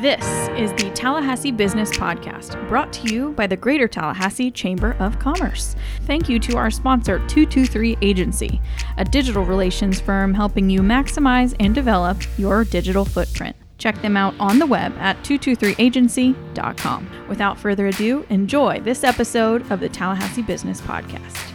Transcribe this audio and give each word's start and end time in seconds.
This 0.00 0.24
is 0.56 0.72
the 0.72 0.90
Tallahassee 0.94 1.52
Business 1.52 1.90
Podcast, 1.90 2.68
brought 2.68 2.92
to 2.94 3.12
you 3.12 3.32
by 3.32 3.46
the 3.46 3.56
Greater 3.56 3.86
Tallahassee 3.86 4.50
Chamber 4.50 4.96
of 4.98 5.18
Commerce. 5.18 5.76
Thank 6.06 6.28
you 6.28 6.38
to 6.40 6.56
our 6.56 6.70
sponsor, 6.70 7.18
223 7.26 7.98
Agency, 8.00 8.60
a 8.96 9.04
digital 9.04 9.44
relations 9.44 10.00
firm 10.00 10.34
helping 10.34 10.70
you 10.70 10.80
maximize 10.80 11.54
and 11.60 11.74
develop 11.74 12.18
your 12.38 12.64
digital 12.64 13.04
footprint. 13.04 13.54
Check 13.78 14.00
them 14.02 14.16
out 14.16 14.34
on 14.40 14.58
the 14.58 14.66
web 14.66 14.92
at 14.98 15.22
223agency.com. 15.24 17.26
Without 17.28 17.58
further 17.58 17.88
ado, 17.88 18.24
enjoy 18.30 18.80
this 18.80 19.04
episode 19.04 19.70
of 19.70 19.80
the 19.80 19.88
Tallahassee 19.88 20.42
Business 20.42 20.80
Podcast. 20.80 21.51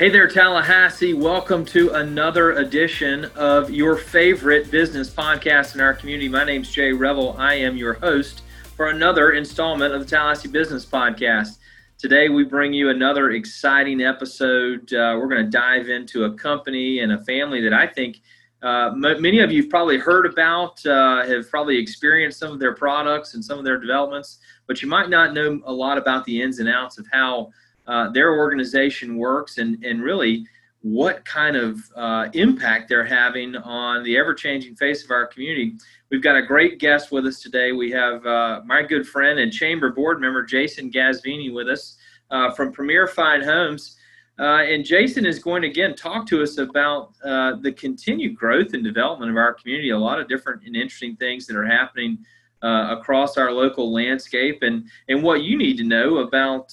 Hey 0.00 0.08
there, 0.08 0.26
Tallahassee. 0.26 1.12
Welcome 1.12 1.66
to 1.66 1.90
another 1.90 2.52
edition 2.52 3.26
of 3.36 3.68
your 3.68 3.98
favorite 3.98 4.70
business 4.70 5.10
podcast 5.10 5.74
in 5.74 5.82
our 5.82 5.92
community. 5.92 6.26
My 6.26 6.42
name 6.42 6.62
is 6.62 6.72
Jay 6.72 6.90
Revell. 6.90 7.36
I 7.36 7.56
am 7.56 7.76
your 7.76 7.92
host 7.92 8.40
for 8.78 8.88
another 8.88 9.32
installment 9.32 9.92
of 9.92 10.00
the 10.00 10.06
Tallahassee 10.06 10.48
Business 10.48 10.86
Podcast. 10.86 11.58
Today, 11.98 12.30
we 12.30 12.44
bring 12.44 12.72
you 12.72 12.88
another 12.88 13.32
exciting 13.32 14.00
episode. 14.00 14.90
Uh, 14.90 15.18
we're 15.20 15.28
going 15.28 15.44
to 15.44 15.50
dive 15.50 15.90
into 15.90 16.24
a 16.24 16.32
company 16.32 17.00
and 17.00 17.12
a 17.12 17.22
family 17.24 17.60
that 17.60 17.74
I 17.74 17.86
think 17.86 18.22
uh, 18.62 18.92
m- 18.94 19.20
many 19.20 19.40
of 19.40 19.52
you 19.52 19.64
have 19.64 19.70
probably 19.70 19.98
heard 19.98 20.24
about, 20.24 20.82
uh, 20.86 21.26
have 21.26 21.50
probably 21.50 21.76
experienced 21.76 22.38
some 22.38 22.52
of 22.54 22.58
their 22.58 22.74
products 22.74 23.34
and 23.34 23.44
some 23.44 23.58
of 23.58 23.66
their 23.66 23.78
developments, 23.78 24.38
but 24.66 24.80
you 24.80 24.88
might 24.88 25.10
not 25.10 25.34
know 25.34 25.60
a 25.66 25.72
lot 25.74 25.98
about 25.98 26.24
the 26.24 26.40
ins 26.40 26.58
and 26.58 26.70
outs 26.70 26.96
of 26.96 27.06
how 27.12 27.50
uh, 27.90 28.08
their 28.10 28.38
organization 28.38 29.16
works 29.16 29.58
and, 29.58 29.84
and 29.84 30.00
really 30.00 30.46
what 30.82 31.24
kind 31.24 31.56
of 31.56 31.80
uh, 31.96 32.28
impact 32.34 32.88
they're 32.88 33.04
having 33.04 33.56
on 33.56 34.04
the 34.04 34.16
ever 34.16 34.32
changing 34.32 34.76
face 34.76 35.04
of 35.04 35.10
our 35.10 35.26
community. 35.26 35.74
We've 36.08 36.22
got 36.22 36.36
a 36.36 36.42
great 36.42 36.78
guest 36.78 37.10
with 37.10 37.26
us 37.26 37.40
today. 37.40 37.72
We 37.72 37.90
have 37.90 38.24
uh, 38.24 38.60
my 38.64 38.82
good 38.82 39.06
friend 39.06 39.40
and 39.40 39.52
chamber 39.52 39.90
board 39.90 40.20
member, 40.20 40.44
Jason 40.44 40.90
Ghazvini, 40.90 41.52
with 41.52 41.68
us 41.68 41.96
uh, 42.30 42.52
from 42.52 42.72
Premier 42.72 43.08
Fine 43.08 43.42
Homes. 43.42 43.96
Uh, 44.38 44.62
and 44.62 44.84
Jason 44.84 45.26
is 45.26 45.40
going 45.40 45.60
to 45.62 45.68
again 45.68 45.94
talk 45.96 46.26
to 46.28 46.42
us 46.42 46.58
about 46.58 47.12
the 47.20 47.74
continued 47.76 48.36
growth 48.36 48.72
and 48.72 48.84
development 48.84 49.32
of 49.32 49.36
our 49.36 49.52
community, 49.52 49.90
a 49.90 49.98
lot 49.98 50.20
of 50.20 50.28
different 50.28 50.62
and 50.64 50.76
interesting 50.76 51.16
things 51.16 51.44
that 51.46 51.56
are 51.56 51.66
happening 51.66 52.16
across 52.62 53.36
our 53.36 53.52
local 53.52 53.92
landscape, 53.92 54.62
and, 54.62 54.88
and 55.08 55.22
what 55.22 55.42
you 55.42 55.58
need 55.58 55.76
to 55.76 55.84
know 55.84 56.18
about 56.18 56.72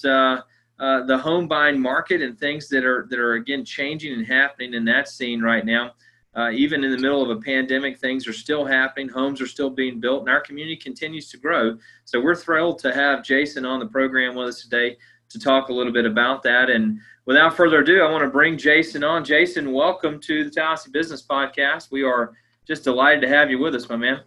uh, 0.80 1.02
the 1.04 1.18
home 1.18 1.48
buying 1.48 1.80
market 1.80 2.22
and 2.22 2.38
things 2.38 2.68
that 2.68 2.84
are 2.84 3.06
that 3.10 3.18
are 3.18 3.34
again 3.34 3.64
changing 3.64 4.12
and 4.12 4.26
happening 4.26 4.74
in 4.74 4.84
that 4.84 5.08
scene 5.08 5.42
right 5.42 5.64
now. 5.64 5.92
Uh, 6.36 6.50
even 6.50 6.84
in 6.84 6.92
the 6.92 6.98
middle 6.98 7.20
of 7.20 7.36
a 7.36 7.40
pandemic, 7.40 7.98
things 7.98 8.28
are 8.28 8.32
still 8.32 8.64
happening. 8.64 9.08
Homes 9.08 9.40
are 9.40 9.46
still 9.46 9.70
being 9.70 9.98
built, 9.98 10.20
and 10.20 10.28
our 10.28 10.40
community 10.40 10.76
continues 10.76 11.28
to 11.30 11.36
grow. 11.36 11.76
So 12.04 12.20
we're 12.20 12.36
thrilled 12.36 12.78
to 12.80 12.94
have 12.94 13.24
Jason 13.24 13.64
on 13.64 13.80
the 13.80 13.86
program 13.86 14.36
with 14.36 14.48
us 14.48 14.62
today 14.62 14.98
to 15.30 15.38
talk 15.40 15.68
a 15.68 15.72
little 15.72 15.92
bit 15.92 16.06
about 16.06 16.42
that. 16.44 16.70
And 16.70 17.00
without 17.26 17.56
further 17.56 17.80
ado, 17.80 18.02
I 18.02 18.10
want 18.10 18.22
to 18.22 18.30
bring 18.30 18.56
Jason 18.56 19.02
on. 19.02 19.24
Jason, 19.24 19.72
welcome 19.72 20.20
to 20.20 20.44
the 20.44 20.50
Tallahassee 20.50 20.90
Business 20.92 21.22
Podcast. 21.22 21.90
We 21.90 22.04
are 22.04 22.34
just 22.66 22.84
delighted 22.84 23.22
to 23.22 23.28
have 23.28 23.50
you 23.50 23.58
with 23.58 23.74
us, 23.74 23.88
my 23.88 23.96
man. 23.96 24.20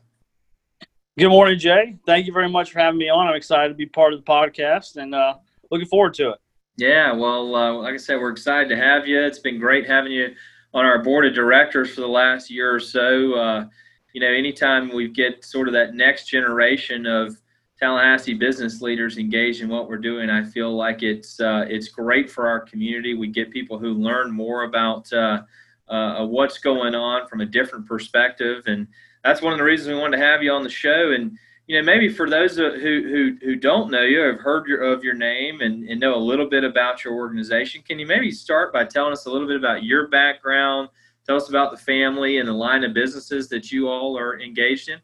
Good 1.18 1.30
morning, 1.30 1.60
Jay. 1.60 1.98
Thank 2.06 2.26
you 2.26 2.34
very 2.34 2.50
much 2.50 2.72
for 2.72 2.80
having 2.80 2.98
me 2.98 3.10
on. 3.10 3.28
I'm 3.28 3.36
excited 3.36 3.70
to 3.70 3.76
be 3.76 3.86
part 3.86 4.12
of 4.14 4.20
the 4.20 4.30
podcast 4.30 4.98
and 4.98 5.16
uh, 5.16 5.36
looking 5.70 5.88
forward 5.88 6.14
to 6.16 6.32
it. 6.32 6.41
Yeah, 6.82 7.14
well, 7.14 7.56
uh, 7.56 7.74
like 7.74 7.94
I 7.94 7.98
said, 7.98 8.20
we're 8.20 8.32
excited 8.32 8.68
to 8.70 8.76
have 8.76 9.08
you. 9.08 9.22
It's 9.22 9.38
been 9.38 9.60
great 9.60 9.88
having 9.88 10.14
you 10.14 10.34
on 10.74 10.84
our 10.84 10.98
board 11.04 11.28
of 11.28 11.36
directors 11.36 11.94
for 11.94 12.02
the 12.02 12.08
last 12.08 12.50
year 12.50 12.74
or 12.74 12.80
so. 12.80 13.36
Uh, 13.36 13.66
you 14.14 14.20
know, 14.20 14.28
anytime 14.28 14.92
we 14.92 15.08
get 15.08 15.46
sort 15.46 15.68
of 15.68 15.76
that 15.76 15.94
next 15.94 16.26
generation 16.26 17.06
of 17.06 17.40
Tallahassee 17.80 18.34
business 18.34 18.82
leaders 18.82 19.20
engaged 19.20 19.62
in 19.62 19.70
what 19.70 19.88
we're 19.88 20.00
doing, 20.00 20.32
I 20.32 20.44
feel 20.44 20.76
like 20.76 21.04
it's 21.04 21.40
uh, 21.40 21.66
it's 21.70 21.88
great 21.88 22.32
for 22.32 22.48
our 22.48 22.62
community. 22.62 23.14
We 23.14 23.28
get 23.28 23.52
people 23.52 23.78
who 23.78 23.94
learn 23.94 24.32
more 24.32 24.64
about 24.64 25.14
uh, 25.14 25.44
uh, 25.88 26.26
what's 26.26 26.58
going 26.58 26.96
on 26.96 27.28
from 27.28 27.42
a 27.42 27.46
different 27.46 27.86
perspective, 27.86 28.64
and 28.66 28.88
that's 29.24 29.44
one 29.44 29.54
of 29.54 29.60
the 29.60 29.66
reasons 29.66 29.90
we 29.90 30.02
wanted 30.02 30.18
to 30.18 30.24
have 30.24 30.42
you 30.42 30.52
on 30.52 30.64
the 30.64 30.70
show. 30.70 31.12
And 31.12 31.38
you 31.72 31.78
know, 31.78 31.86
maybe 31.86 32.10
for 32.10 32.30
those 32.30 32.58
who 32.58 32.70
who 32.78 33.38
who 33.42 33.56
don't 33.56 33.90
know 33.90 34.02
you, 34.02 34.20
have 34.20 34.42
heard 34.42 34.68
your, 34.68 34.82
of 34.82 35.06
your 35.06 35.14
name 35.14 35.62
and, 35.62 35.88
and 35.88 36.02
know 36.02 36.16
a 36.16 36.18
little 36.18 36.50
bit 36.50 36.66
about 36.66 37.06
your 37.06 37.14
organization, 37.14 37.82
can 37.82 37.98
you 37.98 38.06
maybe 38.06 38.30
start 38.30 38.74
by 38.74 38.84
telling 38.84 39.14
us 39.14 39.26
a 39.26 39.32
little 39.32 39.48
bit 39.48 39.56
about 39.56 39.82
your 39.86 40.10
background? 40.10 40.90
Tell 41.26 41.38
us 41.38 41.48
about 41.48 41.72
the 41.72 41.78
family 41.78 42.40
and 42.40 42.50
the 42.50 42.54
line 42.54 42.84
of 42.84 42.94
businesses 42.94 43.48
that 43.48 43.72
you 43.72 43.88
all 43.88 44.20
are 44.20 44.38
engaged 44.42 44.90
in. 44.90 45.00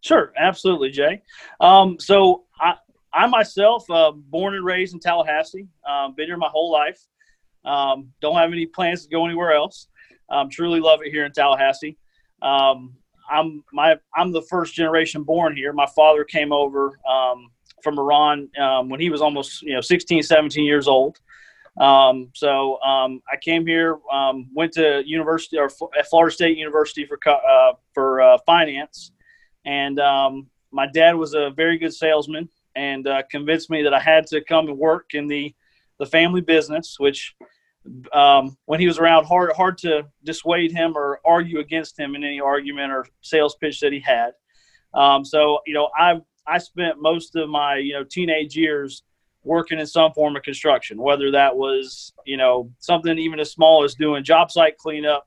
Sure, 0.00 0.32
absolutely, 0.38 0.88
Jay. 0.88 1.20
Um, 1.60 2.00
so 2.00 2.44
I, 2.58 2.76
I 3.12 3.26
myself, 3.26 3.84
uh, 3.90 4.12
born 4.12 4.54
and 4.54 4.64
raised 4.64 4.94
in 4.94 5.00
Tallahassee, 5.00 5.68
um, 5.86 6.14
been 6.14 6.24
here 6.24 6.38
my 6.38 6.48
whole 6.48 6.72
life. 6.72 7.06
Um, 7.66 8.14
don't 8.22 8.36
have 8.36 8.50
any 8.50 8.64
plans 8.64 9.02
to 9.02 9.10
go 9.10 9.26
anywhere 9.26 9.52
else. 9.52 9.88
Um, 10.30 10.48
truly 10.48 10.80
love 10.80 11.00
it 11.04 11.12
here 11.12 11.26
in 11.26 11.32
Tallahassee. 11.32 11.98
Um, 12.40 12.94
I'm 13.30 13.64
my 13.72 13.96
I'm 14.14 14.32
the 14.32 14.42
first 14.42 14.74
generation 14.74 15.22
born 15.22 15.56
here. 15.56 15.72
My 15.72 15.86
father 15.94 16.24
came 16.24 16.52
over 16.52 16.98
um, 17.08 17.50
from 17.82 17.98
Iran 17.98 18.48
um, 18.60 18.88
when 18.88 19.00
he 19.00 19.10
was 19.10 19.20
almost 19.20 19.62
you 19.62 19.74
know 19.74 19.80
16, 19.80 20.22
17 20.22 20.64
years 20.64 20.88
old. 20.88 21.18
Um, 21.78 22.30
so 22.34 22.80
um, 22.80 23.22
I 23.30 23.36
came 23.36 23.66
here, 23.66 23.98
um, 24.10 24.48
went 24.54 24.72
to 24.72 25.02
university 25.04 25.58
or 25.58 25.70
at 25.98 26.08
Florida 26.08 26.34
State 26.34 26.56
University 26.56 27.04
for 27.04 27.18
uh, 27.28 27.72
for 27.92 28.20
uh, 28.20 28.38
finance, 28.46 29.12
and 29.64 30.00
um, 30.00 30.46
my 30.72 30.86
dad 30.86 31.14
was 31.14 31.34
a 31.34 31.50
very 31.50 31.78
good 31.78 31.92
salesman 31.92 32.48
and 32.76 33.06
uh, 33.06 33.22
convinced 33.30 33.70
me 33.70 33.82
that 33.82 33.94
I 33.94 34.00
had 34.00 34.26
to 34.28 34.42
come 34.42 34.68
and 34.68 34.78
work 34.78 35.14
in 35.14 35.26
the 35.26 35.54
the 35.98 36.06
family 36.06 36.40
business, 36.40 36.96
which 36.98 37.34
um, 38.12 38.56
when 38.66 38.80
he 38.80 38.86
was 38.86 38.98
around, 38.98 39.24
hard 39.24 39.52
hard 39.52 39.78
to 39.78 40.06
dissuade 40.24 40.72
him 40.72 40.96
or 40.96 41.20
argue 41.24 41.58
against 41.60 41.98
him 41.98 42.14
in 42.14 42.24
any 42.24 42.40
argument 42.40 42.92
or 42.92 43.06
sales 43.20 43.56
pitch 43.56 43.80
that 43.80 43.92
he 43.92 44.00
had. 44.00 44.32
Um, 44.94 45.24
so 45.24 45.60
you 45.66 45.74
know, 45.74 45.90
I 45.96 46.20
I 46.46 46.58
spent 46.58 47.00
most 47.00 47.36
of 47.36 47.48
my 47.48 47.76
you 47.76 47.94
know 47.94 48.04
teenage 48.04 48.56
years 48.56 49.02
working 49.42 49.78
in 49.78 49.86
some 49.86 50.12
form 50.12 50.36
of 50.36 50.42
construction, 50.42 51.00
whether 51.00 51.30
that 51.30 51.56
was 51.56 52.12
you 52.24 52.36
know 52.36 52.70
something 52.78 53.18
even 53.18 53.40
as 53.40 53.50
small 53.50 53.84
as 53.84 53.94
doing 53.94 54.24
job 54.24 54.50
site 54.50 54.76
cleanup 54.78 55.26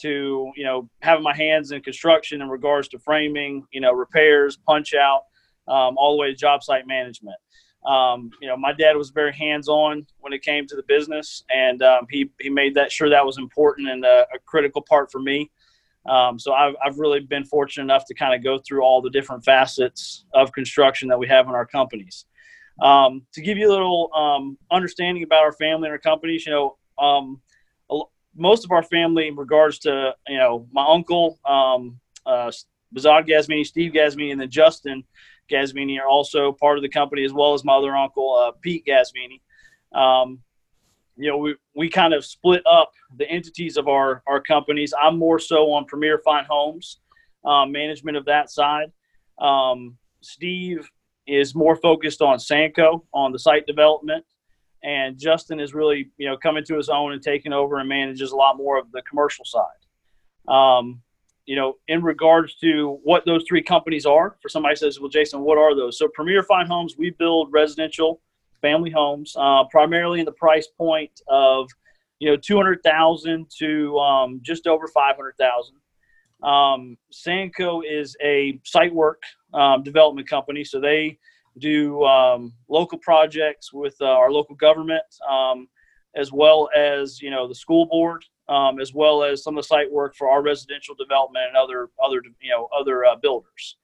to 0.00 0.50
you 0.56 0.64
know 0.64 0.88
having 1.00 1.22
my 1.22 1.34
hands 1.34 1.70
in 1.70 1.80
construction 1.82 2.42
in 2.42 2.48
regards 2.48 2.88
to 2.88 2.98
framing, 2.98 3.64
you 3.72 3.80
know 3.80 3.92
repairs, 3.92 4.58
punch 4.66 4.94
out, 4.94 5.22
um, 5.68 5.96
all 5.96 6.16
the 6.16 6.20
way 6.20 6.28
to 6.28 6.34
job 6.34 6.62
site 6.62 6.86
management. 6.86 7.36
Um, 7.86 8.30
you 8.40 8.48
know, 8.48 8.56
my 8.56 8.72
dad 8.72 8.96
was 8.96 9.10
very 9.10 9.32
hands-on 9.32 10.06
when 10.20 10.32
it 10.32 10.42
came 10.42 10.66
to 10.68 10.76
the 10.76 10.84
business, 10.84 11.44
and 11.54 11.82
um, 11.82 12.06
he 12.10 12.30
he 12.40 12.48
made 12.48 12.74
that 12.74 12.92
sure 12.92 13.08
that 13.10 13.26
was 13.26 13.38
important 13.38 13.88
and 13.88 14.04
a, 14.04 14.26
a 14.34 14.38
critical 14.46 14.82
part 14.82 15.10
for 15.10 15.20
me. 15.20 15.50
Um, 16.06 16.38
so 16.38 16.52
I've 16.52 16.74
I've 16.84 16.98
really 16.98 17.20
been 17.20 17.44
fortunate 17.44 17.84
enough 17.84 18.04
to 18.06 18.14
kind 18.14 18.34
of 18.34 18.42
go 18.44 18.58
through 18.58 18.82
all 18.82 19.02
the 19.02 19.10
different 19.10 19.44
facets 19.44 20.24
of 20.32 20.52
construction 20.52 21.08
that 21.08 21.18
we 21.18 21.26
have 21.28 21.48
in 21.48 21.54
our 21.54 21.66
companies. 21.66 22.26
Um, 22.80 23.22
to 23.34 23.42
give 23.42 23.58
you 23.58 23.68
a 23.68 23.72
little 23.72 24.10
um, 24.14 24.56
understanding 24.70 25.24
about 25.24 25.42
our 25.42 25.52
family 25.52 25.86
and 25.86 25.92
our 25.92 25.98
companies, 25.98 26.46
you 26.46 26.52
know, 26.52 26.76
um, 26.98 27.40
most 28.34 28.64
of 28.64 28.70
our 28.70 28.82
family, 28.82 29.28
in 29.28 29.36
regards 29.36 29.78
to 29.80 30.14
you 30.28 30.38
know 30.38 30.66
my 30.72 30.84
uncle, 30.86 31.38
um, 31.44 31.98
uh, 32.26 32.50
Bazad 32.94 33.28
Ghazvini, 33.28 33.66
Steve 33.66 33.92
Ghazvini, 33.92 34.32
and 34.32 34.40
then 34.40 34.50
Justin 34.50 35.04
Ghazvini 35.52 35.98
are 36.00 36.08
also 36.08 36.52
part 36.52 36.78
of 36.78 36.82
the 36.82 36.88
company, 36.88 37.24
as 37.24 37.32
well 37.32 37.54
as 37.54 37.64
my 37.64 37.74
other 37.74 37.94
uncle, 37.94 38.34
uh, 38.34 38.52
Pete 38.62 38.84
Ghazvini. 38.86 39.40
Um, 39.96 40.40
you 41.16 41.30
know, 41.30 41.36
we, 41.36 41.54
we 41.76 41.88
kind 41.88 42.14
of 42.14 42.24
split 42.24 42.62
up 42.66 42.92
the 43.18 43.28
entities 43.30 43.76
of 43.76 43.88
our, 43.88 44.22
our 44.26 44.40
companies. 44.40 44.94
I'm 45.00 45.18
more 45.18 45.38
so 45.38 45.70
on 45.72 45.84
Premier 45.84 46.20
Fine 46.24 46.46
Homes, 46.48 46.98
um, 47.44 47.70
management 47.70 48.16
of 48.16 48.24
that 48.24 48.50
side. 48.50 48.90
Um, 49.38 49.98
Steve 50.22 50.88
is 51.26 51.54
more 51.54 51.76
focused 51.76 52.22
on 52.22 52.38
Sanco, 52.38 53.02
on 53.12 53.32
the 53.32 53.38
site 53.38 53.66
development. 53.66 54.24
And 54.82 55.18
Justin 55.18 55.60
is 55.60 55.74
really, 55.74 56.10
you 56.16 56.28
know, 56.28 56.36
coming 56.36 56.64
to 56.64 56.76
his 56.76 56.88
own 56.88 57.12
and 57.12 57.22
taking 57.22 57.52
over 57.52 57.78
and 57.78 57.88
manages 57.88 58.32
a 58.32 58.36
lot 58.36 58.56
more 58.56 58.78
of 58.78 58.90
the 58.90 59.02
commercial 59.02 59.44
side. 59.44 60.52
Um, 60.52 61.02
you 61.46 61.56
know, 61.56 61.74
in 61.88 62.02
regards 62.02 62.54
to 62.56 62.98
what 63.02 63.24
those 63.26 63.44
three 63.48 63.62
companies 63.62 64.06
are, 64.06 64.36
for 64.40 64.48
somebody 64.48 64.76
says, 64.76 65.00
well, 65.00 65.08
Jason, 65.08 65.40
what 65.40 65.58
are 65.58 65.74
those? 65.74 65.98
So 65.98 66.08
Premier 66.08 66.42
Fine 66.42 66.66
Homes, 66.66 66.96
we 66.96 67.10
build 67.10 67.52
residential 67.52 68.20
family 68.60 68.90
homes, 68.90 69.34
uh, 69.36 69.64
primarily 69.70 70.20
in 70.20 70.24
the 70.24 70.32
price 70.32 70.68
point 70.78 71.10
of, 71.28 71.68
you 72.20 72.30
know, 72.30 72.36
200,000 72.36 73.46
to 73.58 73.98
um, 73.98 74.40
just 74.42 74.66
over 74.68 74.86
500,000. 74.86 75.74
Um, 76.48 76.96
Sanco 77.12 77.82
is 77.88 78.16
a 78.22 78.60
site 78.64 78.94
work 78.94 79.22
um, 79.52 79.82
development 79.82 80.28
company. 80.28 80.64
So 80.64 80.80
they 80.80 81.18
do 81.58 82.02
um, 82.04 82.52
local 82.68 82.98
projects 82.98 83.72
with 83.72 83.96
uh, 84.00 84.06
our 84.06 84.30
local 84.30 84.54
government, 84.54 85.02
um, 85.28 85.68
as 86.14 86.32
well 86.32 86.68
as, 86.76 87.20
you 87.20 87.30
know, 87.30 87.48
the 87.48 87.54
school 87.54 87.86
board 87.86 88.24
um, 88.52 88.80
as 88.80 88.92
well 88.92 89.24
as 89.24 89.42
some 89.42 89.56
of 89.56 89.64
the 89.64 89.66
site 89.66 89.90
work 89.90 90.14
for 90.14 90.28
our 90.28 90.42
residential 90.42 90.94
development 90.94 91.46
and 91.48 91.56
other 91.56 91.88
other 92.04 92.22
you 92.40 92.50
know 92.50 92.68
other 92.78 93.04
uh, 93.04 93.16
builders. 93.16 93.76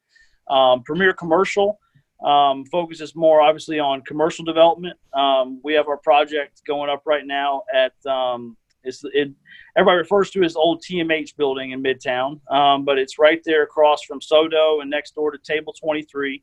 Um, 0.48 0.82
Premier 0.82 1.12
Commercial 1.14 1.78
um, 2.24 2.64
focuses 2.66 3.14
more 3.14 3.40
obviously 3.40 3.78
on 3.78 4.02
commercial 4.02 4.44
development. 4.44 4.98
Um, 5.14 5.60
we 5.64 5.72
have 5.74 5.88
our 5.88 5.96
project 5.96 6.62
going 6.66 6.90
up 6.90 7.02
right 7.06 7.26
now 7.26 7.62
at 7.74 7.94
um, 8.06 8.56
it's 8.84 9.02
it, 9.12 9.30
everybody 9.76 9.98
refers 9.98 10.30
to 10.30 10.42
as 10.42 10.54
old 10.54 10.82
TMH 10.82 11.36
building 11.36 11.70
in 11.70 11.82
Midtown, 11.82 12.40
um, 12.52 12.84
but 12.84 12.98
it's 12.98 13.18
right 13.18 13.40
there 13.44 13.62
across 13.62 14.02
from 14.02 14.20
SoDo 14.20 14.82
and 14.82 14.90
next 14.90 15.14
door 15.14 15.30
to 15.30 15.38
Table 15.38 15.72
23. 15.72 16.42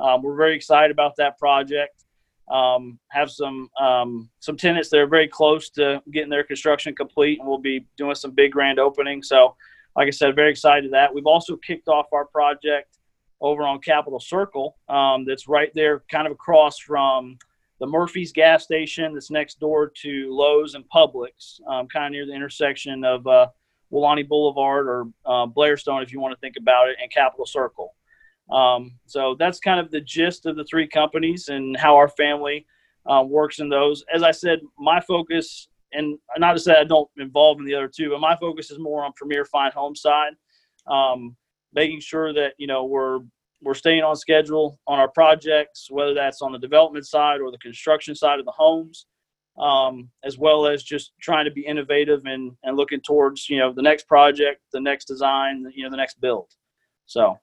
Um, 0.00 0.22
we're 0.22 0.36
very 0.36 0.56
excited 0.56 0.90
about 0.90 1.14
that 1.16 1.38
project. 1.38 2.04
Um, 2.50 2.98
have 3.10 3.30
some 3.30 3.68
um, 3.80 4.28
some 4.40 4.56
tenants 4.56 4.88
that 4.90 4.98
are 4.98 5.06
very 5.06 5.28
close 5.28 5.70
to 5.70 6.02
getting 6.12 6.30
their 6.30 6.44
construction 6.44 6.94
complete, 6.94 7.38
and 7.38 7.48
we'll 7.48 7.58
be 7.58 7.86
doing 7.96 8.14
some 8.14 8.32
big 8.32 8.52
grand 8.52 8.78
opening. 8.78 9.22
So, 9.22 9.54
like 9.96 10.08
I 10.08 10.10
said, 10.10 10.34
very 10.34 10.50
excited 10.50 10.82
to 10.82 10.90
that. 10.90 11.14
We've 11.14 11.26
also 11.26 11.56
kicked 11.56 11.88
off 11.88 12.06
our 12.12 12.26
project 12.26 12.98
over 13.40 13.62
on 13.62 13.80
Capitol 13.80 14.20
Circle. 14.20 14.76
Um, 14.88 15.24
that's 15.24 15.48
right 15.48 15.70
there, 15.74 16.02
kind 16.10 16.26
of 16.26 16.32
across 16.32 16.78
from 16.78 17.38
the 17.80 17.86
Murphy's 17.86 18.32
gas 18.32 18.62
station 18.62 19.14
that's 19.14 19.30
next 19.30 19.58
door 19.58 19.90
to 20.02 20.28
Lowe's 20.30 20.74
and 20.74 20.84
Publix, 20.94 21.60
um, 21.66 21.88
kind 21.88 22.06
of 22.06 22.12
near 22.12 22.26
the 22.26 22.34
intersection 22.34 23.04
of 23.04 23.26
uh, 23.26 23.46
Welaunee 23.90 24.28
Boulevard 24.28 24.86
or 24.86 25.06
uh, 25.24 25.46
Blairstone, 25.46 26.02
if 26.02 26.12
you 26.12 26.20
want 26.20 26.32
to 26.32 26.40
think 26.40 26.56
about 26.56 26.88
it, 26.88 26.96
and 27.02 27.10
Capitol 27.10 27.46
Circle. 27.46 27.94
Um, 28.50 28.98
so 29.06 29.36
that's 29.38 29.60
kind 29.60 29.78
of 29.78 29.90
the 29.90 30.00
gist 30.00 30.46
of 30.46 30.56
the 30.56 30.64
three 30.64 30.88
companies 30.88 31.48
and 31.48 31.76
how 31.76 31.96
our 31.96 32.08
family 32.08 32.66
um, 33.06 33.30
works 33.30 33.60
in 33.60 33.68
those. 33.68 34.04
As 34.12 34.22
I 34.22 34.30
said, 34.30 34.60
my 34.78 35.00
focus, 35.00 35.68
and 35.92 36.18
not 36.38 36.54
to 36.54 36.60
say 36.60 36.74
I 36.74 36.84
don't 36.84 37.08
involve 37.18 37.58
in 37.58 37.64
the 37.64 37.74
other 37.74 37.88
two, 37.88 38.10
but 38.10 38.20
my 38.20 38.36
focus 38.36 38.70
is 38.70 38.78
more 38.78 39.04
on 39.04 39.12
Premier 39.16 39.44
Fine 39.44 39.72
Home 39.72 39.94
side, 39.94 40.32
um, 40.86 41.36
making 41.72 42.00
sure 42.00 42.32
that 42.32 42.54
you 42.58 42.66
know 42.66 42.84
we're 42.84 43.20
we're 43.62 43.74
staying 43.74 44.02
on 44.02 44.16
schedule 44.16 44.78
on 44.86 44.98
our 44.98 45.08
projects, 45.08 45.88
whether 45.90 46.14
that's 46.14 46.42
on 46.42 46.52
the 46.52 46.58
development 46.58 47.06
side 47.06 47.40
or 47.40 47.50
the 47.50 47.58
construction 47.58 48.14
side 48.14 48.38
of 48.38 48.46
the 48.46 48.52
homes, 48.52 49.06
um, 49.58 50.08
as 50.24 50.38
well 50.38 50.66
as 50.66 50.82
just 50.82 51.12
trying 51.20 51.44
to 51.44 51.50
be 51.50 51.60
innovative 51.60 52.22
and, 52.24 52.52
and 52.62 52.78
looking 52.78 53.02
towards, 53.02 53.50
you 53.50 53.58
know, 53.58 53.70
the 53.70 53.82
next 53.82 54.08
project, 54.08 54.62
the 54.72 54.80
next 54.80 55.04
design, 55.04 55.70
you 55.74 55.84
know, 55.84 55.90
the 55.90 55.96
next 55.96 56.20
build. 56.22 56.50
So. 57.04 57.38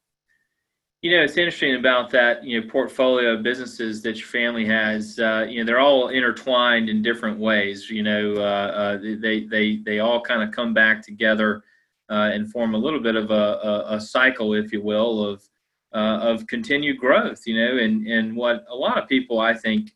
You 1.08 1.16
know, 1.16 1.24
it's 1.24 1.38
interesting 1.38 1.76
about 1.76 2.10
that, 2.10 2.44
you 2.44 2.60
know, 2.60 2.68
portfolio 2.68 3.36
of 3.36 3.42
businesses 3.42 4.02
that 4.02 4.18
your 4.18 4.28
family 4.28 4.66
has. 4.66 5.18
Uh, 5.18 5.46
you 5.48 5.60
know, 5.62 5.66
they're 5.66 5.80
all 5.80 6.10
intertwined 6.10 6.90
in 6.90 7.02
different 7.02 7.40
ways. 7.40 7.90
You 7.90 8.04
know, 8.04 8.34
uh, 8.34 8.42
uh, 8.42 8.98
they 9.22 9.46
they 9.46 9.78
they 9.78 10.00
all 10.00 10.20
kind 10.20 10.44
of 10.44 10.52
come 10.52 10.74
back 10.74 11.02
together 11.02 11.64
uh, 12.10 12.32
and 12.34 12.52
form 12.52 12.76
a 12.76 12.78
little 12.78 13.00
bit 13.00 13.16
of 13.16 13.32
a, 13.32 13.34
a, 13.34 13.96
a 13.96 14.02
cycle, 14.02 14.54
if 14.54 14.74
you 14.74 14.82
will, 14.82 15.24
of 15.24 15.48
uh, 15.94 16.20
of 16.24 16.46
continued 16.48 16.98
growth, 16.98 17.48
you 17.48 17.56
know, 17.56 17.78
and, 17.78 18.06
and 18.06 18.36
what 18.36 18.66
a 18.70 18.76
lot 18.76 19.02
of 19.02 19.08
people 19.08 19.40
I 19.40 19.54
think 19.54 19.96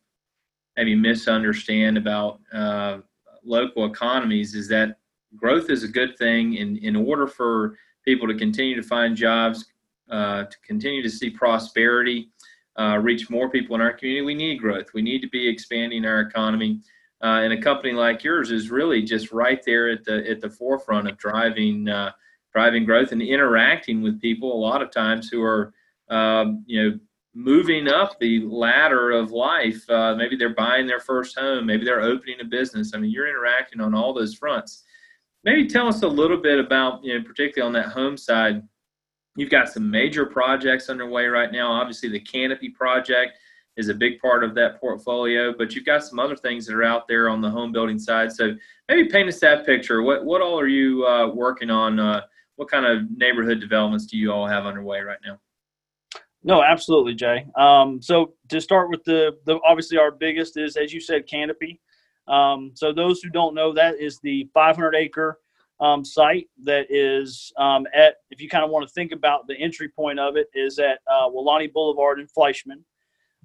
maybe 0.77 0.95
misunderstand 0.95 1.97
about 1.97 2.39
uh, 2.53 2.99
local 3.43 3.83
economies 3.85 4.55
is 4.55 4.69
that 4.69 4.95
growth 5.35 5.69
is 5.69 5.83
a 5.83 5.89
good 5.89 6.17
thing. 6.17 6.53
In, 6.53 6.77
in 6.77 6.95
order 6.95 7.27
for 7.27 7.75
people 8.05 8.29
to 8.29 8.33
continue 8.33 8.77
to 8.77 8.87
find 8.87 9.13
jobs, 9.13 9.65
uh, 10.11 10.43
to 10.43 10.57
continue 10.65 11.01
to 11.01 11.09
see 11.09 11.29
prosperity, 11.29 12.29
uh, 12.77 12.99
reach 13.01 13.29
more 13.29 13.49
people 13.49 13.75
in 13.75 13.81
our 13.81 13.93
community, 13.93 14.25
we 14.25 14.35
need 14.35 14.59
growth. 14.59 14.93
We 14.93 15.01
need 15.01 15.21
to 15.21 15.29
be 15.29 15.47
expanding 15.47 16.05
our 16.05 16.21
economy. 16.21 16.81
Uh, 17.23 17.41
and 17.43 17.53
a 17.53 17.61
company 17.61 17.93
like 17.93 18.23
yours 18.23 18.51
is 18.51 18.71
really 18.71 19.01
just 19.01 19.31
right 19.31 19.61
there 19.65 19.89
at 19.89 20.03
the 20.03 20.27
at 20.29 20.41
the 20.41 20.49
forefront 20.49 21.07
of 21.07 21.17
driving 21.17 21.87
uh, 21.87 22.11
driving 22.51 22.83
growth 22.83 23.11
and 23.11 23.21
interacting 23.21 24.01
with 24.01 24.19
people 24.19 24.53
a 24.53 24.59
lot 24.59 24.81
of 24.81 24.91
times 24.91 25.29
who 25.29 25.41
are 25.41 25.73
um, 26.11 26.63
you 26.67 26.83
know, 26.83 26.99
moving 27.33 27.87
up 27.87 28.19
the 28.19 28.41
ladder 28.41 29.11
of 29.11 29.31
life. 29.31 29.89
Uh, 29.89 30.13
maybe 30.15 30.35
they're 30.35 30.53
buying 30.53 30.85
their 30.85 30.99
first 30.99 31.39
home. 31.39 31.65
Maybe 31.65 31.85
they're 31.85 32.01
opening 32.01 32.41
a 32.41 32.45
business. 32.45 32.91
I 32.93 32.99
mean, 32.99 33.09
you're 33.09 33.29
interacting 33.29 33.79
on 33.79 33.95
all 33.95 34.13
those 34.13 34.35
fronts. 34.35 34.83
Maybe 35.43 35.67
tell 35.67 35.87
us 35.87 36.03
a 36.03 36.07
little 36.07 36.37
bit 36.37 36.59
about, 36.59 37.03
you 37.03 37.17
know, 37.17 37.23
particularly 37.25 37.65
on 37.65 37.81
that 37.81 37.93
home 37.93 38.17
side. 38.17 38.61
You've 39.35 39.49
got 39.49 39.69
some 39.69 39.89
major 39.89 40.25
projects 40.25 40.89
underway 40.89 41.25
right 41.25 41.51
now. 41.51 41.71
Obviously, 41.71 42.09
the 42.09 42.19
Canopy 42.19 42.69
project 42.69 43.37
is 43.77 43.87
a 43.87 43.93
big 43.93 44.19
part 44.19 44.43
of 44.43 44.53
that 44.55 44.79
portfolio, 44.79 45.53
but 45.57 45.73
you've 45.73 45.85
got 45.85 46.03
some 46.03 46.19
other 46.19 46.35
things 46.35 46.65
that 46.65 46.75
are 46.75 46.83
out 46.83 47.07
there 47.07 47.29
on 47.29 47.39
the 47.39 47.49
home 47.49 47.71
building 47.71 47.97
side. 47.97 48.31
So 48.31 48.55
maybe 48.89 49.09
paint 49.09 49.29
us 49.29 49.39
that 49.39 49.65
picture. 49.65 50.01
What 50.01 50.25
what 50.25 50.41
all 50.41 50.59
are 50.59 50.67
you 50.67 51.05
uh, 51.05 51.27
working 51.27 51.69
on? 51.69 51.99
Uh, 51.99 52.21
what 52.57 52.69
kind 52.69 52.85
of 52.85 53.09
neighborhood 53.17 53.59
developments 53.59 54.05
do 54.05 54.17
you 54.17 54.31
all 54.31 54.45
have 54.45 54.65
underway 54.65 54.99
right 54.99 55.17
now? 55.25 55.39
No, 56.43 56.63
absolutely, 56.63 57.13
Jay. 57.13 57.45
Um, 57.55 58.01
so 58.01 58.33
to 58.49 58.59
start 58.59 58.89
with 58.89 59.03
the, 59.03 59.37
the 59.45 59.59
obviously 59.65 59.97
our 59.97 60.11
biggest 60.11 60.57
is 60.57 60.75
as 60.75 60.91
you 60.91 60.99
said, 60.99 61.27
Canopy. 61.27 61.79
Um, 62.27 62.71
so 62.75 62.93
those 62.93 63.21
who 63.21 63.29
don't 63.29 63.55
know, 63.55 63.73
that 63.73 63.99
is 63.99 64.19
the 64.19 64.49
500 64.53 64.95
acre 64.95 65.39
um, 65.81 66.05
site 66.05 66.47
that 66.63 66.85
is 66.89 67.51
um, 67.57 67.85
at. 67.93 68.15
If 68.29 68.41
you 68.41 68.47
kind 68.47 68.63
of 68.63 68.69
want 68.69 68.87
to 68.87 68.93
think 68.93 69.11
about 69.11 69.47
the 69.47 69.55
entry 69.57 69.89
point 69.89 70.19
of 70.19 70.37
it, 70.37 70.47
is 70.53 70.79
at 70.79 70.99
uh, 71.07 71.27
Welaunee 71.27 71.73
Boulevard 71.73 72.19
in 72.19 72.27
Fleischmann. 72.27 72.83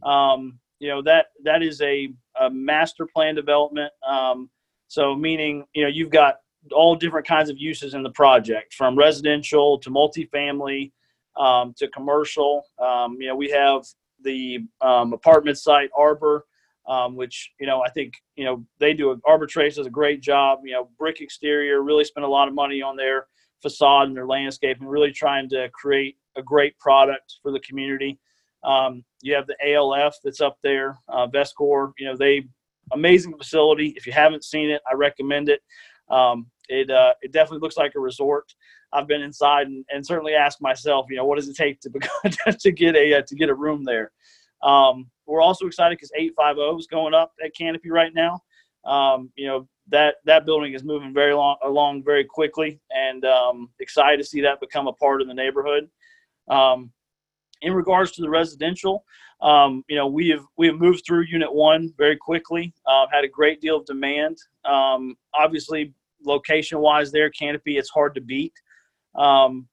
Um, 0.02 0.58
you 0.78 0.88
know 0.88 1.02
that 1.02 1.26
that 1.44 1.62
is 1.62 1.80
a, 1.80 2.12
a 2.40 2.50
master 2.50 3.06
plan 3.06 3.34
development. 3.34 3.92
Um, 4.06 4.50
so 4.88 5.16
meaning 5.16 5.64
you 5.74 5.82
know 5.82 5.88
you've 5.88 6.10
got 6.10 6.36
all 6.72 6.94
different 6.94 7.26
kinds 7.26 7.50
of 7.50 7.58
uses 7.58 7.94
in 7.94 8.02
the 8.02 8.10
project, 8.10 8.74
from 8.74 8.96
residential 8.96 9.78
to 9.78 9.90
multifamily 9.90 10.92
um, 11.36 11.74
to 11.76 11.88
commercial. 11.88 12.64
Um, 12.78 13.16
you 13.20 13.28
know, 13.28 13.36
we 13.36 13.50
have 13.50 13.84
the 14.22 14.60
apartment 14.80 15.58
site 15.58 15.90
Arbor, 15.96 16.44
um, 16.88 17.16
which 17.16 17.50
you 17.60 17.66
know 17.66 17.82
I 17.82 17.90
think 17.90 18.14
you 18.36 18.44
know 18.44 18.64
they 18.78 18.94
do. 18.94 19.10
A, 19.10 19.16
Arbor 19.26 19.46
does 19.46 19.78
a 19.78 19.90
great 19.90 20.20
job. 20.20 20.60
You 20.64 20.72
know, 20.72 20.90
brick 20.98 21.20
exterior, 21.20 21.82
really 21.82 22.04
spend 22.04 22.24
a 22.24 22.28
lot 22.28 22.48
of 22.48 22.54
money 22.54 22.82
on 22.82 22.96
their 22.96 23.26
facade 23.62 24.08
and 24.08 24.16
their 24.16 24.26
landscape, 24.26 24.78
and 24.80 24.90
really 24.90 25.12
trying 25.12 25.48
to 25.50 25.68
create 25.70 26.16
a 26.36 26.42
great 26.42 26.78
product 26.78 27.36
for 27.42 27.50
the 27.50 27.60
community. 27.60 28.18
Um, 28.64 29.04
you 29.22 29.34
have 29.34 29.46
the 29.46 29.56
ALF 29.74 30.16
that's 30.24 30.40
up 30.40 30.58
there, 30.62 30.98
uh, 31.08 31.26
Vestcor. 31.28 31.92
You 31.98 32.06
know, 32.06 32.16
they 32.16 32.46
amazing 32.92 33.36
facility. 33.36 33.94
If 33.96 34.06
you 34.06 34.12
haven't 34.12 34.44
seen 34.44 34.70
it, 34.70 34.82
I 34.90 34.94
recommend 34.94 35.48
it. 35.48 35.60
Um, 36.08 36.46
it 36.68 36.90
uh, 36.90 37.14
it 37.22 37.32
definitely 37.32 37.60
looks 37.60 37.76
like 37.76 37.94
a 37.96 38.00
resort. 38.00 38.52
I've 38.92 39.08
been 39.08 39.22
inside 39.22 39.66
and, 39.66 39.84
and 39.90 40.06
certainly 40.06 40.34
asked 40.34 40.62
myself, 40.62 41.06
you 41.10 41.16
know, 41.16 41.24
what 41.24 41.36
does 41.36 41.48
it 41.48 41.56
take 41.56 41.80
to 41.80 41.90
to 42.60 42.72
get 42.72 42.96
a 42.96 43.14
uh, 43.14 43.22
to 43.26 43.34
get 43.34 43.48
a 43.48 43.54
room 43.54 43.84
there? 43.84 44.12
Um, 44.62 45.10
we're 45.26 45.42
also 45.42 45.66
excited 45.66 45.98
because 45.98 46.12
850 46.16 46.78
is 46.78 46.86
going 46.86 47.14
up 47.14 47.32
at 47.44 47.54
Canopy 47.54 47.90
right 47.90 48.12
now. 48.14 48.42
Um, 48.84 49.30
you 49.36 49.46
know 49.46 49.68
that 49.88 50.16
that 50.24 50.46
building 50.46 50.72
is 50.74 50.84
moving 50.84 51.12
very 51.12 51.34
long 51.34 51.56
along 51.64 52.04
very 52.04 52.24
quickly, 52.24 52.80
and 52.90 53.24
um, 53.24 53.70
excited 53.80 54.18
to 54.18 54.24
see 54.24 54.40
that 54.42 54.60
become 54.60 54.86
a 54.86 54.92
part 54.92 55.20
of 55.20 55.28
the 55.28 55.34
neighborhood. 55.34 55.88
Um, 56.48 56.92
in 57.62 57.72
regards 57.72 58.12
to 58.12 58.22
the 58.22 58.30
residential, 58.30 59.04
um, 59.40 59.84
you 59.88 59.96
know 59.96 60.06
we 60.06 60.28
have 60.28 60.44
we 60.56 60.68
have 60.68 60.76
moved 60.76 61.02
through 61.04 61.22
Unit 61.22 61.52
One 61.52 61.92
very 61.98 62.16
quickly. 62.16 62.72
Uh, 62.86 63.06
had 63.10 63.24
a 63.24 63.28
great 63.28 63.60
deal 63.60 63.76
of 63.76 63.86
demand. 63.86 64.38
Um, 64.64 65.16
obviously, 65.34 65.92
location 66.24 66.78
wise, 66.78 67.10
there 67.10 67.30
Canopy 67.30 67.78
it's 67.78 67.90
hard 67.90 68.14
to 68.14 68.20
beat 68.20 68.52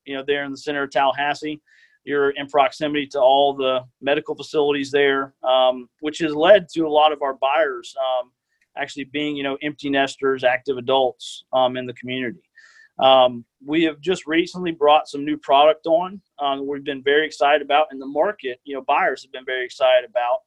you 0.05 0.15
know, 0.15 0.23
there 0.25 0.43
in 0.43 0.51
the 0.51 0.57
center 0.57 0.83
of 0.83 0.91
Tallahassee. 0.91 1.61
You're 2.03 2.31
in 2.31 2.47
proximity 2.47 3.07
to 3.07 3.19
all 3.19 3.53
the 3.53 3.81
medical 4.01 4.35
facilities 4.35 4.91
there, 4.91 5.33
um, 5.43 5.89
which 6.01 6.19
has 6.19 6.35
led 6.35 6.67
to 6.73 6.81
a 6.81 6.89
lot 6.89 7.11
of 7.13 7.21
our 7.21 7.35
buyers 7.35 7.95
um, 7.99 8.31
actually 8.77 9.05
being, 9.05 9.35
you 9.35 9.43
know, 9.43 9.57
empty 9.61 9.89
nesters, 9.89 10.43
active 10.43 10.77
adults 10.77 11.45
um, 11.53 11.77
in 11.77 11.85
the 11.85 11.93
community. 11.93 12.41
Um, 12.99 13.45
we 13.65 13.83
have 13.83 13.99
just 14.01 14.27
recently 14.27 14.71
brought 14.71 15.07
some 15.07 15.25
new 15.25 15.37
product 15.37 15.87
on. 15.87 16.21
Um, 16.39 16.67
we've 16.67 16.83
been 16.83 17.03
very 17.03 17.25
excited 17.25 17.61
about, 17.61 17.87
and 17.91 18.01
the 18.01 18.05
market, 18.05 18.59
you 18.65 18.75
know, 18.75 18.81
buyers 18.81 19.23
have 19.23 19.31
been 19.31 19.45
very 19.45 19.65
excited 19.65 20.09
about. 20.09 20.39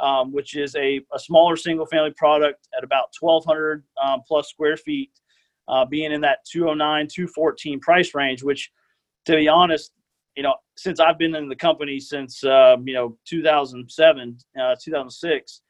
Um, 0.00 0.32
which 0.32 0.56
is 0.56 0.74
a, 0.74 1.00
a 1.14 1.18
smaller 1.18 1.54
single 1.54 1.84
family 1.84 2.14
product 2.16 2.66
at 2.76 2.82
about 2.82 3.08
1,200 3.20 3.84
um, 4.02 4.22
plus 4.26 4.48
square 4.48 4.76
feet 4.76 5.10
uh, 5.68 5.84
being 5.84 6.12
in 6.12 6.22
that 6.22 6.38
209, 6.50 7.08
214 7.08 7.78
price 7.78 8.14
range, 8.14 8.42
which 8.42 8.72
to 9.26 9.36
be 9.36 9.48
honest, 9.48 9.92
you 10.36 10.42
know, 10.42 10.54
since 10.76 11.00
I've 11.00 11.18
been 11.18 11.34
in 11.34 11.48
the 11.48 11.56
company 11.56 12.00
since, 12.00 12.42
uh, 12.44 12.76
you 12.84 12.94
know, 12.94 13.16
2007, 13.26 14.38
uh, 14.60 14.76
2006, 14.82 15.60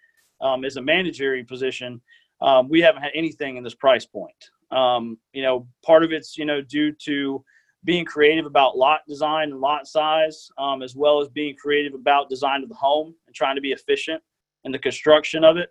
um, 0.40 0.64
as 0.64 0.76
a 0.76 0.82
managerial 0.82 1.44
position, 1.46 2.00
um, 2.40 2.68
we 2.68 2.80
haven't 2.80 3.02
had 3.02 3.12
anything 3.14 3.56
in 3.56 3.64
this 3.64 3.74
price 3.74 4.06
point. 4.06 4.34
Um, 4.70 5.18
you 5.32 5.42
know, 5.42 5.66
part 5.84 6.02
of 6.02 6.12
it's, 6.12 6.36
you 6.36 6.44
know, 6.44 6.60
due 6.60 6.92
to 7.04 7.44
being 7.84 8.04
creative 8.04 8.46
about 8.46 8.76
lot 8.76 9.00
design 9.08 9.50
and 9.50 9.60
lot 9.60 9.86
size, 9.86 10.48
um, 10.58 10.82
as 10.82 10.94
well 10.94 11.20
as 11.20 11.28
being 11.28 11.56
creative 11.60 11.94
about 11.94 12.30
design 12.30 12.62
of 12.62 12.68
the 12.68 12.74
home 12.74 13.14
and 13.26 13.34
trying 13.34 13.56
to 13.56 13.60
be 13.60 13.72
efficient 13.72 14.22
in 14.64 14.72
the 14.72 14.78
construction 14.78 15.44
of 15.44 15.56
it. 15.56 15.70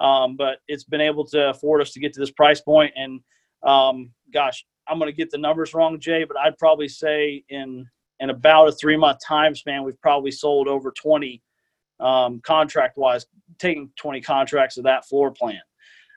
Um, 0.00 0.36
but 0.36 0.58
it's 0.68 0.84
been 0.84 1.00
able 1.00 1.24
to 1.26 1.50
afford 1.50 1.80
us 1.80 1.92
to 1.92 2.00
get 2.00 2.12
to 2.14 2.20
this 2.20 2.32
price 2.32 2.60
point. 2.60 2.92
and 2.96 3.20
Um, 3.62 4.10
gosh, 4.32 4.64
I'm 4.88 4.98
going 4.98 5.10
to 5.10 5.16
get 5.16 5.30
the 5.30 5.38
numbers 5.38 5.74
wrong, 5.74 6.00
Jay, 6.00 6.24
but 6.24 6.36
I'd 6.36 6.58
probably 6.58 6.88
say 6.88 7.44
in 7.48 7.86
in 8.22 8.30
about 8.30 8.68
a 8.68 8.72
three 8.72 8.96
month 8.96 9.18
time 9.26 9.54
span, 9.54 9.82
we've 9.82 10.00
probably 10.00 10.30
sold 10.30 10.68
over 10.68 10.92
20 10.92 11.42
um, 11.98 12.40
contract 12.40 12.96
wise, 12.96 13.26
taking 13.58 13.90
20 13.98 14.20
contracts 14.20 14.78
of 14.78 14.84
that 14.84 15.06
floor 15.06 15.32
plan. 15.32 15.60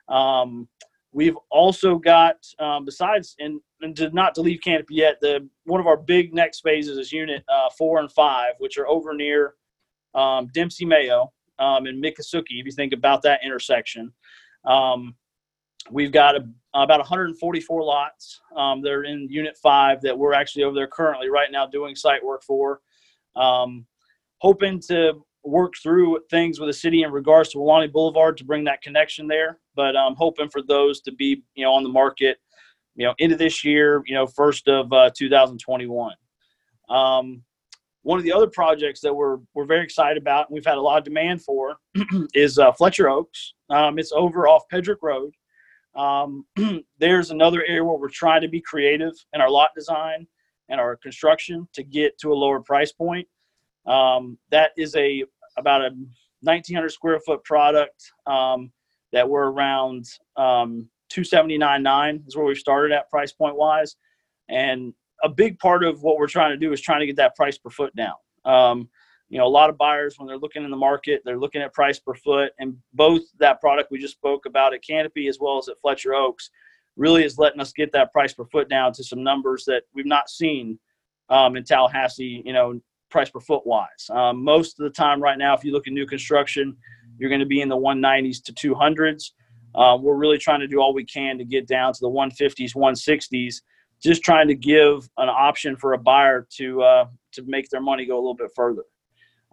Um, 0.07 0.69
we've 1.11 1.37
also 1.49 1.97
got 1.97 2.35
um, 2.59 2.85
besides 2.85 3.35
and, 3.39 3.59
and 3.81 3.95
to 3.97 4.11
not 4.11 4.35
to 4.35 4.41
leave 4.41 4.61
canopy 4.63 4.95
yet, 4.95 5.17
the 5.19 5.49
one 5.63 5.79
of 5.79 5.87
our 5.87 5.97
big 5.97 6.31
next 6.31 6.61
phases 6.61 6.99
is 6.99 7.11
unit 7.11 7.43
uh, 7.49 7.69
four 7.75 7.99
and 7.99 8.11
five, 8.11 8.53
which 8.59 8.77
are 8.77 8.87
over 8.87 9.15
near 9.15 9.55
um, 10.13 10.47
Dempsey 10.53 10.85
Mayo 10.85 11.33
um, 11.57 11.87
and 11.87 12.03
Miccosukee. 12.03 12.59
If 12.59 12.67
you 12.67 12.71
think 12.71 12.93
about 12.93 13.23
that 13.23 13.41
intersection, 13.43 14.13
um, 14.63 15.15
we've 15.91 16.11
got 16.11 16.35
a, 16.35 16.47
about 16.73 16.99
144 16.99 17.83
lots. 17.83 18.41
Um, 18.55 18.81
they're 18.81 19.03
in 19.03 19.27
Unit 19.29 19.57
Five 19.57 20.01
that 20.01 20.17
we're 20.17 20.33
actually 20.33 20.63
over 20.63 20.75
there 20.75 20.87
currently 20.87 21.29
right 21.29 21.51
now 21.51 21.65
doing 21.65 21.95
site 21.95 22.23
work 22.23 22.43
for. 22.43 22.81
Um, 23.35 23.85
hoping 24.39 24.79
to 24.87 25.23
work 25.43 25.73
through 25.81 26.19
things 26.29 26.59
with 26.59 26.69
the 26.69 26.73
city 26.73 27.03
in 27.03 27.11
regards 27.11 27.49
to 27.49 27.57
Welaunee 27.57 27.91
Boulevard 27.91 28.37
to 28.37 28.43
bring 28.43 28.63
that 28.65 28.81
connection 28.81 29.27
there. 29.27 29.59
But 29.75 29.95
I'm 29.95 30.15
hoping 30.15 30.49
for 30.49 30.61
those 30.61 31.01
to 31.01 31.11
be, 31.11 31.43
you 31.55 31.65
know, 31.65 31.73
on 31.73 31.83
the 31.83 31.89
market, 31.89 32.37
you 32.95 33.05
know, 33.05 33.13
into 33.19 33.35
this 33.35 33.63
year, 33.63 34.01
you 34.05 34.15
know, 34.15 34.25
first 34.25 34.67
of 34.67 34.91
uh, 34.91 35.11
2021. 35.15 36.13
Um, 36.89 37.43
one 38.03 38.19
of 38.19 38.23
the 38.23 38.31
other 38.31 38.47
projects 38.47 39.01
that 39.01 39.13
we're 39.13 39.37
we're 39.55 39.65
very 39.65 39.83
excited 39.83 40.21
about 40.21 40.47
and 40.47 40.53
we've 40.53 40.65
had 40.65 40.77
a 40.77 40.81
lot 40.81 40.99
of 40.99 41.03
demand 41.03 41.41
for 41.41 41.77
is 42.33 42.59
uh, 42.59 42.71
Fletcher 42.71 43.09
Oaks. 43.09 43.53
Um, 43.69 43.97
it's 43.97 44.11
over 44.11 44.47
off 44.47 44.63
Pedrick 44.71 45.01
Road. 45.01 45.33
Um, 45.95 46.45
there's 46.99 47.31
another 47.31 47.63
area 47.65 47.83
where 47.83 47.97
we're 47.97 48.09
trying 48.09 48.41
to 48.41 48.47
be 48.47 48.61
creative 48.61 49.13
in 49.33 49.41
our 49.41 49.49
lot 49.49 49.69
design 49.75 50.27
and 50.69 50.79
our 50.79 50.95
construction 50.95 51.67
to 51.73 51.83
get 51.83 52.17
to 52.19 52.31
a 52.31 52.35
lower 52.35 52.59
price 52.59 52.91
point. 52.91 53.27
Um, 53.85 54.37
that 54.51 54.71
is 54.77 54.95
a 54.95 55.23
about 55.57 55.81
a 55.81 55.89
1900 56.41 56.89
square 56.89 57.19
foot 57.19 57.43
product 57.43 58.11
um, 58.27 58.71
that 59.13 59.27
we're 59.27 59.49
around 59.51 60.05
um, 60.37 60.89
279.9 61.11 62.27
is 62.27 62.35
where 62.35 62.45
we 62.45 62.55
started 62.55 62.93
at 62.93 63.09
price 63.09 63.31
point 63.31 63.55
wise, 63.55 63.95
and 64.49 64.93
a 65.23 65.29
big 65.29 65.57
part 65.59 65.83
of 65.83 66.01
what 66.03 66.17
we're 66.17 66.27
trying 66.27 66.51
to 66.51 66.57
do 66.57 66.73
is 66.73 66.81
trying 66.81 66.99
to 66.99 67.05
get 67.05 67.15
that 67.15 67.35
price 67.35 67.57
per 67.57 67.69
foot 67.69 67.95
down. 67.95 68.15
Um, 69.25 69.33
you 69.33 69.39
know, 69.39 69.45
a 69.45 69.49
lot 69.49 69.69
of 69.69 69.77
buyers 69.77 70.15
when 70.17 70.27
they're 70.27 70.37
looking 70.37 70.63
in 70.63 70.71
the 70.71 70.77
market, 70.77 71.21
they're 71.25 71.39
looking 71.39 71.61
at 71.61 71.73
price 71.73 71.99
per 71.99 72.13
foot, 72.13 72.51
and 72.59 72.77
both 72.93 73.21
that 73.39 73.59
product 73.59 73.91
we 73.91 73.99
just 73.99 74.15
spoke 74.15 74.45
about 74.45 74.73
at 74.73 74.83
Canopy 74.83 75.27
as 75.27 75.39
well 75.39 75.57
as 75.57 75.67
at 75.67 75.79
Fletcher 75.81 76.13
Oaks 76.13 76.49
really 76.97 77.25
is 77.25 77.37
letting 77.37 77.59
us 77.59 77.73
get 77.73 77.91
that 77.91 78.11
price 78.13 78.33
per 78.33 78.45
foot 78.45 78.69
down 78.69 78.93
to 78.93 79.03
some 79.03 79.23
numbers 79.23 79.65
that 79.65 79.83
we've 79.93 80.05
not 80.05 80.29
seen 80.29 80.79
um, 81.29 81.55
in 81.55 81.63
Tallahassee. 81.63 82.41
You 82.45 82.53
know, 82.53 82.79
price 83.09 83.29
per 83.29 83.39
foot 83.39 83.65
wise. 83.65 84.09
Um, 84.09 84.43
most 84.43 84.79
of 84.79 84.83
the 84.83 84.89
time, 84.89 85.21
right 85.21 85.37
now, 85.37 85.53
if 85.53 85.63
you 85.63 85.71
look 85.71 85.87
at 85.87 85.93
new 85.93 86.05
construction, 86.05 86.75
you're 87.17 87.29
going 87.29 87.39
to 87.39 87.45
be 87.45 87.61
in 87.61 87.69
the 87.69 87.77
190s 87.77 88.43
to 88.43 88.53
200s. 88.53 89.31
Uh, 89.73 89.97
we're 89.97 90.15
really 90.15 90.37
trying 90.37 90.61
to 90.61 90.67
do 90.67 90.79
all 90.79 90.93
we 90.93 91.03
can 91.03 91.37
to 91.37 91.45
get 91.45 91.67
down 91.67 91.93
to 91.93 91.99
the 92.01 92.09
150s, 92.09 92.75
160s, 92.75 93.61
just 94.01 94.21
trying 94.21 94.47
to 94.47 94.55
give 94.55 95.09
an 95.17 95.29
option 95.29 95.75
for 95.75 95.93
a 95.93 95.97
buyer 95.97 96.47
to 96.57 96.81
uh, 96.81 97.05
to 97.33 97.43
make 97.45 97.69
their 97.69 97.81
money 97.81 98.05
go 98.05 98.15
a 98.15 98.21
little 98.21 98.35
bit 98.35 98.51
further. 98.55 98.83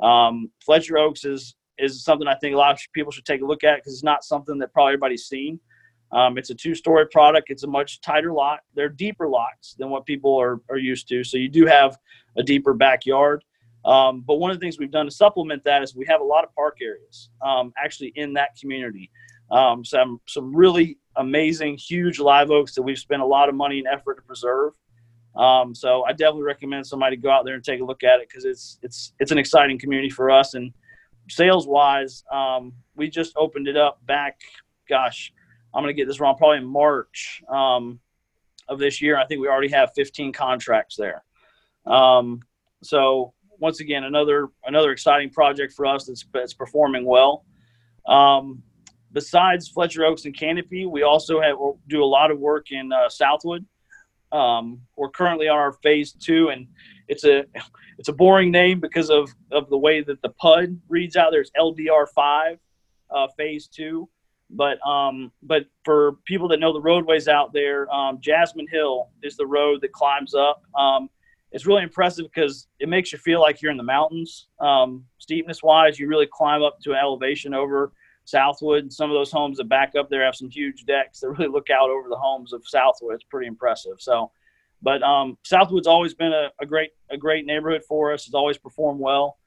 Um, 0.00 0.50
Fletcher 0.64 0.98
Oaks 0.98 1.24
is 1.24 1.54
is 1.78 2.04
something 2.04 2.28
I 2.28 2.34
think 2.34 2.54
a 2.54 2.58
lot 2.58 2.72
of 2.72 2.80
people 2.92 3.10
should 3.10 3.24
take 3.24 3.42
a 3.42 3.46
look 3.46 3.64
at 3.64 3.76
because 3.78 3.94
it's 3.94 4.04
not 4.04 4.24
something 4.24 4.58
that 4.58 4.72
probably 4.72 4.92
everybody's 4.92 5.24
seen. 5.24 5.58
Um, 6.12 6.36
it's 6.36 6.50
a 6.50 6.54
two-story 6.54 7.06
product. 7.10 7.48
It's 7.48 7.62
a 7.62 7.66
much 7.66 8.00
tighter 8.02 8.32
lot. 8.32 8.60
They're 8.74 8.90
deeper 8.90 9.28
lots 9.28 9.74
than 9.78 9.88
what 9.88 10.04
people 10.04 10.38
are, 10.38 10.60
are 10.68 10.76
used 10.76 11.08
to. 11.08 11.24
So 11.24 11.38
you 11.38 11.48
do 11.48 11.64
have 11.66 11.96
a 12.36 12.42
deeper 12.42 12.74
backyard. 12.74 13.42
Um, 13.84 14.22
but 14.26 14.34
one 14.36 14.50
of 14.50 14.58
the 14.58 14.60
things 14.60 14.78
we've 14.78 14.90
done 14.90 15.06
to 15.06 15.10
supplement 15.10 15.64
that 15.64 15.82
is 15.82 15.96
we 15.96 16.06
have 16.06 16.20
a 16.20 16.24
lot 16.24 16.44
of 16.44 16.54
park 16.54 16.78
areas 16.82 17.30
um, 17.44 17.72
actually 17.82 18.12
in 18.14 18.34
that 18.34 18.50
community. 18.60 19.10
Um, 19.50 19.84
some 19.84 20.20
some 20.26 20.54
really 20.54 20.98
amazing, 21.16 21.76
huge 21.76 22.18
live 22.18 22.50
oaks 22.50 22.74
that 22.74 22.82
we've 22.82 22.98
spent 22.98 23.22
a 23.22 23.26
lot 23.26 23.48
of 23.48 23.54
money 23.54 23.78
and 23.78 23.88
effort 23.88 24.16
to 24.16 24.22
preserve. 24.22 24.72
Um, 25.36 25.74
so 25.74 26.04
I 26.04 26.12
definitely 26.12 26.42
recommend 26.42 26.86
somebody 26.86 27.16
go 27.16 27.30
out 27.30 27.44
there 27.44 27.54
and 27.54 27.64
take 27.64 27.80
a 27.80 27.84
look 27.84 28.02
at 28.02 28.20
it 28.20 28.28
because 28.28 28.44
it's 28.44 28.78
it's 28.82 29.12
it's 29.18 29.30
an 29.30 29.38
exciting 29.38 29.78
community 29.78 30.10
for 30.10 30.30
us. 30.30 30.54
And 30.54 30.72
sales 31.28 31.66
wise, 31.66 32.24
um, 32.30 32.72
we 32.96 33.08
just 33.08 33.34
opened 33.36 33.68
it 33.68 33.76
up 33.76 34.04
back. 34.06 34.40
Gosh, 34.88 35.32
I'm 35.74 35.82
gonna 35.82 35.94
get 35.94 36.06
this 36.06 36.20
wrong. 36.20 36.36
Probably 36.36 36.58
in 36.58 36.66
March 36.66 37.42
um, 37.48 37.98
of 38.68 38.78
this 38.78 39.00
year. 39.00 39.16
I 39.16 39.26
think 39.26 39.40
we 39.40 39.48
already 39.48 39.70
have 39.70 39.92
15 39.94 40.32
contracts 40.32 40.96
there. 40.96 41.24
so 42.82 43.32
once 43.58 43.78
again 43.78 44.02
another 44.04 44.48
another 44.66 44.90
exciting 44.90 45.30
project 45.30 45.72
for 45.72 45.86
us 45.86 46.06
that's, 46.06 46.26
that's 46.34 46.52
performing 46.52 47.06
well. 47.06 47.44
Um, 48.06 48.62
besides 49.12 49.68
Fletcher 49.68 50.04
Oaks 50.04 50.24
and 50.24 50.36
Canopy, 50.36 50.84
we 50.84 51.02
also 51.02 51.40
have 51.40 51.56
do 51.88 52.02
a 52.02 52.04
lot 52.04 52.30
of 52.30 52.38
work 52.38 52.72
in 52.72 52.92
uh, 52.92 53.08
Southwood. 53.08 53.64
Um, 54.32 54.80
we're 54.96 55.10
currently 55.10 55.48
on 55.48 55.58
our 55.58 55.72
phase 55.82 56.12
two, 56.12 56.48
and 56.48 56.66
it's 57.08 57.24
a 57.24 57.44
it's 57.98 58.08
a 58.08 58.12
boring 58.12 58.50
name 58.50 58.80
because 58.80 59.10
of 59.10 59.30
of 59.50 59.68
the 59.68 59.78
way 59.78 60.02
that 60.02 60.22
the 60.22 60.30
PUD 60.30 60.80
reads 60.88 61.16
out. 61.16 61.30
There's 61.30 61.50
LDR 61.58 62.06
five, 62.14 62.58
uh, 63.10 63.28
phase 63.36 63.68
two, 63.68 64.08
but 64.50 64.84
um, 64.86 65.32
but 65.42 65.66
for 65.84 66.16
people 66.24 66.48
that 66.48 66.60
know 66.60 66.72
the 66.72 66.80
roadways 66.80 67.28
out 67.28 67.52
there, 67.52 67.92
um, 67.92 68.18
Jasmine 68.20 68.68
Hill 68.70 69.08
is 69.22 69.36
the 69.36 69.46
road 69.46 69.80
that 69.82 69.92
climbs 69.92 70.34
up. 70.34 70.62
Um, 70.78 71.08
it's 71.52 71.66
really 71.66 71.82
impressive 71.82 72.24
because 72.34 72.66
it 72.80 72.88
makes 72.88 73.12
you 73.12 73.18
feel 73.18 73.40
like 73.40 73.60
you're 73.60 73.70
in 73.70 73.76
the 73.76 73.82
mountains. 73.82 74.48
Um, 74.58 75.04
steepness 75.18 75.62
wise, 75.62 75.98
you 75.98 76.08
really 76.08 76.28
climb 76.32 76.62
up 76.62 76.80
to 76.80 76.92
an 76.92 76.96
elevation 76.96 77.52
over 77.52 77.92
Southwood. 78.24 78.92
Some 78.92 79.10
of 79.10 79.14
those 79.14 79.30
homes 79.30 79.58
that 79.58 79.68
back 79.68 79.94
up 79.98 80.08
there 80.08 80.24
have 80.24 80.34
some 80.34 80.50
huge 80.50 80.84
decks 80.84 81.20
that 81.20 81.30
really 81.30 81.48
look 81.48 81.70
out 81.70 81.90
over 81.90 82.08
the 82.08 82.16
homes 82.16 82.52
of 82.52 82.66
Southwood. 82.66 83.14
It's 83.14 83.24
pretty 83.24 83.46
impressive. 83.46 83.94
So, 83.98 84.30
but 84.80 85.02
um, 85.02 85.38
Southwood's 85.42 85.86
always 85.86 86.14
been 86.14 86.32
a, 86.32 86.50
a, 86.60 86.66
great 86.66 86.90
a 87.10 87.16
great 87.16 87.46
neighborhood 87.46 87.82
for 87.86 88.12
us. 88.12 88.26
It's 88.26 88.34
always 88.34 88.58
performed 88.58 89.00
well. 89.00 89.38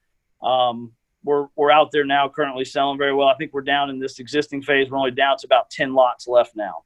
Um, 0.41 0.93
we're 1.23 1.47
we're 1.55 1.71
out 1.71 1.91
there 1.91 2.05
now 2.05 2.29
currently 2.29 2.65
selling 2.65 2.97
very 2.97 3.13
well. 3.13 3.27
I 3.27 3.35
think 3.35 3.53
we're 3.53 3.61
down 3.61 3.89
in 3.89 3.99
this 3.99 4.19
existing 4.19 4.61
phase. 4.61 4.89
We're 4.89 4.97
only 4.97 5.11
down 5.11 5.37
to 5.37 5.47
about 5.47 5.69
ten 5.69 5.93
lots 5.93 6.27
left 6.27 6.55
now. 6.55 6.83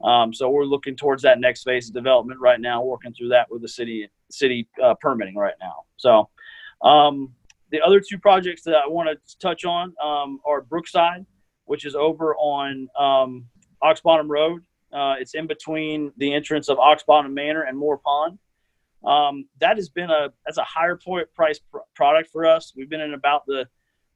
Um, 0.00 0.32
so 0.32 0.48
we're 0.48 0.64
looking 0.64 0.94
towards 0.94 1.22
that 1.22 1.40
next 1.40 1.64
phase 1.64 1.88
of 1.88 1.94
development 1.94 2.38
right 2.38 2.60
now, 2.60 2.82
working 2.82 3.12
through 3.12 3.30
that 3.30 3.50
with 3.50 3.62
the 3.62 3.68
city 3.68 4.08
city 4.30 4.68
uh, 4.82 4.94
permitting 5.00 5.34
right 5.34 5.54
now. 5.60 5.84
So 5.96 6.28
um, 6.82 7.34
the 7.70 7.80
other 7.80 8.00
two 8.00 8.18
projects 8.18 8.62
that 8.62 8.74
I 8.74 8.88
want 8.88 9.08
to 9.08 9.38
touch 9.38 9.64
on 9.64 9.94
um, 10.02 10.40
are 10.44 10.62
Brookside, 10.62 11.26
which 11.64 11.84
is 11.84 11.94
over 11.94 12.34
on 12.36 12.88
um, 12.98 13.46
Ox 13.82 14.00
Bottom 14.00 14.30
Road. 14.30 14.62
Uh, 14.92 15.16
it's 15.18 15.34
in 15.34 15.46
between 15.46 16.12
the 16.16 16.32
entrance 16.32 16.68
of 16.68 16.78
Ox 16.78 17.02
Bottom 17.06 17.34
Manor 17.34 17.62
and 17.62 17.76
Moore 17.76 17.98
Pond. 17.98 18.38
Um, 19.04 19.46
that 19.60 19.76
has 19.76 19.88
been 19.88 20.10
a 20.10 20.30
that's 20.44 20.58
a 20.58 20.64
higher 20.64 20.96
point 20.96 21.32
price 21.34 21.58
pr- 21.58 21.78
product 21.94 22.30
for 22.32 22.46
us. 22.46 22.72
We've 22.74 22.88
been 22.88 23.00
in 23.00 23.14
about 23.14 23.46
the 23.46 23.66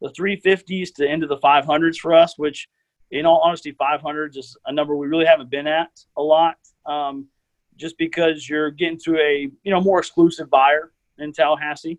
the 0.01 0.09
350s 0.09 0.95
to 0.97 1.07
into 1.07 1.29
the 1.29 1.37
500s 1.37 1.97
for 1.97 2.15
us, 2.15 2.37
which 2.37 2.69
in 3.13 3.27
all 3.27 3.39
honesty, 3.39 3.73
500 3.73 4.37
is 4.37 4.57
a 4.67 4.73
number 4.73 4.97
we 4.97 5.07
really 5.07 5.27
haven't 5.27 5.51
been 5.51 5.67
at 5.67 5.91
a 6.17 6.23
lot. 6.23 6.57
Um, 6.87 7.29
just 7.77 7.97
because 7.99 8.49
you're 8.49 8.71
getting 8.71 8.99
to 9.05 9.19
a 9.19 9.49
you 9.63 9.73
know 9.73 9.81
more 9.81 9.99
exclusive 9.99 10.51
buyer 10.51 10.93
in 11.19 11.33
Tallahassee, 11.33 11.99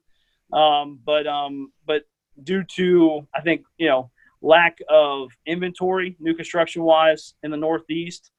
um, 0.54 1.00
but 1.04 1.28
um, 1.28 1.72
but 1.86 2.04
due 2.44 2.64
to 2.76 3.28
I 3.34 3.42
think 3.42 3.66
you 3.78 3.88
know 3.88 4.12
lack 4.42 4.78
of 4.90 5.32
inventory, 5.46 6.16
new 6.20 6.36
construction 6.36 6.84
wise 6.84 7.34
in 7.44 7.52
the 7.52 7.58
Northeast, 7.58 8.32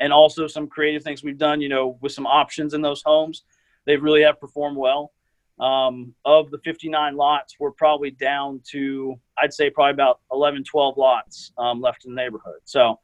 and 0.00 0.12
also 0.12 0.46
some 0.46 0.66
creative 0.66 1.02
things 1.02 1.22
we've 1.22 1.38
done, 1.38 1.60
you 1.60 1.68
know, 1.68 1.96
with 2.00 2.12
some 2.12 2.26
options 2.26 2.74
in 2.74 2.82
those 2.82 3.02
homes, 3.04 3.44
they 3.86 3.96
really 3.96 4.22
have 4.22 4.40
performed 4.40 4.76
well. 4.76 5.12
Um, 5.60 6.14
of 6.24 6.50
the 6.50 6.58
59 6.64 7.16
lots, 7.16 7.54
we're 7.60 7.70
probably 7.70 8.10
down 8.10 8.60
to, 8.70 9.14
I'd 9.38 9.52
say, 9.52 9.70
probably 9.70 9.92
about 9.92 10.20
11, 10.32 10.64
12 10.64 10.96
lots 10.96 11.52
um, 11.56 11.80
left 11.80 12.04
in 12.04 12.14
the 12.14 12.20
neighborhood. 12.20 12.60
So, 12.64 12.98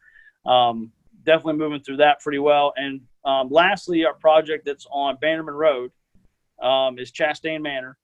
um, 0.44 0.90
definitely 1.24 1.54
moving 1.54 1.80
through 1.80 1.98
that 1.98 2.20
pretty 2.20 2.38
well. 2.38 2.72
And 2.76 3.02
um, 3.24 3.48
lastly, 3.50 4.04
our 4.06 4.14
project 4.14 4.64
that's 4.64 4.86
on 4.90 5.18
Bannerman 5.20 5.54
Road 5.54 5.92
um, 6.60 6.98
is 6.98 7.12
Chastain 7.12 7.60
Manor. 7.62 7.96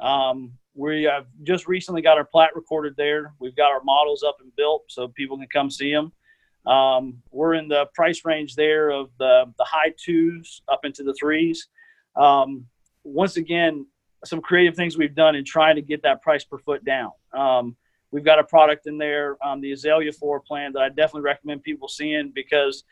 Um, 0.00 0.52
we 0.74 1.02
have 1.04 1.26
just 1.42 1.68
recently 1.68 2.02
got 2.02 2.16
our 2.16 2.24
plat 2.24 2.54
recorded 2.54 2.94
there. 2.96 3.34
We've 3.38 3.56
got 3.56 3.72
our 3.72 3.82
models 3.82 4.22
up 4.22 4.36
and 4.40 4.54
built 4.56 4.84
so 4.88 5.08
people 5.08 5.36
can 5.36 5.48
come 5.52 5.70
see 5.70 5.92
them. 5.92 6.12
we're 7.30 7.54
in 7.54 7.68
the 7.68 7.86
price 7.94 8.24
range 8.24 8.54
there 8.54 8.90
of 8.90 9.10
the, 9.18 9.52
the 9.58 9.64
high 9.64 9.92
twos 10.02 10.62
up 10.68 10.84
into 10.84 11.02
the 11.02 11.14
threes. 11.14 11.68
Um, 12.16 12.66
once 13.04 13.36
again, 13.36 13.86
some 14.24 14.40
creative 14.40 14.76
things 14.76 14.96
we've 14.96 15.14
done 15.14 15.34
in 15.34 15.44
trying 15.44 15.76
to 15.76 15.82
get 15.82 16.02
that 16.02 16.22
price 16.22 16.44
per 16.44 16.58
foot 16.58 16.84
down. 16.84 17.10
Um, 17.32 17.76
we've 18.10 18.24
got 18.24 18.38
a 18.38 18.44
product 18.44 18.86
in 18.86 18.98
there, 18.98 19.36
um, 19.44 19.60
the 19.60 19.72
Azalea 19.72 20.12
4 20.12 20.40
plan, 20.40 20.72
that 20.74 20.82
I 20.82 20.88
definitely 20.88 21.22
recommend 21.22 21.62
people 21.62 21.88
seeing 21.88 22.30
because 22.34 22.84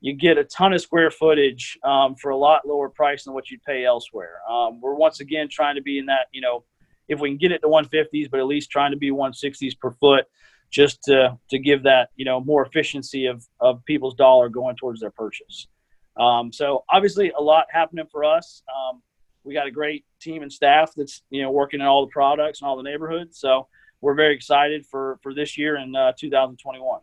you 0.00 0.14
get 0.14 0.36
a 0.38 0.44
ton 0.44 0.72
of 0.72 0.80
square 0.80 1.10
footage 1.10 1.78
um, 1.82 2.14
for 2.14 2.30
a 2.30 2.36
lot 2.36 2.66
lower 2.66 2.88
price 2.88 3.24
than 3.24 3.34
what 3.34 3.50
you'd 3.50 3.62
pay 3.62 3.84
elsewhere. 3.84 4.38
Um, 4.48 4.80
we're 4.80 4.94
once 4.94 5.20
again 5.20 5.48
trying 5.50 5.76
to 5.76 5.82
be 5.82 5.98
in 5.98 6.06
that, 6.06 6.26
you 6.32 6.40
know, 6.40 6.64
if 7.08 7.20
we 7.20 7.30
can 7.30 7.38
get 7.38 7.52
it 7.52 7.60
to 7.60 7.68
150s, 7.68 8.30
but 8.30 8.40
at 8.40 8.46
least 8.46 8.70
trying 8.70 8.90
to 8.90 8.96
be 8.96 9.10
160s 9.10 9.78
per 9.78 9.90
foot, 9.92 10.26
just 10.70 11.02
to 11.04 11.38
to 11.50 11.58
give 11.58 11.82
that, 11.84 12.10
you 12.16 12.24
know, 12.24 12.40
more 12.40 12.64
efficiency 12.64 13.26
of 13.26 13.46
of 13.60 13.84
people's 13.84 14.14
dollar 14.14 14.48
going 14.48 14.76
towards 14.76 15.00
their 15.00 15.10
purchase. 15.10 15.68
Um, 16.16 16.52
so 16.52 16.84
obviously, 16.90 17.30
a 17.36 17.40
lot 17.40 17.66
happening 17.70 18.06
for 18.10 18.24
us. 18.24 18.62
Um, 18.68 19.02
we 19.44 19.52
got 19.52 19.66
a 19.66 19.70
great 19.70 20.04
team 20.20 20.42
and 20.42 20.52
staff 20.52 20.92
that's 20.96 21.22
you 21.30 21.42
know 21.42 21.50
working 21.50 21.80
in 21.80 21.86
all 21.86 22.06
the 22.06 22.10
products 22.10 22.60
and 22.60 22.68
all 22.68 22.76
the 22.76 22.82
neighborhoods. 22.82 23.38
So 23.38 23.68
we're 24.00 24.14
very 24.14 24.34
excited 24.34 24.86
for 24.86 25.18
for 25.22 25.34
this 25.34 25.56
year 25.56 25.76
in 25.76 25.94
uh, 25.94 26.12
2021. 26.18 27.00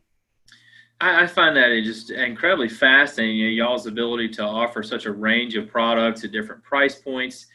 I, 1.01 1.27
find 1.27 1.55
that 1.57 1.81
just 1.83 2.11
incredibly 2.11 2.69
fascinating. 2.69 3.37
You 3.37 3.47
know, 3.47 3.65
y'all's 3.65 3.87
ability 3.87 4.29
to 4.29 4.43
offer 4.43 4.83
such 4.83 5.05
a 5.05 5.11
range 5.11 5.55
of 5.55 5.67
products 5.67 6.23
at 6.23 6.31
different 6.31 6.63
price 6.63 6.95
points. 6.95 7.47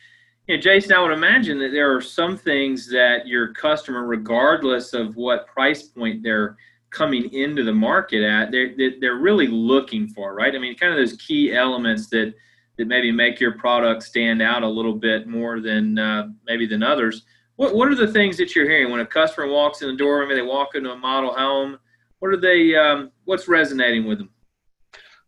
You 0.46 0.56
know, 0.56 0.60
Jason, 0.60 0.92
I 0.92 1.00
would 1.00 1.12
imagine 1.12 1.58
that 1.60 1.70
there 1.70 1.94
are 1.94 2.00
some 2.00 2.36
things 2.36 2.88
that 2.90 3.26
your 3.26 3.52
customer, 3.54 4.04
regardless 4.04 4.94
of 4.94 5.16
what 5.16 5.46
price 5.46 5.84
point 5.84 6.22
they're 6.22 6.56
coming 6.90 7.32
into 7.32 7.62
the 7.62 7.72
market 7.72 8.22
at, 8.24 8.50
they're 8.50 8.74
they're 9.00 9.16
really 9.16 9.46
looking 9.46 10.08
for, 10.08 10.34
right? 10.34 10.54
I 10.54 10.58
mean, 10.58 10.76
kind 10.76 10.92
of 10.92 10.98
those 10.98 11.16
key 11.18 11.54
elements 11.54 12.08
that 12.10 12.34
that 12.78 12.88
maybe 12.88 13.10
make 13.12 13.40
your 13.40 13.52
product 13.52 14.02
stand 14.02 14.42
out 14.42 14.62
a 14.62 14.68
little 14.68 14.94
bit 14.94 15.26
more 15.26 15.60
than 15.60 15.98
uh, 15.98 16.28
maybe 16.46 16.66
than 16.66 16.82
others. 16.82 17.22
What 17.56 17.74
what 17.74 17.88
are 17.88 17.94
the 17.94 18.12
things 18.12 18.36
that 18.38 18.54
you're 18.54 18.68
hearing 18.68 18.90
when 18.90 19.00
a 19.00 19.06
customer 19.06 19.48
walks 19.48 19.82
in 19.82 19.88
the 19.88 19.96
door? 19.96 20.24
Maybe 20.26 20.40
they 20.40 20.46
walk 20.46 20.74
into 20.74 20.90
a 20.90 20.96
model 20.96 21.32
home 21.32 21.78
what 22.18 22.32
are 22.32 22.40
they? 22.40 22.74
Um, 22.74 23.10
what's 23.26 23.46
resonating 23.46 24.06
with 24.06 24.18
them? 24.18 24.30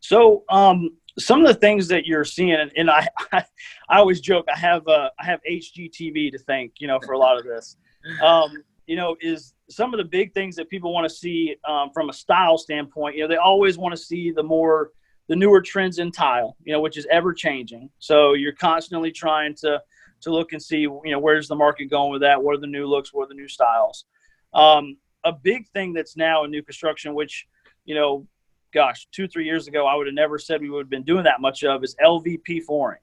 So 0.01 0.45
um, 0.49 0.97
some 1.19 1.45
of 1.45 1.49
the 1.49 1.59
things 1.61 1.89
that 1.89 2.07
you're 2.07 2.25
seeing, 2.25 2.71
and 2.77 2.91
I, 2.91 3.07
I, 3.33 3.45
I 3.91 3.99
always 3.99 4.21
joke, 4.21 4.47
I 4.53 4.59
have 4.59 4.87
uh, 4.89 5.11
I 5.21 5.25
have 5.25 5.41
HGTV 5.49 6.33
to 6.33 6.39
thank, 6.39 6.75
you 6.79 6.87
know, 6.87 6.99
for 7.05 7.13
a 7.13 7.19
lot 7.19 7.39
of 7.39 7.45
this. 7.45 7.77
Um, 8.23 8.65
you 8.87 8.97
know, 8.97 9.17
is 9.21 9.53
some 9.69 9.93
of 9.93 9.99
the 9.99 10.05
big 10.05 10.33
things 10.33 10.57
that 10.57 10.71
people 10.71 10.95
want 10.95 11.07
to 11.07 11.15
see 11.15 11.57
um, 11.69 11.91
from 11.93 12.09
a 12.09 12.13
style 12.13 12.57
standpoint. 12.57 13.17
You 13.17 13.23
know, 13.23 13.29
they 13.29 13.37
always 13.37 13.77
want 13.77 13.95
to 13.95 14.01
see 14.01 14.31
the 14.31 14.43
more 14.43 14.93
the 15.29 15.37
newer 15.37 15.61
trends 15.61 15.99
in 15.99 16.11
tile, 16.11 16.57
you 16.65 16.73
know, 16.73 16.81
which 16.81 16.97
is 16.97 17.07
ever 17.11 17.35
changing. 17.35 17.91
So 17.99 18.33
you're 18.33 18.55
constantly 18.55 19.13
trying 19.13 19.55
to 19.57 19.83
to 20.21 20.31
look 20.31 20.53
and 20.53 20.63
see, 20.63 20.81
you 20.81 21.03
know, 21.05 21.19
where's 21.19 21.49
the 21.49 21.55
market 21.55 21.91
going 21.91 22.11
with 22.11 22.23
that? 22.23 22.43
What 22.43 22.55
are 22.57 22.61
the 22.61 22.67
new 22.67 22.87
looks? 22.87 23.13
What 23.13 23.25
are 23.25 23.29
the 23.29 23.35
new 23.35 23.49
styles? 23.49 24.05
Um, 24.55 24.97
a 25.25 25.33
big 25.33 25.69
thing 25.69 25.93
that's 25.93 26.17
now 26.17 26.45
in 26.45 26.51
new 26.51 26.63
construction, 26.63 27.15
which, 27.15 27.47
you 27.89 27.95
know, 27.95 28.27
gosh, 28.75 29.09
two, 29.13 29.27
three 29.27 29.47
years 29.47 29.67
ago, 29.67 29.87
I 29.87 29.95
would 29.95 30.07
have 30.07 30.15
never 30.15 30.39
said 30.39 30.61
we 30.61 30.69
would 30.69 30.85
have 30.85 30.91
been 30.91 31.05
doing 31.05 31.25
that 31.25 31.41
much 31.41 31.65
of 31.65 31.83
is 31.83 31.97
LVP 32.05 32.65
flooring, 32.65 33.01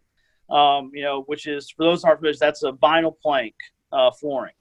um, 0.52 0.92
you 0.94 1.02
know, 1.02 1.24
which 1.24 1.48
is, 1.48 1.72
for 1.72 1.84
those 1.84 2.04
aren't 2.04 2.20
familiar, 2.20 2.38
that's 2.40 2.62
a 2.62 2.72
vinyl 2.74 3.18
plank 3.20 3.56
uh, 3.92 4.12
flooring. 4.12 4.54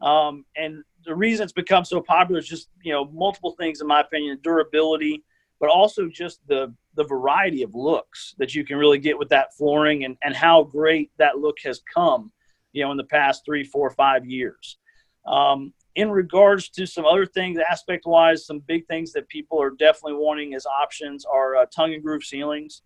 Um, 0.00 0.44
and 0.56 0.82
the 1.04 1.14
reason 1.14 1.44
it's 1.44 1.52
become 1.52 1.84
so 1.84 2.00
popular 2.00 2.40
is 2.40 2.48
just, 2.48 2.70
you 2.82 2.92
know, 2.92 3.04
multiple 3.04 3.52
things, 3.52 3.80
in 3.80 3.86
my 3.86 4.00
opinion, 4.00 4.40
durability, 4.42 5.22
but 5.60 5.70
also 5.70 6.08
just 6.08 6.40
the, 6.48 6.74
the 6.96 7.04
variety 7.04 7.62
of 7.62 7.72
looks 7.72 8.34
that 8.38 8.56
you 8.56 8.64
can 8.64 8.78
really 8.78 8.98
get 8.98 9.16
with 9.16 9.28
that 9.28 9.54
flooring 9.56 10.04
and, 10.04 10.16
and 10.24 10.34
how 10.34 10.64
great 10.64 11.12
that 11.18 11.38
look 11.38 11.58
has 11.64 11.82
come, 11.94 12.32
you 12.72 12.84
know, 12.84 12.90
in 12.90 12.96
the 12.96 13.04
past 13.04 13.44
three, 13.44 13.62
four, 13.62 13.90
five 13.90 14.26
years. 14.26 14.76
Um, 15.24 15.72
in 15.98 16.12
regards 16.12 16.68
to 16.68 16.86
some 16.86 17.04
other 17.04 17.26
things, 17.26 17.58
aspect 17.58 18.06
wise, 18.06 18.46
some 18.46 18.60
big 18.60 18.86
things 18.86 19.12
that 19.12 19.28
people 19.28 19.60
are 19.60 19.70
definitely 19.70 20.12
wanting 20.12 20.54
as 20.54 20.64
options 20.64 21.24
are 21.24 21.56
uh, 21.56 21.66
tongue 21.74 21.92
and 21.92 22.04
groove 22.04 22.22
ceilings. 22.22 22.82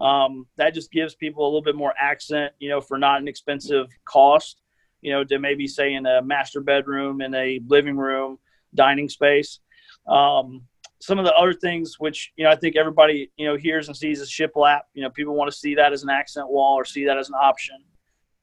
Um, 0.00 0.48
that 0.56 0.74
just 0.74 0.90
gives 0.90 1.14
people 1.14 1.44
a 1.44 1.46
little 1.46 1.62
bit 1.62 1.76
more 1.76 1.94
accent, 1.96 2.52
you 2.58 2.68
know, 2.68 2.80
for 2.80 2.98
not 2.98 3.20
an 3.20 3.28
expensive 3.28 3.86
cost, 4.04 4.62
you 5.00 5.12
know, 5.12 5.22
to 5.22 5.38
maybe 5.38 5.68
say 5.68 5.94
in 5.94 6.06
a 6.06 6.20
master 6.20 6.60
bedroom, 6.60 7.20
in 7.20 7.36
a 7.36 7.60
living 7.68 7.96
room, 7.96 8.40
dining 8.74 9.08
space. 9.08 9.60
Um, 10.08 10.62
some 10.98 11.20
of 11.20 11.24
the 11.24 11.34
other 11.36 11.54
things, 11.54 12.00
which 12.00 12.32
you 12.34 12.44
know, 12.44 12.50
I 12.50 12.56
think 12.56 12.74
everybody 12.74 13.30
you 13.36 13.46
know 13.46 13.56
hears 13.56 13.86
and 13.86 13.96
sees 13.96 14.20
is 14.20 14.28
shiplap. 14.28 14.80
You 14.92 15.02
know, 15.02 15.10
people 15.10 15.36
want 15.36 15.52
to 15.52 15.56
see 15.56 15.76
that 15.76 15.92
as 15.92 16.02
an 16.02 16.10
accent 16.10 16.50
wall 16.50 16.74
or 16.74 16.84
see 16.84 17.04
that 17.04 17.16
as 17.16 17.28
an 17.28 17.36
option. 17.40 17.76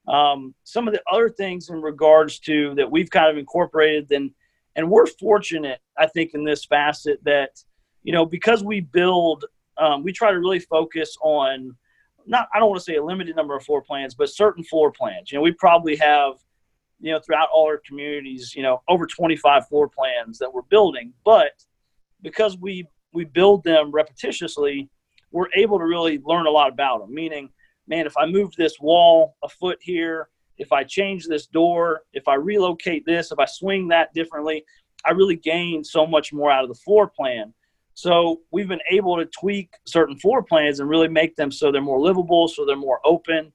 Um, 0.08 0.54
some 0.64 0.88
of 0.88 0.94
the 0.94 1.02
other 1.12 1.30
things 1.30 1.70
in 1.70 1.82
regards 1.82 2.40
to 2.40 2.76
that 2.76 2.90
we've 2.90 3.10
kind 3.10 3.30
of 3.30 3.38
incorporated, 3.38 4.12
and 4.12 4.32
and 4.76 4.90
we're 4.90 5.06
fortunate, 5.06 5.80
I 5.98 6.08
think, 6.08 6.34
in 6.34 6.44
this 6.44 6.66
facet 6.66 7.24
that 7.24 7.52
you 8.04 8.12
know 8.12 8.26
because 8.26 8.64
we 8.64 8.82
build, 8.82 9.46
um, 9.78 10.04
we 10.04 10.12
try 10.12 10.32
to 10.32 10.40
really 10.40 10.60
focus 10.60 11.16
on 11.22 11.76
not 12.26 12.48
I 12.54 12.60
don't 12.60 12.70
want 12.70 12.80
to 12.80 12.84
say 12.84 12.96
a 12.96 13.04
limited 13.04 13.36
number 13.36 13.56
of 13.56 13.64
floor 13.64 13.82
plans, 13.82 14.14
but 14.14 14.30
certain 14.30 14.64
floor 14.64 14.92
plans. 14.92 15.32
You 15.32 15.38
know, 15.38 15.42
we 15.42 15.52
probably 15.52 15.96
have 15.98 16.34
you 17.00 17.12
know 17.12 17.20
throughout 17.20 17.50
all 17.54 17.66
our 17.66 17.82
communities, 17.86 18.54
you 18.56 18.64
know, 18.64 18.82
over 18.88 19.06
25 19.06 19.68
floor 19.68 19.88
plans 19.88 20.38
that 20.40 20.54
we're 20.54 20.62
building, 20.64 21.14
but 21.24 21.52
because 22.22 22.58
we 22.58 22.88
we 23.14 23.26
build 23.26 23.64
them 23.64 23.92
repetitiously, 23.92 24.90
we're 25.32 25.50
able 25.56 25.78
to 25.80 25.86
really 25.86 26.20
learn 26.26 26.46
a 26.46 26.50
lot 26.50 26.72
about 26.72 27.00
them. 27.00 27.14
Meaning 27.14 27.50
man, 27.88 28.06
if 28.06 28.16
I 28.18 28.26
move 28.26 28.52
this 28.58 28.80
wall 28.80 29.36
a 29.44 29.50
foot 29.50 29.80
here, 29.82 30.30
if 30.58 30.72
I 30.72 30.84
change 30.84 31.26
this 31.26 31.48
door, 31.48 32.02
if 32.14 32.28
I 32.28 32.36
relocate 32.36 33.06
this, 33.06 33.32
if 33.32 33.40
I 33.40 33.46
swing 33.46 33.88
that 33.90 34.14
differently, 34.14 34.64
I 35.06 35.12
really 35.12 35.36
gain 35.36 35.84
so 35.84 36.06
much 36.06 36.32
more 36.32 36.52
out 36.52 36.64
of 36.64 36.70
the 36.70 36.76
floor 36.76 37.08
plan. 37.08 37.54
So 37.96 38.42
we've 38.52 38.68
been 38.68 38.80
able 38.90 39.18
to 39.18 39.26
tweak 39.26 39.74
certain 39.86 40.18
floor 40.18 40.42
plans 40.44 40.80
and 40.80 40.90
really 40.90 41.08
make 41.08 41.36
them 41.36 41.52
so 41.52 41.72
they're 41.72 41.82
more 41.82 42.00
livable, 42.00 42.48
so 42.48 42.66
they're 42.66 42.76
more 42.76 43.00
open, 43.06 43.52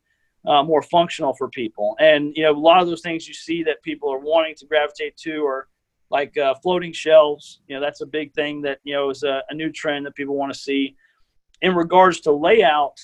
uh, 0.46 0.62
more 0.62 0.82
functional 0.82 1.34
for 1.34 1.48
people. 1.48 1.96
And 1.98 2.36
you 2.36 2.44
know, 2.44 2.52
a 2.52 2.58
lot 2.58 2.80
of 2.80 2.88
those 2.88 3.00
things 3.00 3.26
you 3.26 3.34
see 3.34 3.62
that 3.64 3.82
people 3.82 4.12
are 4.12 4.20
wanting 4.20 4.54
to 4.56 4.66
gravitate 4.66 5.16
to 5.18 5.44
are 5.44 5.68
like 6.10 6.36
uh, 6.38 6.54
floating 6.62 6.92
shelves. 6.92 7.60
You 7.66 7.76
know, 7.76 7.80
that's 7.80 8.00
a 8.00 8.06
big 8.06 8.32
thing 8.34 8.62
that 8.62 8.78
you 8.84 8.94
know 8.94 9.10
is 9.10 9.24
a, 9.24 9.42
a 9.50 9.54
new 9.54 9.72
trend 9.72 10.06
that 10.06 10.14
people 10.14 10.36
want 10.36 10.52
to 10.52 10.58
see. 10.58 10.96
In 11.60 11.74
regards 11.74 12.20
to 12.20 12.32
layout, 12.32 12.98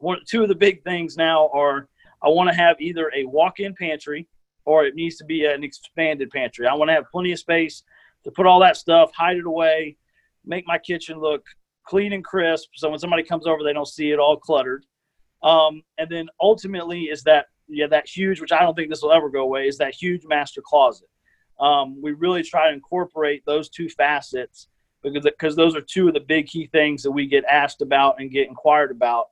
one, 0.00 0.18
two 0.26 0.42
of 0.42 0.48
the 0.48 0.54
big 0.54 0.82
things 0.82 1.16
now 1.16 1.48
are 1.52 1.88
I 2.22 2.28
want 2.28 2.50
to 2.50 2.56
have 2.56 2.80
either 2.80 3.10
a 3.14 3.24
walk-in 3.24 3.74
pantry 3.74 4.26
or 4.64 4.84
it 4.84 4.94
needs 4.94 5.16
to 5.16 5.24
be 5.24 5.46
an 5.46 5.64
expanded 5.64 6.30
pantry. 6.30 6.66
I 6.66 6.74
want 6.74 6.88
to 6.88 6.94
have 6.94 7.10
plenty 7.10 7.32
of 7.32 7.38
space 7.38 7.82
to 8.24 8.30
put 8.30 8.46
all 8.46 8.60
that 8.60 8.76
stuff, 8.76 9.10
hide 9.14 9.36
it 9.36 9.46
away, 9.46 9.96
make 10.44 10.66
my 10.66 10.78
kitchen 10.78 11.18
look 11.18 11.44
clean 11.84 12.12
and 12.12 12.24
crisp. 12.24 12.70
So 12.74 12.90
when 12.90 12.98
somebody 12.98 13.22
comes 13.22 13.46
over, 13.46 13.62
they 13.62 13.72
don't 13.72 13.88
see 13.88 14.10
it 14.10 14.18
all 14.18 14.36
cluttered. 14.36 14.84
Um, 15.42 15.82
and 15.98 16.10
then 16.10 16.28
ultimately 16.40 17.04
is 17.04 17.22
that 17.22 17.46
yeah 17.68 17.86
that 17.86 18.06
huge, 18.08 18.40
which 18.40 18.52
I 18.52 18.60
don't 18.60 18.74
think 18.74 18.90
this 18.90 19.02
will 19.02 19.12
ever 19.12 19.30
go 19.30 19.42
away, 19.42 19.66
is 19.66 19.78
that 19.78 19.94
huge 19.94 20.22
master 20.26 20.62
closet. 20.62 21.08
Um, 21.58 22.00
we 22.02 22.12
really 22.12 22.42
try 22.42 22.68
to 22.68 22.74
incorporate 22.74 23.42
those 23.46 23.68
two 23.70 23.88
facets 23.88 24.68
because 25.02 25.24
because 25.24 25.56
those 25.56 25.74
are 25.74 25.80
two 25.80 26.08
of 26.08 26.14
the 26.14 26.20
big 26.20 26.46
key 26.46 26.66
things 26.66 27.02
that 27.02 27.10
we 27.10 27.26
get 27.26 27.44
asked 27.44 27.80
about 27.80 28.20
and 28.20 28.30
get 28.30 28.48
inquired 28.48 28.90
about 28.90 29.28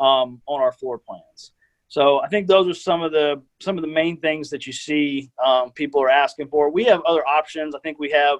um, 0.00 0.40
on 0.46 0.60
our 0.60 0.72
floor 0.72 0.98
plans. 0.98 1.52
So 1.88 2.20
I 2.20 2.28
think 2.28 2.46
those 2.46 2.68
are 2.68 2.74
some 2.74 3.02
of 3.02 3.12
the 3.12 3.42
some 3.60 3.76
of 3.76 3.82
the 3.82 3.88
main 3.88 4.20
things 4.20 4.48
that 4.50 4.66
you 4.66 4.72
see 4.72 5.30
um, 5.44 5.72
people 5.72 6.00
are 6.00 6.10
asking 6.10 6.48
for. 6.48 6.70
We 6.70 6.84
have 6.84 7.02
other 7.02 7.26
options. 7.26 7.74
I 7.74 7.80
think 7.80 7.98
we 7.98 8.10
have 8.10 8.38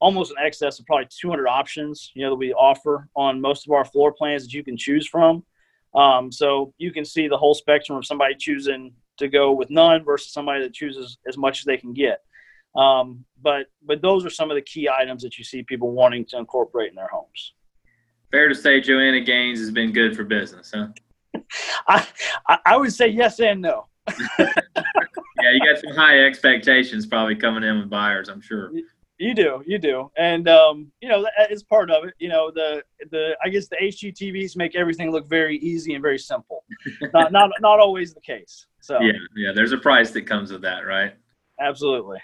almost 0.00 0.32
an 0.32 0.36
excess 0.38 0.78
of 0.78 0.86
probably 0.86 1.08
200 1.10 1.48
options, 1.48 2.12
you 2.14 2.22
know, 2.22 2.30
that 2.30 2.36
we 2.36 2.52
offer 2.52 3.08
on 3.16 3.40
most 3.40 3.66
of 3.66 3.72
our 3.72 3.86
floor 3.86 4.12
plans 4.12 4.42
that 4.42 4.52
you 4.52 4.62
can 4.62 4.76
choose 4.76 5.06
from. 5.08 5.42
Um, 5.94 6.30
so 6.30 6.74
you 6.76 6.92
can 6.92 7.06
see 7.06 7.26
the 7.26 7.38
whole 7.38 7.54
spectrum 7.54 7.96
of 7.96 8.04
somebody 8.04 8.34
choosing 8.38 8.92
to 9.16 9.28
go 9.28 9.52
with 9.52 9.70
none 9.70 10.04
versus 10.04 10.32
somebody 10.32 10.60
that 10.62 10.74
chooses 10.74 11.16
as 11.26 11.38
much 11.38 11.60
as 11.60 11.64
they 11.64 11.78
can 11.78 11.94
get. 11.94 12.20
Um, 12.76 13.24
but 13.40 13.66
but 13.82 14.02
those 14.02 14.26
are 14.26 14.30
some 14.30 14.50
of 14.50 14.56
the 14.56 14.62
key 14.62 14.90
items 14.90 15.22
that 15.22 15.38
you 15.38 15.44
see 15.44 15.62
people 15.62 15.92
wanting 15.92 16.26
to 16.26 16.38
incorporate 16.38 16.90
in 16.90 16.96
their 16.96 17.08
homes 17.08 17.54
fair 18.34 18.48
to 18.48 18.54
say 18.54 18.80
Joanna 18.80 19.20
Gaines 19.20 19.60
has 19.60 19.70
been 19.70 19.92
good 19.92 20.16
for 20.16 20.24
business, 20.24 20.72
huh? 20.74 20.88
I, 21.86 22.58
I 22.66 22.76
would 22.76 22.92
say 22.92 23.06
yes 23.06 23.38
and 23.38 23.62
no. 23.62 23.86
yeah, 24.38 24.50
you 25.52 25.60
got 25.60 25.80
some 25.80 25.94
high 25.94 26.24
expectations 26.24 27.06
probably 27.06 27.36
coming 27.36 27.62
in 27.62 27.78
with 27.78 27.88
buyers, 27.88 28.28
I'm 28.28 28.40
sure. 28.40 28.72
You 29.18 29.34
do, 29.34 29.62
you 29.64 29.78
do, 29.78 30.10
and 30.18 30.48
um, 30.48 30.90
you 31.00 31.08
know 31.08 31.24
it's 31.48 31.62
part 31.62 31.92
of 31.92 32.04
it. 32.04 32.14
You 32.18 32.28
know 32.28 32.50
the 32.52 32.82
the 33.12 33.36
I 33.44 33.48
guess 33.48 33.68
the 33.68 33.76
HGTVs 33.76 34.56
make 34.56 34.74
everything 34.74 35.12
look 35.12 35.28
very 35.28 35.58
easy 35.58 35.94
and 35.94 36.02
very 36.02 36.18
simple. 36.18 36.64
not 37.14 37.30
not 37.30 37.50
not 37.60 37.78
always 37.78 38.12
the 38.12 38.20
case. 38.20 38.66
So 38.80 39.00
yeah, 39.00 39.12
yeah. 39.36 39.52
There's 39.54 39.70
a 39.70 39.78
price 39.78 40.10
that 40.10 40.22
comes 40.22 40.50
with 40.50 40.62
that, 40.62 40.80
right? 40.80 41.14
Absolutely. 41.60 42.18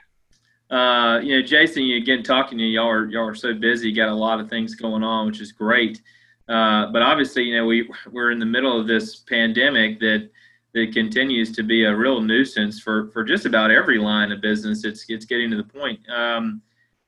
Uh, 0.71 1.19
you 1.23 1.37
know, 1.37 1.45
Jason, 1.45 1.83
you 1.83 1.97
again 1.97 2.23
talking 2.23 2.57
to 2.59 2.65
you, 2.65 2.71
y'all 2.71 2.89
are 2.89 3.07
y'all 3.07 3.27
are 3.27 3.35
so 3.35 3.53
busy, 3.53 3.93
got 3.93 4.09
a 4.09 4.15
lot 4.15 4.39
of 4.39 4.49
things 4.49 4.75
going 4.75 5.03
on, 5.03 5.27
which 5.27 5.41
is 5.41 5.53
great. 5.53 6.01
Uh, 6.49 6.91
but 6.93 7.03
obviously, 7.03 7.45
you 7.45 7.57
know, 7.57 7.67
we 7.67 7.91
we're 8.11 8.31
in 8.31 8.39
the 8.39 8.47
middle 8.47 8.79
of 8.79 8.87
this 8.87 9.17
pandemic 9.17 9.99
that 10.01 10.31
that 10.73 10.93
continues 10.93 11.51
to 11.53 11.65
be 11.65 11.85
a 11.85 11.95
real 11.95 12.21
nuisance 12.21 12.81
for 12.81 13.09
for 13.11 13.25
just 13.25 13.47
about 13.47 13.71
every 13.71 13.99
line 13.99 14.31
of 14.31 14.41
business. 14.41 14.85
It's 14.85 15.05
it's 15.09 15.25
getting 15.25 15.51
to 15.51 15.57
the 15.57 15.65
point. 15.65 16.01
Um, 16.09 16.63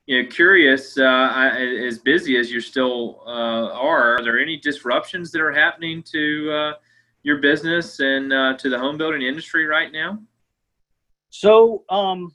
you 0.07 0.21
know, 0.21 0.29
curious, 0.29 0.99
uh, 0.99 1.05
I, 1.05 1.61
as 1.87 1.99
busy 1.99 2.37
as 2.37 2.51
you 2.51 2.61
still 2.61 3.23
uh, 3.25 3.71
are, 3.73 4.17
are 4.17 4.23
there 4.23 4.41
any 4.41 4.57
disruptions 4.57 5.31
that 5.31 5.41
are 5.41 5.53
happening 5.53 6.03
to 6.11 6.53
uh, 6.53 6.73
your 7.23 7.39
business 7.39 8.01
and 8.01 8.33
uh, 8.33 8.57
to 8.57 8.69
the 8.69 8.79
home 8.79 8.99
building 8.99 9.23
industry 9.23 9.65
right 9.67 9.93
now? 9.93 10.19
So, 11.31 11.85
um, 11.89 12.35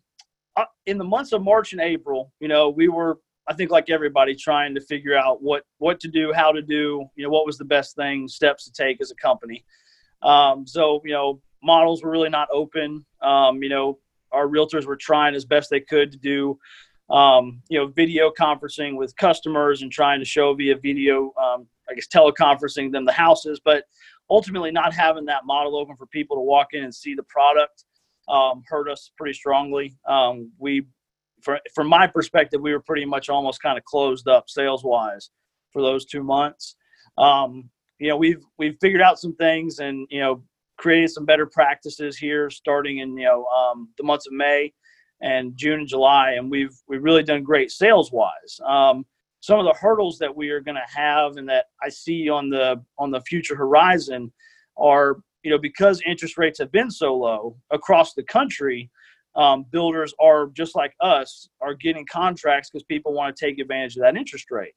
in 0.85 0.97
the 0.97 1.03
months 1.03 1.33
of 1.33 1.43
March 1.43 1.73
and 1.73 1.81
April, 1.81 2.31
you 2.39 2.47
know, 2.47 2.69
we 2.69 2.87
were, 2.87 3.19
I 3.47 3.53
think, 3.53 3.71
like 3.71 3.89
everybody, 3.89 4.35
trying 4.35 4.75
to 4.75 4.81
figure 4.81 5.15
out 5.15 5.41
what 5.41 5.63
what 5.77 5.99
to 6.01 6.07
do, 6.07 6.33
how 6.33 6.51
to 6.51 6.61
do, 6.61 7.05
you 7.15 7.23
know, 7.23 7.29
what 7.29 7.45
was 7.45 7.57
the 7.57 7.65
best 7.65 7.95
thing, 7.95 8.27
steps 8.27 8.65
to 8.65 8.71
take 8.71 9.01
as 9.01 9.11
a 9.11 9.15
company. 9.15 9.63
Um, 10.21 10.65
so, 10.65 11.01
you 11.05 11.13
know, 11.13 11.41
models 11.63 12.03
were 12.03 12.11
really 12.11 12.29
not 12.29 12.47
open. 12.51 13.05
Um, 13.21 13.61
you 13.61 13.69
know, 13.69 13.99
our 14.31 14.47
realtors 14.47 14.85
were 14.85 14.95
trying 14.95 15.35
as 15.35 15.45
best 15.45 15.69
they 15.69 15.79
could 15.79 16.11
to 16.11 16.17
do 16.17 16.59
um, 17.09 17.61
you 17.69 17.79
know, 17.79 17.87
video 17.87 18.31
conferencing 18.31 18.97
with 18.97 19.15
customers 19.15 19.81
and 19.81 19.91
trying 19.91 20.19
to 20.19 20.25
show 20.25 20.53
via 20.53 20.75
video, 20.77 21.33
um, 21.41 21.67
I 21.89 21.93
guess, 21.95 22.07
teleconferencing 22.07 22.91
them 22.91 23.05
the 23.05 23.13
houses, 23.13 23.61
but 23.63 23.85
ultimately 24.29 24.71
not 24.71 24.93
having 24.93 25.25
that 25.25 25.45
model 25.45 25.77
open 25.77 25.95
for 25.95 26.05
people 26.07 26.35
to 26.35 26.41
walk 26.41 26.73
in 26.73 26.83
and 26.83 26.93
see 26.93 27.15
the 27.15 27.23
product 27.23 27.85
um, 28.27 28.63
hurt 28.67 28.89
us 28.89 29.11
pretty 29.17 29.33
strongly. 29.33 29.95
Um, 30.07 30.51
we, 30.57 30.87
for, 31.41 31.59
from 31.73 31.87
my 31.87 32.07
perspective, 32.07 32.61
we 32.61 32.73
were 32.73 32.81
pretty 32.81 33.05
much 33.05 33.29
almost 33.29 33.61
kind 33.61 33.77
of 33.77 33.83
closed 33.85 34.27
up 34.27 34.49
sales 34.49 34.83
wise 34.83 35.29
for 35.71 35.81
those 35.81 36.05
two 36.05 36.23
months. 36.23 36.75
Um, 37.17 37.69
you 37.99 38.09
know, 38.09 38.17
we've 38.17 38.43
we've 38.57 38.77
figured 38.79 39.01
out 39.01 39.19
some 39.19 39.35
things 39.35 39.79
and 39.79 40.07
you 40.09 40.19
know 40.19 40.43
created 40.77 41.09
some 41.09 41.25
better 41.25 41.45
practices 41.45 42.17
here 42.17 42.49
starting 42.49 42.99
in 42.99 43.17
you 43.17 43.25
know 43.25 43.45
um, 43.45 43.89
the 43.97 44.03
months 44.03 44.27
of 44.27 44.33
May 44.33 44.71
and 45.21 45.57
June 45.57 45.79
and 45.79 45.87
July, 45.87 46.33
and 46.33 46.49
we've 46.49 46.75
we've 46.87 47.03
really 47.03 47.23
done 47.23 47.43
great 47.43 47.71
sales 47.71 48.11
wise. 48.11 48.59
Um, 48.65 49.05
some 49.39 49.59
of 49.59 49.65
the 49.65 49.73
hurdles 49.79 50.17
that 50.19 50.35
we 50.35 50.49
are 50.49 50.59
going 50.59 50.75
to 50.75 50.99
have 50.99 51.37
and 51.37 51.47
that 51.49 51.65
I 51.81 51.89
see 51.89 52.29
on 52.29 52.49
the 52.49 52.83
on 52.97 53.11
the 53.11 53.21
future 53.21 53.55
horizon 53.55 54.31
are 54.77 55.17
you 55.43 55.51
know 55.51 55.57
because 55.57 56.01
interest 56.05 56.37
rates 56.37 56.59
have 56.59 56.71
been 56.71 56.91
so 56.91 57.15
low 57.15 57.57
across 57.71 58.13
the 58.13 58.23
country. 58.23 58.89
Um, 59.35 59.65
builders 59.71 60.15
are 60.19 60.47
just 60.47 60.75
like 60.75 60.93
us 60.99 61.47
are 61.61 61.75
getting 61.75 62.05
contracts 62.11 62.69
because 62.71 62.83
people 62.85 63.13
want 63.13 63.35
to 63.35 63.45
take 63.45 63.59
advantage 63.59 63.95
of 63.95 64.01
that 64.01 64.17
interest 64.17 64.49
rate. 64.49 64.73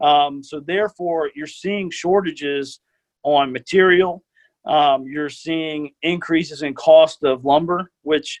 Um, 0.00 0.42
so 0.42 0.60
therefore, 0.60 1.30
you're 1.34 1.46
seeing 1.46 1.90
shortages 1.90 2.80
on 3.22 3.52
material. 3.52 4.24
Um, 4.66 5.04
you're 5.06 5.30
seeing 5.30 5.90
increases 6.02 6.62
in 6.62 6.74
cost 6.74 7.22
of 7.24 7.44
lumber, 7.44 7.90
which 8.02 8.40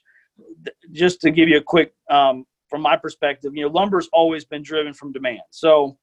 just 0.92 1.20
to 1.22 1.30
give 1.30 1.48
you 1.48 1.58
a 1.58 1.62
quick, 1.62 1.92
um, 2.10 2.44
from 2.68 2.82
my 2.82 2.96
perspective, 2.96 3.52
you 3.54 3.62
know, 3.64 3.70
lumber's 3.70 4.08
always 4.12 4.44
been 4.44 4.62
driven 4.62 4.94
from 4.94 5.12
demand. 5.12 5.40
So 5.50 5.98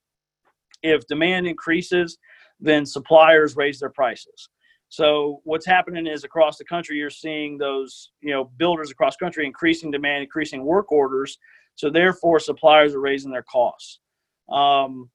if 0.84 1.08
demand 1.08 1.48
increases, 1.48 2.18
then 2.60 2.86
suppliers 2.86 3.56
raise 3.56 3.80
their 3.80 3.90
prices. 3.90 4.50
So 4.90 5.42
what's 5.44 5.66
happening 5.66 6.08
is 6.08 6.24
across 6.24 6.58
the 6.58 6.66
country, 6.66 6.98
you're 6.98 7.10
seeing 7.10 7.58
those, 7.58 8.12
you 8.22 8.32
know, 8.32 8.46
builders 8.58 8.90
across 8.90 9.16
country 9.18 9.46
increasing 9.46 9.92
demand, 9.92 10.24
increasing 10.24 10.64
work 10.64 10.92
orders. 10.92 11.38
So 11.76 11.90
therefore, 11.90 12.40
suppliers 12.40 12.96
are 12.96 13.02
raising 13.02 13.32
their 13.32 13.44
costs. 13.44 14.00
Um, 14.50 15.10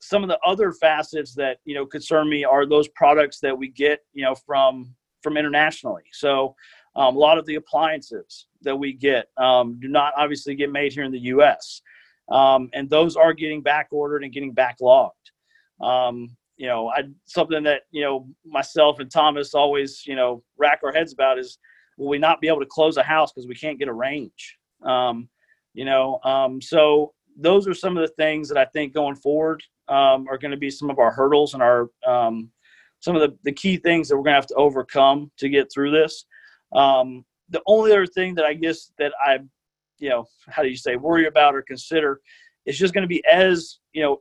some 0.00 0.22
of 0.22 0.28
the 0.28 0.38
other 0.46 0.72
facets 0.72 1.34
that 1.34 1.58
you 1.64 1.74
know 1.74 1.84
concern 1.84 2.28
me 2.28 2.44
are 2.44 2.66
those 2.66 2.88
products 2.88 3.40
that 3.40 3.56
we 3.56 3.68
get, 3.68 4.00
you 4.12 4.24
know, 4.24 4.34
from 4.34 4.94
from 5.22 5.36
internationally. 5.36 6.04
So 6.12 6.54
um, 6.94 7.16
a 7.16 7.18
lot 7.18 7.38
of 7.38 7.46
the 7.46 7.56
appliances 7.56 8.46
that 8.62 8.76
we 8.76 8.92
get 8.92 9.28
um, 9.36 9.78
do 9.80 9.88
not 9.88 10.12
obviously 10.16 10.54
get 10.54 10.70
made 10.70 10.92
here 10.92 11.04
in 11.04 11.12
the 11.12 11.18
U.S., 11.20 11.82
um, 12.30 12.70
and 12.72 12.88
those 12.88 13.16
are 13.16 13.32
getting 13.32 13.62
back 13.62 13.88
ordered 13.90 14.22
and 14.22 14.32
getting 14.32 14.54
backlogged. 14.54 15.10
Um, 15.80 16.36
you 16.56 16.66
know, 16.66 16.88
I, 16.88 17.04
something 17.26 17.62
that 17.64 17.82
you 17.90 18.02
know 18.02 18.28
myself 18.44 18.98
and 19.00 19.10
Thomas 19.10 19.54
always 19.54 20.06
you 20.06 20.16
know 20.16 20.42
rack 20.56 20.80
our 20.84 20.92
heads 20.92 21.12
about 21.12 21.38
is 21.38 21.58
will 21.98 22.08
we 22.08 22.18
not 22.18 22.40
be 22.40 22.48
able 22.48 22.60
to 22.60 22.66
close 22.66 22.96
a 22.96 23.02
house 23.02 23.32
because 23.32 23.48
we 23.48 23.54
can't 23.54 23.78
get 23.78 23.88
a 23.88 23.92
range? 23.92 24.56
Um, 24.82 25.28
you 25.74 25.84
know, 25.84 26.20
um, 26.24 26.60
so 26.60 27.12
those 27.38 27.68
are 27.68 27.74
some 27.74 27.96
of 27.96 28.02
the 28.02 28.14
things 28.14 28.48
that 28.48 28.58
I 28.58 28.64
think 28.64 28.94
going 28.94 29.16
forward 29.16 29.62
um, 29.88 30.26
are 30.28 30.38
going 30.38 30.50
to 30.50 30.56
be 30.56 30.70
some 30.70 30.90
of 30.90 30.98
our 30.98 31.10
hurdles 31.10 31.54
and 31.54 31.62
our 31.62 31.90
some 33.00 33.14
of 33.14 33.20
the, 33.20 33.36
the 33.44 33.52
key 33.52 33.76
things 33.76 34.08
that 34.08 34.16
we're 34.16 34.24
going 34.24 34.32
to 34.32 34.40
have 34.40 34.46
to 34.46 34.54
overcome 34.54 35.30
to 35.36 35.48
get 35.48 35.70
through 35.72 35.90
this. 35.90 36.24
Um, 36.72 37.24
the 37.50 37.62
only 37.66 37.92
other 37.92 38.06
thing 38.06 38.34
that 38.34 38.44
I 38.44 38.54
guess 38.54 38.90
that 38.98 39.12
I, 39.24 39.38
you 39.98 40.08
know, 40.08 40.26
how 40.48 40.62
do 40.62 40.68
you 40.68 40.76
say, 40.76 40.96
worry 40.96 41.26
about 41.26 41.54
or 41.54 41.62
consider 41.62 42.20
is 42.64 42.78
just 42.78 42.94
going 42.94 43.02
to 43.02 43.08
be 43.08 43.24
as, 43.26 43.78
you 43.92 44.02
know, 44.02 44.20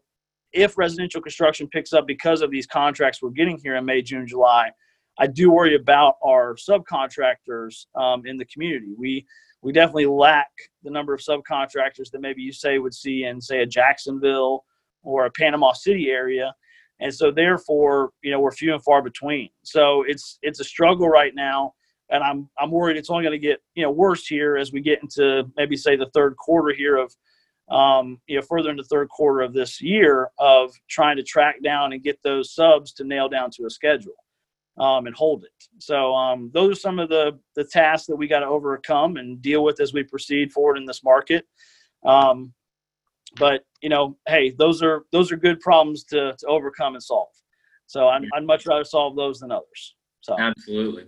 if 0.56 0.78
residential 0.78 1.22
construction 1.22 1.68
picks 1.68 1.94
up 1.94 2.08
because 2.08 2.42
of 2.42 2.50
these 2.50 2.66
contracts 2.66 3.22
we're 3.22 3.30
getting 3.30 3.60
here 3.62 3.76
in 3.76 3.86
May, 3.86 4.02
June, 4.02 4.26
July, 4.26 4.72
I 5.20 5.28
do 5.28 5.52
worry 5.52 5.76
about 5.76 6.16
our 6.24 6.56
subcontractors 6.56 7.86
um, 7.96 8.24
in 8.26 8.38
the 8.38 8.46
community. 8.46 8.94
We 8.98 9.26
we 9.62 9.72
definitely 9.72 10.06
lack 10.06 10.50
the 10.84 10.92
number 10.92 11.14
of 11.14 11.22
subcontractors 11.22 12.12
that 12.12 12.22
maybe 12.22 12.42
you 12.42 12.54
say 12.54 12.78
would 12.78 12.94
see 12.94 13.26
in 13.26 13.42
say 13.42 13.62
a 13.62 13.66
Jacksonville 13.66 14.64
or 15.04 15.26
a 15.26 15.32
Panama 15.32 15.74
City 15.74 16.10
area, 16.10 16.54
and 17.00 17.14
so 17.14 17.32
therefore 17.32 18.12
you 18.24 18.32
know 18.32 18.40
we're 18.40 18.52
few 18.52 18.74
and 18.74 18.84
far 18.84 19.02
between. 19.02 19.50
So 19.64 20.04
it's 20.08 20.40
it's 20.42 20.60
a 20.60 20.66
struggle 20.66 21.10
right 21.10 21.34
now 21.36 21.74
and 22.10 22.24
I'm 22.24 22.50
I'm 22.60 22.72
worried 22.72 22.98
it's 22.98 23.10
only 23.10 23.24
going 23.24 23.40
to 23.40 23.48
get 23.48 23.60
you 23.76 23.84
know 23.84 23.92
worse 23.92 24.28
here 24.28 24.58
as 24.58 24.72
we 24.72 24.82
get 24.82 25.02
into 25.02 25.44
maybe 25.58 25.76
say 25.76 25.96
the 25.96 26.10
third 26.14 26.36
quarter 26.38 26.74
here 26.74 26.98
of 26.98 27.14
um, 27.70 28.20
you 28.28 28.36
know 28.36 28.42
further 28.42 28.70
into 28.70 28.84
the 28.84 28.90
third 28.90 29.10
quarter 29.10 29.42
of 29.42 29.54
this 29.54 29.82
year 29.82 30.30
of 30.40 30.72
trying 30.90 31.18
to 31.18 31.24
track 31.24 31.56
down 31.64 31.94
and 31.94 32.04
get 32.04 32.20
those 32.24 32.54
subs 32.54 32.94
to 32.94 33.04
nail 33.04 33.28
down 33.28 33.50
to 33.52 33.66
a 33.66 33.70
schedule 33.70 34.14
um, 34.78 35.08
and 35.08 35.16
hold 35.16 35.44
it. 35.44 35.68
So 35.80 36.14
um, 36.14 36.52
those 36.54 36.72
are 36.78 36.80
some 36.80 37.00
of 37.00 37.10
the 37.10 37.40
the 37.56 37.64
tasks 37.64 38.08
that 38.08 38.16
we 38.16 38.28
got 38.28 38.40
to 38.40 38.48
overcome 38.48 39.18
and 39.18 39.42
deal 39.42 39.64
with 39.64 39.80
as 39.80 39.94
we 39.94 40.04
proceed 40.04 40.52
forward 40.52 40.78
in 40.78 40.86
this 40.86 41.04
market. 41.04 41.46
Um, 42.06 42.54
but 43.38 43.64
you 43.82 43.90
know, 43.90 44.18
hey, 44.28 44.52
those 44.52 44.82
are 44.84 45.06
those 45.12 45.32
are 45.32 45.38
good 45.38 45.60
problems 45.60 46.04
to 46.06 46.36
to 46.38 46.48
overcome 46.48 46.96
and 46.96 47.04
solve. 47.04 47.30
So 47.88 48.08
I'd, 48.08 48.24
I'd 48.34 48.46
much 48.46 48.66
rather 48.66 48.84
solve 48.84 49.16
those 49.16 49.40
than 49.40 49.52
others. 49.52 49.96
So 50.22 50.36
absolutely. 50.40 51.06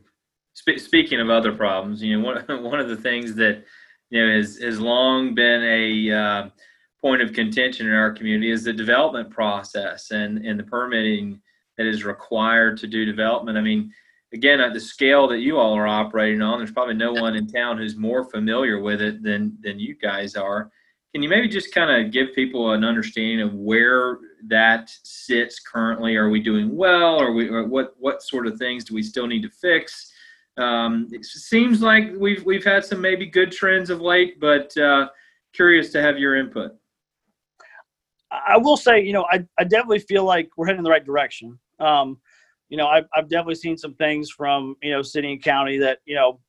Sp- 0.54 0.78
speaking 0.80 1.20
of 1.20 1.30
other 1.30 1.52
problems, 1.52 2.02
you 2.02 2.20
know, 2.20 2.26
one 2.26 2.64
one 2.64 2.80
of 2.80 2.90
the 2.90 2.98
things 2.98 3.36
that 3.36 3.64
you 4.10 4.26
know 4.26 4.38
has 4.38 4.58
has 4.58 4.80
long 4.80 5.36
been 5.36 5.64
a 5.64 6.12
uh, 6.12 6.50
point 7.02 7.22
of 7.22 7.34
contention 7.34 7.88
in 7.88 7.94
our 7.94 8.12
community 8.12 8.52
is 8.52 8.64
the 8.64 8.74
development 8.74 9.30
process 9.30 10.12
and 10.12 10.46
and 10.46 10.60
the 10.60 10.64
permitting 10.64 11.42
that 11.78 11.86
is 11.86 12.04
required 12.04 12.78
to 12.78 12.88
do 12.88 13.06
development. 13.06 13.58
I 13.58 13.62
mean, 13.62 13.94
again, 14.34 14.60
at 14.60 14.74
the 14.74 14.80
scale 14.80 15.28
that 15.28 15.40
you 15.40 15.58
all 15.58 15.74
are 15.74 15.88
operating 15.88 16.42
on, 16.42 16.58
there's 16.58 16.72
probably 16.72 16.96
no 16.96 17.14
one 17.14 17.36
in 17.36 17.48
town 17.48 17.78
who's 17.78 17.96
more 17.96 18.30
familiar 18.30 18.82
with 18.82 19.02
it 19.02 19.24
than 19.24 19.58
than 19.62 19.80
you 19.80 19.96
guys 19.96 20.36
are. 20.36 20.72
Can 21.14 21.24
you 21.24 21.30
maybe 21.30 21.48
just 21.48 21.74
kind 21.74 22.06
of 22.06 22.12
give 22.12 22.36
people 22.36 22.74
an 22.74 22.84
understanding 22.84 23.42
of 23.42 23.54
where 23.54 24.20
that 24.48 24.92
sits 25.04 25.60
currently? 25.60 26.16
Are 26.16 26.30
we 26.30 26.40
doing 26.42 26.76
well? 26.76 27.20
Or, 27.20 27.32
we, 27.32 27.48
or 27.50 27.66
what 27.66 27.96
what 27.98 28.22
sort 28.22 28.48
of 28.48 28.58
things 28.58 28.84
do 28.84 28.94
we 28.94 29.04
still 29.04 29.28
need 29.28 29.42
to 29.44 29.50
fix? 29.50 30.12
Um, 30.58 31.08
it 31.12 31.24
seems 31.26 31.82
like 31.82 32.12
we've 32.18 32.44
we've 32.46 32.66
had 32.66 32.84
some 32.84 33.00
maybe 33.00 33.26
good 33.28 33.52
trends 33.52 33.90
of 33.90 34.02
late, 34.02 34.40
but 34.40 34.76
uh, 34.78 35.08
curious 35.54 35.92
to 35.92 36.02
have 36.02 36.18
your 36.18 36.36
input. 36.36 36.72
I 38.32 38.58
will 38.58 38.78
say, 38.78 39.02
you 39.02 39.14
know, 39.14 39.26
I, 39.32 39.46
I 39.58 39.64
definitely 39.64 40.00
feel 40.00 40.26
like 40.26 40.50
we're 40.58 40.66
heading 40.66 40.80
in 40.80 40.84
the 40.84 40.90
right 40.90 41.06
direction. 41.06 41.58
Um, 41.80 42.20
you 42.70 42.78
know, 42.78 42.88
I've, 42.88 43.06
I've 43.16 43.30
definitely 43.30 43.56
seen 43.56 43.78
some 43.78 43.94
things 43.94 44.30
from, 44.30 44.76
you 44.82 44.92
know, 44.92 45.02
city 45.02 45.32
and 45.32 45.42
county 45.42 45.78
that, 45.78 46.00
you 46.06 46.16
know, 46.16 46.40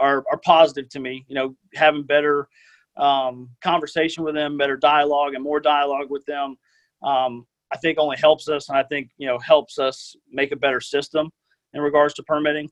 are, 0.00 0.24
are 0.30 0.38
positive 0.44 0.88
to 0.90 1.00
me, 1.00 1.24
you 1.28 1.36
know, 1.36 1.54
having 1.74 2.02
better 2.02 2.48
um, 2.96 3.48
conversation 3.62 4.24
with 4.24 4.34
them, 4.34 4.58
better 4.58 4.76
dialogue 4.76 5.34
and 5.34 5.44
more 5.44 5.60
dialogue 5.60 6.10
with 6.10 6.24
them. 6.26 6.56
Um, 7.02 7.46
I 7.72 7.76
think 7.76 7.98
only 7.98 8.16
helps 8.16 8.48
us. 8.48 8.68
And 8.68 8.76
I 8.76 8.82
think, 8.82 9.10
you 9.18 9.28
know, 9.28 9.38
helps 9.38 9.78
us 9.78 10.16
make 10.32 10.50
a 10.50 10.56
better 10.56 10.80
system 10.80 11.30
in 11.74 11.80
regards 11.80 12.14
to 12.14 12.22
permitting. 12.24 12.68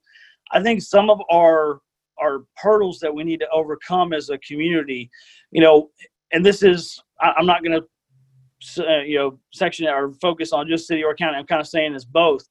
I 0.53 0.63
think 0.63 0.83
some 0.83 1.11
of 1.11 1.21
our 1.31 1.81
our 2.19 2.45
hurdles 2.57 2.99
that 3.01 3.15
we 3.15 3.25
need 3.25 3.41
to 3.41 3.49
overcome 3.51 4.15
as 4.15 4.31
a 4.31 4.39
community, 4.39 5.11
you 5.51 5.61
know, 5.61 5.91
and 6.33 6.45
this 6.45 6.63
is 6.63 7.01
I'm 7.21 7.47
not 7.47 7.63
going 7.63 7.81
to 7.81 7.87
uh, 8.79 9.03
you 9.03 9.19
know 9.19 9.39
section 9.53 9.87
or 9.87 10.13
focus 10.15 10.53
on 10.53 10.69
just 10.69 10.87
city 10.87 11.05
or 11.05 11.15
county. 11.15 11.37
I'm 11.37 11.47
kind 11.47 11.61
of 11.61 11.69
saying 11.69 11.93
this 11.93 12.05
both. 12.05 12.47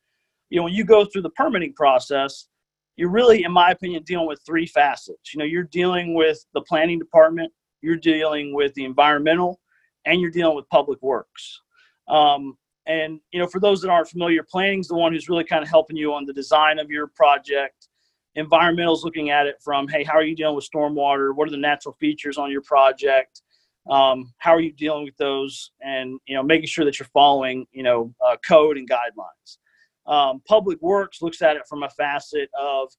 You 0.49 0.58
know, 0.58 0.63
when 0.65 0.73
you 0.73 0.84
go 0.84 1.05
through 1.05 1.23
the 1.23 1.31
permitting 1.31 1.73
process, 1.73 2.47
you're 2.95 3.10
really, 3.10 3.43
in 3.43 3.51
my 3.51 3.71
opinion, 3.71 4.03
dealing 4.03 4.27
with 4.27 4.39
three 4.45 4.65
facets. 4.67 5.34
You 5.34 5.39
know, 5.39 5.45
you're 5.45 5.63
dealing 5.63 6.13
with 6.13 6.45
the 6.53 6.62
planning 6.62 6.99
department, 6.99 7.51
you're 7.81 7.97
dealing 7.97 8.53
with 8.53 8.73
the 8.75 8.86
environmental, 8.86 9.60
and 10.05 10.21
you're 10.21 10.31
dealing 10.31 10.55
with 10.55 10.69
public 10.69 11.01
works. 11.01 11.62
Um, 12.08 12.58
and 12.87 13.19
you 13.31 13.39
know, 13.39 13.47
for 13.47 13.59
those 13.59 13.81
that 13.81 13.89
aren't 13.89 14.09
familiar, 14.09 14.43
planning 14.43 14.79
is 14.79 14.87
the 14.87 14.95
one 14.95 15.13
who's 15.13 15.29
really 15.29 15.43
kind 15.43 15.63
of 15.63 15.69
helping 15.69 15.97
you 15.97 16.13
on 16.13 16.25
the 16.25 16.33
design 16.33 16.79
of 16.79 16.89
your 16.89 17.07
project. 17.07 17.87
Environmental 18.35 18.93
is 18.93 19.03
looking 19.03 19.29
at 19.29 19.47
it 19.47 19.55
from, 19.63 19.87
hey, 19.87 20.03
how 20.03 20.15
are 20.15 20.23
you 20.23 20.35
dealing 20.35 20.55
with 20.55 20.69
stormwater? 20.69 21.33
What 21.33 21.47
are 21.47 21.51
the 21.51 21.57
natural 21.57 21.95
features 21.99 22.37
on 22.37 22.51
your 22.51 22.61
project? 22.61 23.41
um, 23.89 24.33
how 24.37 24.51
are 24.51 24.59
you 24.59 24.71
dealing 24.71 25.03
with 25.03 25.17
those 25.17 25.71
and 25.81 26.19
you 26.27 26.35
know 26.35 26.43
making 26.43 26.67
sure 26.67 26.85
that 26.85 26.99
you're 26.99 27.07
following 27.13 27.65
you 27.71 27.83
know 27.83 28.13
uh, 28.25 28.35
code 28.47 28.77
and 28.77 28.89
guidelines 28.89 29.57
um, 30.11 30.41
public 30.47 30.81
works 30.81 31.21
looks 31.21 31.41
at 31.41 31.55
it 31.55 31.63
from 31.67 31.83
a 31.83 31.89
facet 31.89 32.49
of 32.59 32.89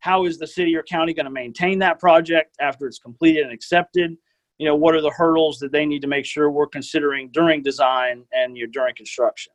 how 0.00 0.24
is 0.24 0.38
the 0.38 0.46
city 0.46 0.76
or 0.76 0.82
county 0.82 1.14
going 1.14 1.24
to 1.24 1.30
maintain 1.30 1.78
that 1.78 1.98
project 1.98 2.54
after 2.60 2.86
it's 2.86 2.98
completed 2.98 3.44
and 3.44 3.52
accepted 3.52 4.16
you 4.58 4.66
know 4.66 4.74
what 4.74 4.94
are 4.94 5.00
the 5.00 5.10
hurdles 5.10 5.58
that 5.58 5.72
they 5.72 5.86
need 5.86 6.00
to 6.00 6.08
make 6.08 6.24
sure 6.24 6.50
we're 6.50 6.66
considering 6.66 7.28
during 7.32 7.62
design 7.62 8.24
and 8.32 8.56
you 8.56 8.66
know, 8.66 8.70
during 8.72 8.94
construction 8.94 9.52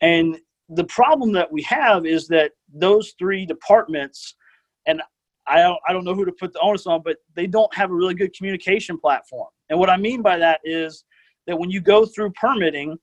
and 0.00 0.38
the 0.68 0.84
problem 0.84 1.32
that 1.32 1.50
we 1.50 1.62
have 1.62 2.06
is 2.06 2.28
that 2.28 2.52
those 2.72 3.14
three 3.18 3.44
departments 3.44 4.36
and 4.86 5.02
I 5.46 5.58
don't, 5.58 5.78
I 5.86 5.92
don't 5.92 6.04
know 6.04 6.14
who 6.14 6.24
to 6.24 6.32
put 6.32 6.52
the 6.52 6.60
onus 6.60 6.86
on, 6.86 7.02
but 7.04 7.16
they 7.34 7.46
don't 7.46 7.74
have 7.74 7.90
a 7.90 7.94
really 7.94 8.14
good 8.14 8.34
communication 8.34 8.98
platform. 8.98 9.48
And 9.70 9.78
what 9.78 9.90
I 9.90 9.96
mean 9.96 10.22
by 10.22 10.38
that 10.38 10.60
is 10.64 11.04
that 11.46 11.58
when 11.58 11.70
you 11.70 11.80
go 11.80 12.06
through 12.06 12.30
permitting, 12.32 12.96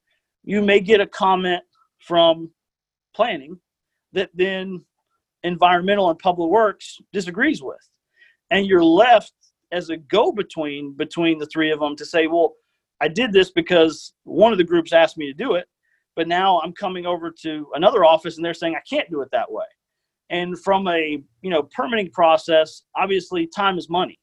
you 0.44 0.62
may 0.62 0.80
get 0.80 1.02
a 1.02 1.08
comment 1.08 1.62
from 2.00 2.50
planning 3.14 3.60
that 4.14 4.30
then 4.34 4.84
environmental 5.44 6.10
and 6.10 6.20
public 6.20 6.50
works 6.50 6.98
disagrees 7.12 7.62
with. 7.62 7.78
And 8.52 8.66
you're 8.66 8.84
left 8.84 9.34
as 9.72 9.90
a 9.90 9.98
go 9.98 10.32
between 10.32 10.94
between 10.96 11.38
the 11.38 11.46
three 11.48 11.72
of 11.72 11.80
them 11.80 11.96
to 11.96 12.06
say, 12.06 12.28
well, 12.28 12.54
I 13.02 13.08
did 13.08 13.32
this 13.32 13.52
because 13.52 14.14
one 14.24 14.52
of 14.52 14.58
the 14.58 14.64
groups 14.64 14.94
asked 14.94 15.18
me 15.18 15.28
to 15.28 15.34
do 15.34 15.56
it, 15.56 15.68
but 16.16 16.28
now 16.28 16.60
I'm 16.62 16.74
coming 16.74 17.06
over 17.06 17.32
to 17.44 17.68
another 17.76 18.04
office 18.04 18.38
and 18.38 18.46
they're 18.46 18.54
saying 18.54 18.76
I 18.76 18.82
can't 18.90 19.10
do 19.10 19.22
it 19.22 19.30
that 19.32 19.52
way. 19.52 19.66
And 20.30 20.60
from 20.60 20.88
a 20.88 21.22
you 21.42 21.50
know 21.50 21.64
permitting 21.64 22.12
process, 22.12 22.84
obviously 22.96 23.48
time 23.48 23.78
is 23.78 23.90
money. 23.90 24.20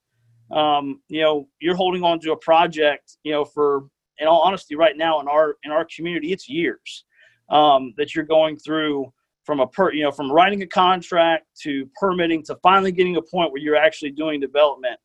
Um, 0.53 1.01
you 1.09 1.23
know, 1.23 1.49
you're 1.61 1.75
holding 1.75 2.05
on 2.05 2.21
to 2.21 2.33
a 2.33 2.37
project, 2.37 3.17
you 3.25 3.33
know, 3.33 3.45
for 3.45 3.89
in 4.19 4.29
all 4.29 4.43
honesty, 4.43 4.77
right 4.77 4.97
now 4.97 5.21
in 5.21 5.29
our 5.29 5.57
in 5.65 5.73
our 5.73 5.87
community, 5.95 6.33
it's 6.33 6.49
years 6.49 7.05
um, 7.51 7.95
that 7.97 8.15
you're 8.15 8.25
going 8.25 8.57
through 8.57 9.13
from 9.45 9.61
a 9.61 9.67
per 9.67 9.93
you 9.93 10.03
know 10.03 10.11
from 10.11 10.31
writing 10.31 10.63
a 10.63 10.67
contract 10.67 11.47
to 11.63 11.89
permitting 11.99 12.43
to 12.45 12.57
finally 12.63 12.93
getting 12.93 13.17
a 13.17 13.23
point 13.23 13.53
where 13.53 13.61
you're 13.61 13.77
actually 13.77 14.11
doing 14.11 14.41
development. 14.41 14.99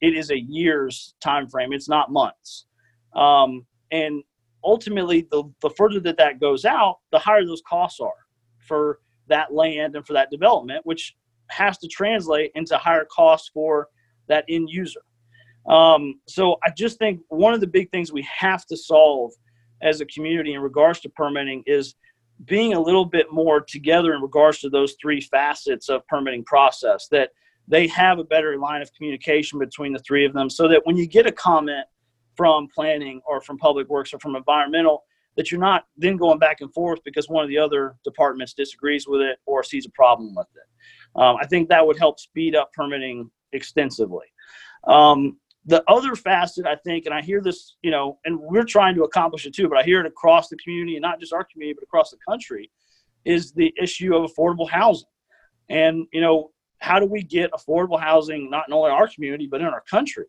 It 0.00 0.14
is 0.14 0.30
a 0.30 0.38
year's 0.38 1.14
time 1.20 1.48
frame. 1.48 1.72
It's 1.72 1.88
not 1.88 2.12
months. 2.12 2.66
Um, 3.14 3.66
and 3.90 4.22
ultimately, 4.62 5.26
the 5.30 5.44
the 5.60 5.70
further 5.70 6.00
that 6.00 6.16
that 6.18 6.40
goes 6.40 6.64
out, 6.64 6.98
the 7.12 7.18
higher 7.18 7.44
those 7.44 7.62
costs 7.68 8.00
are 8.00 8.26
for 8.58 9.00
that 9.28 9.52
land 9.52 9.96
and 9.96 10.06
for 10.06 10.12
that 10.14 10.30
development, 10.30 10.84
which 10.84 11.14
has 11.48 11.78
to 11.78 11.88
translate 11.88 12.50
into 12.54 12.76
higher 12.76 13.06
costs 13.14 13.50
for 13.52 13.88
that 14.28 14.44
end 14.48 14.68
user. 14.70 15.02
Um, 15.68 16.20
so 16.28 16.56
I 16.62 16.70
just 16.76 16.98
think 16.98 17.20
one 17.28 17.54
of 17.54 17.60
the 17.60 17.66
big 17.66 17.90
things 17.90 18.12
we 18.12 18.26
have 18.38 18.66
to 18.66 18.76
solve 18.76 19.32
as 19.82 20.00
a 20.00 20.06
community 20.06 20.54
in 20.54 20.60
regards 20.60 21.00
to 21.00 21.08
permitting 21.10 21.62
is 21.66 21.94
being 22.44 22.74
a 22.74 22.80
little 22.80 23.04
bit 23.04 23.26
more 23.30 23.60
together 23.60 24.14
in 24.14 24.20
regards 24.20 24.58
to 24.60 24.68
those 24.68 24.96
three 25.00 25.20
facets 25.20 25.88
of 25.88 26.06
permitting 26.08 26.44
process 26.44 27.06
that 27.10 27.30
they 27.66 27.86
have 27.88 28.18
a 28.18 28.24
better 28.24 28.58
line 28.58 28.82
of 28.82 28.92
communication 28.94 29.58
between 29.58 29.92
the 29.92 29.98
three 30.00 30.24
of 30.24 30.32
them 30.32 30.50
so 30.50 30.68
that 30.68 30.80
when 30.84 30.96
you 30.96 31.06
get 31.06 31.26
a 31.26 31.32
comment 31.32 31.86
from 32.36 32.68
planning 32.74 33.20
or 33.26 33.40
from 33.40 33.56
public 33.58 33.88
works 33.88 34.12
or 34.12 34.18
from 34.18 34.36
environmental 34.36 35.04
that 35.36 35.50
you're 35.50 35.60
not 35.60 35.84
then 35.96 36.16
going 36.16 36.38
back 36.38 36.60
and 36.60 36.72
forth 36.72 37.00
because 37.04 37.28
one 37.28 37.42
of 37.42 37.48
the 37.48 37.58
other 37.58 37.96
departments 38.04 38.54
disagrees 38.54 39.06
with 39.08 39.20
it 39.20 39.38
or 39.46 39.62
sees 39.62 39.86
a 39.86 39.90
problem 39.90 40.34
with 40.34 40.46
it. 40.54 41.20
Um, 41.20 41.36
I 41.40 41.46
think 41.46 41.68
that 41.68 41.84
would 41.84 41.98
help 41.98 42.20
speed 42.20 42.54
up 42.54 42.72
permitting 42.72 43.30
extensively. 43.52 44.26
Um, 44.86 45.38
the 45.66 45.82
other 45.88 46.14
facet, 46.14 46.66
I 46.66 46.76
think, 46.76 47.06
and 47.06 47.14
I 47.14 47.22
hear 47.22 47.40
this, 47.40 47.76
you 47.82 47.90
know, 47.90 48.18
and 48.24 48.38
we're 48.38 48.64
trying 48.64 48.94
to 48.96 49.04
accomplish 49.04 49.46
it 49.46 49.54
too, 49.54 49.68
but 49.68 49.78
I 49.78 49.82
hear 49.82 50.00
it 50.00 50.06
across 50.06 50.48
the 50.48 50.56
community 50.56 50.96
and 50.96 51.02
not 51.02 51.20
just 51.20 51.32
our 51.32 51.44
community, 51.44 51.74
but 51.74 51.84
across 51.84 52.10
the 52.10 52.18
country, 52.28 52.70
is 53.24 53.52
the 53.52 53.72
issue 53.80 54.14
of 54.14 54.30
affordable 54.30 54.68
housing. 54.68 55.08
And, 55.70 56.06
you 56.12 56.20
know, 56.20 56.50
how 56.78 56.98
do 56.98 57.06
we 57.06 57.22
get 57.22 57.50
affordable 57.52 58.00
housing 58.00 58.50
not 58.50 58.70
only 58.70 58.90
in 58.90 58.94
our 58.94 59.08
community, 59.08 59.46
but 59.46 59.60
in 59.60 59.66
our 59.66 59.82
country? 59.82 60.26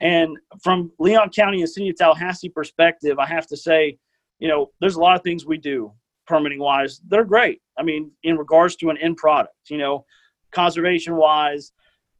And 0.00 0.36
from 0.62 0.92
Leon 0.98 1.30
County 1.30 1.60
and 1.60 1.70
City 1.70 1.88
of 1.88 1.96
Tallahassee 1.96 2.50
perspective, 2.50 3.18
I 3.18 3.26
have 3.26 3.46
to 3.48 3.56
say, 3.56 3.98
you 4.38 4.48
know, 4.48 4.70
there's 4.80 4.96
a 4.96 5.00
lot 5.00 5.16
of 5.16 5.22
things 5.22 5.46
we 5.46 5.56
do 5.56 5.92
permitting 6.26 6.58
wise. 6.58 7.00
They're 7.08 7.24
great. 7.24 7.62
I 7.78 7.82
mean, 7.82 8.10
in 8.22 8.36
regards 8.36 8.76
to 8.76 8.90
an 8.90 8.98
end 8.98 9.16
product, 9.16 9.54
you 9.68 9.78
know, 9.78 10.04
conservation 10.50 11.16
wise, 11.16 11.72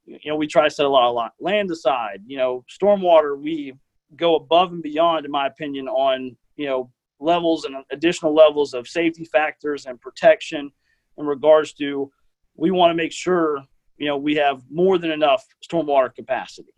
you 0.07 0.31
know, 0.31 0.37
we 0.37 0.47
try 0.47 0.65
to 0.65 0.71
set 0.71 0.87
a 0.87 0.89
lot 0.89 1.11
of 1.11 1.31
land 1.41 1.71
aside. 1.71 2.23
You 2.27 2.39
know, 2.39 2.65
stormwater, 2.71 3.39
we 3.39 3.75
go 4.15 4.37
above 4.37 4.73
and 4.73 4.83
beyond, 4.83 5.27
in 5.27 5.33
my 5.33 5.47
opinion, 5.47 5.89
on 5.89 6.37
you 6.57 6.67
know 6.67 6.91
levels 7.19 7.65
and 7.65 7.77
additional 7.91 8.35
levels 8.35 8.75
of 8.75 8.87
safety 8.87 9.25
factors 9.25 9.87
and 9.87 10.01
protection 10.01 10.71
in 11.19 11.27
regards 11.27 11.73
to 11.73 12.11
we 12.57 12.71
want 12.71 12.91
to 12.91 12.95
make 12.95 13.13
sure 13.13 13.63
you 13.99 14.07
know 14.07 14.17
we 14.17 14.35
have 14.35 14.63
more 14.71 14.99
than 14.99 15.11
enough 15.11 15.45
stormwater 15.65 16.15
capacity 16.15 16.73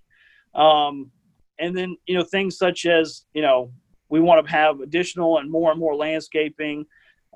um, 0.54 1.10
and 1.58 1.76
then 1.76 1.96
you 2.06 2.16
know 2.16 2.24
things 2.24 2.56
such 2.56 2.86
as 2.86 3.24
you 3.34 3.42
know 3.42 3.72
we 4.08 4.20
want 4.20 4.44
to 4.44 4.50
have 4.50 4.80
additional 4.80 5.38
and 5.38 5.50
more 5.50 5.70
and 5.70 5.80
more 5.80 5.94
landscaping 5.94 6.84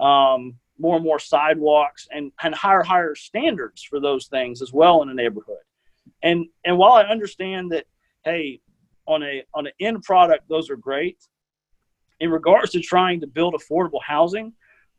um, 0.01 0.55
more 0.79 0.97
and 0.97 1.05
more 1.05 1.19
sidewalks 1.19 2.09
and, 2.11 2.33
and 2.43 2.55
higher 2.55 2.83
higher 2.83 3.15
standards 3.15 3.83
for 3.83 4.01
those 4.01 4.27
things 4.27 4.63
as 4.63 4.73
well 4.73 5.03
in 5.03 5.09
a 5.09 5.15
neighborhood 5.15 5.59
and 6.23 6.47
and 6.65 6.79
while 6.79 6.93
I 6.93 7.03
understand 7.03 7.73
that, 7.73 7.85
hey, 8.25 8.61
on 9.07 9.23
a 9.23 9.43
on 9.55 9.67
an 9.67 9.73
end 9.81 10.03
product, 10.03 10.49
those 10.49 10.71
are 10.71 10.77
great. 10.77 11.19
In 12.21 12.31
regards 12.31 12.71
to 12.73 12.81
trying 12.81 13.21
to 13.21 13.27
build 13.27 13.55
affordable 13.55 14.03
housing, 14.05 14.53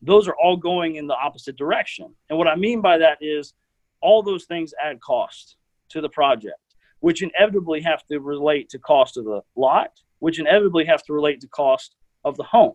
those 0.06 0.28
are 0.28 0.36
all 0.36 0.58
going 0.58 0.96
in 0.96 1.08
the 1.08 1.16
opposite 1.16 1.56
direction. 1.56 2.13
And 2.30 2.38
what 2.38 2.48
I 2.48 2.56
mean 2.56 2.82
by 2.82 2.98
that 2.98 3.18
is 3.22 3.54
all 4.02 4.22
those 4.22 4.46
things 4.46 4.74
add 4.84 5.00
cost 5.02 5.56
to 5.89 6.02
the 6.02 6.10
project, 6.10 6.76
which 7.00 7.24
inevitably 7.24 7.82
have 7.82 8.06
to 8.08 8.20
relate 8.20 8.70
to 8.70 8.80
cost 8.80 9.18
of 9.18 9.26
the 9.26 9.42
lot, 9.56 9.92
which 10.20 10.39
inevitably 10.39 10.86
have 10.86 11.04
to 11.04 11.13
relate 11.13 11.39
to 11.42 11.48
cost 11.48 11.96
of 12.26 12.36
the 12.38 12.44
home. 12.44 12.74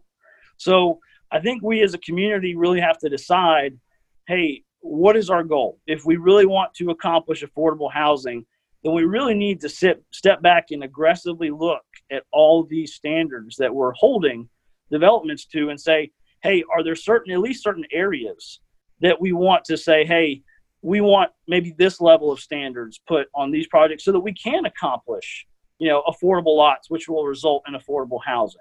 So 0.56 1.00
I 1.30 1.40
think 1.40 1.62
we 1.62 1.82
as 1.82 1.94
a 1.94 1.98
community 1.98 2.56
really 2.56 2.80
have 2.80 2.98
to 2.98 3.08
decide, 3.08 3.78
hey, 4.26 4.62
what 4.80 5.16
is 5.16 5.28
our 5.28 5.44
goal? 5.44 5.78
If 5.86 6.06
we 6.06 6.16
really 6.16 6.46
want 6.46 6.72
to 6.74 6.90
accomplish 6.90 7.44
affordable 7.44 7.92
housing, 7.92 8.46
then 8.82 8.94
we 8.94 9.04
really 9.04 9.34
need 9.34 9.60
to 9.60 9.68
sit, 9.68 10.02
step 10.12 10.40
back 10.40 10.66
and 10.70 10.84
aggressively 10.84 11.50
look 11.50 11.82
at 12.10 12.22
all 12.32 12.64
these 12.64 12.94
standards 12.94 13.56
that 13.56 13.74
we're 13.74 13.92
holding 13.92 14.48
developments 14.90 15.44
to 15.46 15.68
and 15.68 15.80
say, 15.80 16.10
hey, 16.42 16.64
are 16.74 16.82
there 16.82 16.96
certain, 16.96 17.32
at 17.32 17.40
least 17.40 17.62
certain 17.62 17.84
areas 17.92 18.60
that 19.00 19.20
we 19.20 19.32
want 19.32 19.64
to 19.64 19.76
say, 19.76 20.04
hey, 20.04 20.42
we 20.82 21.00
want 21.00 21.30
maybe 21.46 21.74
this 21.76 22.00
level 22.00 22.30
of 22.30 22.40
standards 22.40 23.00
put 23.06 23.28
on 23.34 23.50
these 23.50 23.66
projects 23.66 24.04
so 24.04 24.12
that 24.12 24.20
we 24.20 24.32
can 24.32 24.64
accomplish, 24.64 25.46
you 25.78 25.88
know, 25.88 26.02
affordable 26.08 26.56
lots, 26.56 26.90
which 26.90 27.08
will 27.08 27.24
result 27.24 27.64
in 27.66 27.74
affordable 27.74 28.20
housing. 28.24 28.60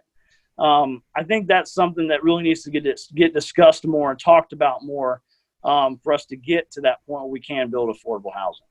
Um, 0.57 1.03
I 1.15 1.23
think 1.23 1.47
that's 1.47 1.73
something 1.73 2.07
that 2.07 2.23
really 2.23 2.43
needs 2.43 2.63
to 2.63 2.71
get 2.71 2.87
get 3.15 3.33
discussed 3.33 3.85
more 3.85 4.09
and 4.09 4.19
talked 4.19 4.53
about 4.53 4.83
more 4.83 5.21
um, 5.63 5.99
for 6.03 6.13
us 6.13 6.25
to 6.27 6.35
get 6.35 6.71
to 6.71 6.81
that 6.81 7.05
point 7.05 7.23
where 7.23 7.31
we 7.31 7.39
can 7.39 7.69
build 7.69 7.95
affordable 7.95 8.33
housing. 8.33 8.65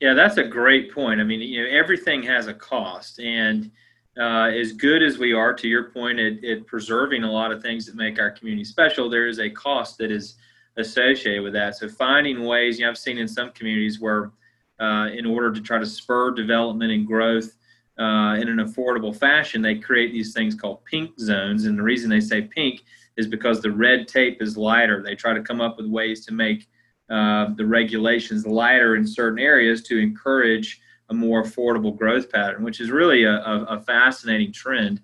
Yeah, 0.00 0.14
that's 0.14 0.36
a 0.36 0.44
great 0.44 0.92
point. 0.92 1.20
I 1.20 1.24
mean, 1.24 1.40
you 1.40 1.62
know, 1.62 1.68
everything 1.70 2.22
has 2.24 2.46
a 2.46 2.54
cost, 2.54 3.18
and 3.20 3.70
uh, 4.18 4.50
as 4.50 4.72
good 4.72 5.02
as 5.02 5.18
we 5.18 5.32
are, 5.32 5.54
to 5.54 5.68
your 5.68 5.90
point, 5.90 6.18
at, 6.18 6.44
at, 6.44 6.66
preserving 6.66 7.22
a 7.22 7.30
lot 7.30 7.52
of 7.52 7.62
things 7.62 7.86
that 7.86 7.94
make 7.94 8.18
our 8.18 8.30
community 8.30 8.64
special, 8.64 9.08
there 9.08 9.28
is 9.28 9.38
a 9.38 9.48
cost 9.48 9.96
that 9.98 10.10
is 10.10 10.36
associated 10.76 11.42
with 11.42 11.52
that. 11.52 11.76
So 11.76 11.88
finding 11.88 12.44
ways, 12.44 12.78
you 12.78 12.84
know, 12.84 12.90
I've 12.90 12.98
seen 12.98 13.18
in 13.18 13.28
some 13.28 13.52
communities 13.52 14.00
where, 14.00 14.32
uh, 14.80 15.08
in 15.12 15.24
order 15.24 15.52
to 15.52 15.60
try 15.60 15.78
to 15.78 15.86
spur 15.86 16.32
development 16.32 16.90
and 16.92 17.06
growth 17.06 17.54
uh, 17.98 18.38
in 18.40 18.48
an 18.48 18.58
affordable 18.58 19.14
fashion, 19.14 19.62
they 19.62 19.76
create 19.76 20.12
these 20.12 20.32
things 20.32 20.54
called 20.54 20.84
pink 20.84 21.18
zones. 21.18 21.64
And 21.64 21.78
the 21.78 21.82
reason 21.82 22.10
they 22.10 22.20
say 22.20 22.42
pink 22.42 22.82
is 23.16 23.26
because 23.26 23.60
the 23.60 23.70
red 23.70 24.08
tape 24.08 24.40
is 24.40 24.56
lighter. 24.56 25.02
They 25.02 25.14
try 25.14 25.32
to 25.32 25.42
come 25.42 25.60
up 25.60 25.76
with 25.76 25.86
ways 25.86 26.24
to 26.26 26.32
make 26.32 26.68
uh, 27.10 27.54
the 27.56 27.66
regulations 27.66 28.46
lighter 28.46 28.96
in 28.96 29.06
certain 29.06 29.38
areas 29.38 29.82
to 29.84 29.98
encourage 29.98 30.80
a 31.10 31.14
more 31.14 31.42
affordable 31.42 31.96
growth 31.96 32.30
pattern, 32.30 32.62
which 32.62 32.80
is 32.80 32.90
really 32.90 33.24
a, 33.24 33.34
a, 33.34 33.64
a 33.70 33.80
fascinating 33.80 34.52
trend. 34.52 35.00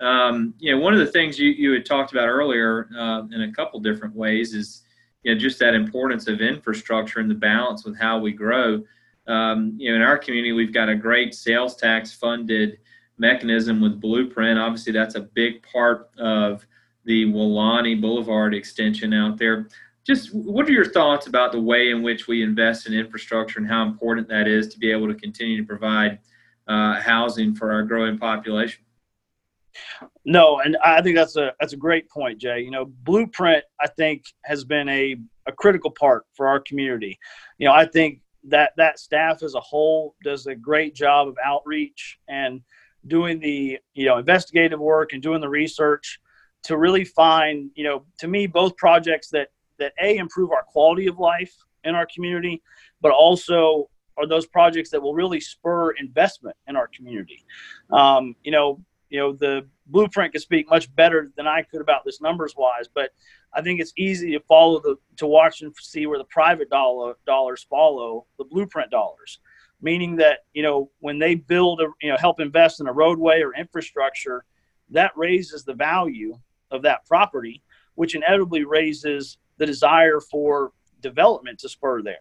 Um, 0.00 0.54
you 0.58 0.72
know, 0.72 0.80
one 0.80 0.92
of 0.92 1.00
the 1.00 1.06
things 1.06 1.38
you, 1.38 1.50
you 1.50 1.72
had 1.72 1.84
talked 1.84 2.12
about 2.12 2.28
earlier 2.28 2.88
uh, 2.96 3.22
in 3.32 3.42
a 3.42 3.52
couple 3.52 3.80
different 3.80 4.14
ways 4.14 4.54
is 4.54 4.82
you 5.22 5.34
know, 5.34 5.40
just 5.40 5.58
that 5.58 5.74
importance 5.74 6.28
of 6.28 6.40
infrastructure 6.40 7.20
and 7.20 7.30
the 7.30 7.34
balance 7.34 7.84
with 7.84 7.98
how 7.98 8.18
we 8.18 8.32
grow. 8.32 8.82
Um, 9.26 9.74
you 9.76 9.90
know, 9.90 9.96
in 9.96 10.02
our 10.02 10.16
community, 10.16 10.52
we've 10.52 10.72
got 10.72 10.88
a 10.88 10.94
great 10.94 11.34
sales 11.34 11.76
tax 11.76 12.12
funded 12.12 12.78
mechanism 13.18 13.80
with 13.80 14.00
Blueprint. 14.00 14.58
Obviously, 14.58 14.92
that's 14.92 15.16
a 15.16 15.20
big 15.20 15.62
part 15.62 16.10
of 16.18 16.66
the 17.04 17.26
Welaunee 17.26 18.00
Boulevard 18.00 18.54
extension 18.54 19.12
out 19.12 19.36
there. 19.36 19.68
Just 20.08 20.34
what 20.34 20.66
are 20.68 20.72
your 20.72 20.86
thoughts 20.86 21.26
about 21.26 21.52
the 21.52 21.60
way 21.60 21.90
in 21.90 22.02
which 22.02 22.26
we 22.26 22.42
invest 22.42 22.86
in 22.86 22.94
infrastructure 22.94 23.58
and 23.58 23.68
how 23.68 23.82
important 23.82 24.26
that 24.28 24.48
is 24.48 24.68
to 24.68 24.78
be 24.78 24.90
able 24.90 25.06
to 25.06 25.14
continue 25.14 25.58
to 25.58 25.66
provide 25.66 26.18
uh, 26.66 27.00
housing 27.00 27.54
for 27.54 27.72
our 27.72 27.82
growing 27.82 28.18
population. 28.18 28.84
No, 30.24 30.60
and 30.60 30.76
I 30.84 31.02
think 31.02 31.16
that's 31.16 31.36
a 31.36 31.52
that's 31.60 31.72
a 31.72 31.76
great 31.76 32.08
point, 32.10 32.38
Jay. 32.38 32.60
You 32.60 32.70
know, 32.70 32.86
Blueprint 32.86 33.64
I 33.80 33.86
think 33.86 34.24
has 34.44 34.64
been 34.64 34.88
a 34.88 35.16
a 35.46 35.52
critical 35.52 35.90
part 35.90 36.24
for 36.34 36.48
our 36.48 36.60
community. 36.60 37.18
You 37.58 37.68
know, 37.68 37.74
I 37.74 37.86
think 37.86 38.20
that 38.44 38.72
that 38.76 38.98
staff 38.98 39.42
as 39.42 39.54
a 39.54 39.60
whole 39.60 40.14
does 40.24 40.46
a 40.46 40.54
great 40.54 40.94
job 40.94 41.28
of 41.28 41.36
outreach 41.44 42.18
and 42.28 42.60
doing 43.06 43.40
the 43.40 43.78
you 43.94 44.06
know 44.06 44.18
investigative 44.18 44.80
work 44.80 45.12
and 45.12 45.22
doing 45.22 45.40
the 45.40 45.48
research 45.48 46.18
to 46.64 46.76
really 46.76 47.04
find 47.04 47.70
you 47.74 47.84
know 47.84 48.04
to 48.18 48.26
me 48.26 48.46
both 48.46 48.76
projects 48.76 49.28
that 49.30 49.48
that 49.78 49.92
a 50.00 50.16
improve 50.16 50.50
our 50.50 50.62
quality 50.62 51.06
of 51.06 51.18
life 51.18 51.54
in 51.84 51.94
our 51.94 52.06
community 52.14 52.62
but 53.00 53.12
also 53.12 53.88
are 54.16 54.26
those 54.26 54.46
projects 54.46 54.90
that 54.90 55.00
will 55.00 55.14
really 55.14 55.40
spur 55.40 55.92
investment 55.92 56.56
in 56.66 56.74
our 56.74 56.88
community. 56.88 57.44
Um, 57.90 58.34
you 58.42 58.50
know 58.50 58.80
you 59.10 59.18
know 59.18 59.32
the 59.32 59.66
blueprint 59.86 60.32
can 60.32 60.40
speak 60.40 60.68
much 60.68 60.94
better 60.94 61.30
than 61.36 61.46
i 61.46 61.62
could 61.62 61.80
about 61.80 62.04
this 62.04 62.20
numbers 62.20 62.54
wise 62.56 62.88
but 62.94 63.10
i 63.54 63.62
think 63.62 63.80
it's 63.80 63.92
easy 63.96 64.32
to 64.32 64.40
follow 64.40 64.80
the 64.80 64.96
to 65.16 65.26
watch 65.26 65.62
and 65.62 65.74
see 65.80 66.06
where 66.06 66.18
the 66.18 66.24
private 66.24 66.68
dollar 66.70 67.14
dollars 67.26 67.66
follow 67.68 68.26
the 68.38 68.44
blueprint 68.44 68.90
dollars. 68.90 69.40
Meaning 69.80 70.16
that 70.16 70.40
you 70.54 70.62
know 70.62 70.90
when 70.98 71.20
they 71.20 71.36
build 71.36 71.80
a 71.80 71.86
you 72.02 72.10
know 72.10 72.16
help 72.16 72.40
invest 72.40 72.80
in 72.80 72.88
a 72.88 72.92
roadway 72.92 73.40
or 73.42 73.54
infrastructure 73.54 74.44
that 74.90 75.12
raises 75.16 75.62
the 75.62 75.74
value 75.74 76.36
of 76.72 76.82
that 76.82 77.06
property 77.06 77.62
which 77.94 78.16
inevitably 78.16 78.64
raises 78.64 79.38
the 79.58 79.66
desire 79.66 80.20
for 80.20 80.72
development 81.00 81.58
to 81.60 81.68
spur 81.68 82.02
there. 82.02 82.16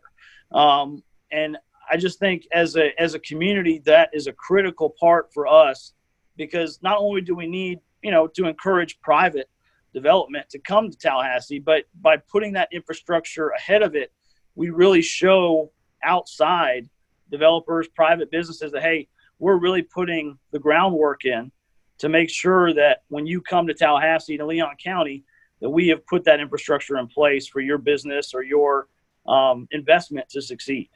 Um, 0.52 1.04
and 1.32 1.58
i 1.92 1.98
just 1.98 2.20
think 2.20 2.48
as 2.54 2.78
a 2.78 2.92
as 3.02 3.14
a 3.14 3.20
community 3.20 3.82
that 3.84 4.10
is 4.14 4.28
a 4.28 4.34
critical 4.34 4.90
part 4.98 5.34
for 5.34 5.46
us 5.46 5.94
because 6.38 6.80
not 6.82 6.98
only 6.98 7.20
do 7.20 7.36
we 7.36 7.48
need 7.48 7.80
you 8.02 8.12
know 8.12 8.28
to 8.28 8.46
encourage 8.46 9.00
private 9.02 9.50
development 9.94 10.50
to 10.50 10.58
come 10.60 10.90
to 10.90 10.98
tallahassee 10.98 11.60
but 11.60 11.84
by 12.02 12.16
putting 12.16 12.54
that 12.54 12.70
infrastructure 12.72 13.50
ahead 13.50 13.82
of 13.82 13.94
it 13.94 14.14
we 14.56 14.70
really 14.70 15.02
show 15.02 15.70
outside 16.04 16.90
developers, 17.30 17.88
private 17.90 18.32
businesses 18.32 18.72
that, 18.72 18.82
hey, 18.82 19.08
we're 19.40 19.58
really 19.58 19.84
putting 19.84 20.38
the 20.52 20.60
groundwork 20.60 21.26
in 21.26 21.52
to 22.00 22.10
make 22.10 22.30
sure 22.30 22.74
that 22.74 23.04
when 23.10 23.26
you 23.26 23.42
come 23.42 23.68
to 23.68 23.74
Tallahassee 23.74 24.38
to 24.38 24.46
Leon 24.46 24.76
County, 24.84 25.24
that 25.62 25.70
we 25.70 25.88
have 25.88 26.06
put 26.06 26.24
that 26.26 26.40
infrastructure 26.40 26.98
in 26.98 27.08
place 27.08 27.48
for 27.48 27.60
your 27.60 27.78
business 27.78 28.34
or 28.34 28.44
your 28.44 28.88
um, 29.28 29.68
investment 29.72 30.30
to 30.30 30.42
succeed. 30.42 30.90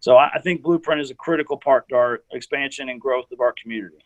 So 0.00 0.16
I, 0.16 0.30
I 0.34 0.40
think 0.40 0.62
Blueprint 0.62 1.00
is 1.00 1.10
a 1.10 1.14
critical 1.14 1.56
part 1.56 1.88
to 1.88 1.94
our 1.94 2.22
expansion 2.32 2.90
and 2.90 3.00
growth 3.00 3.32
of 3.32 3.40
our 3.40 3.54
community. 3.60 4.04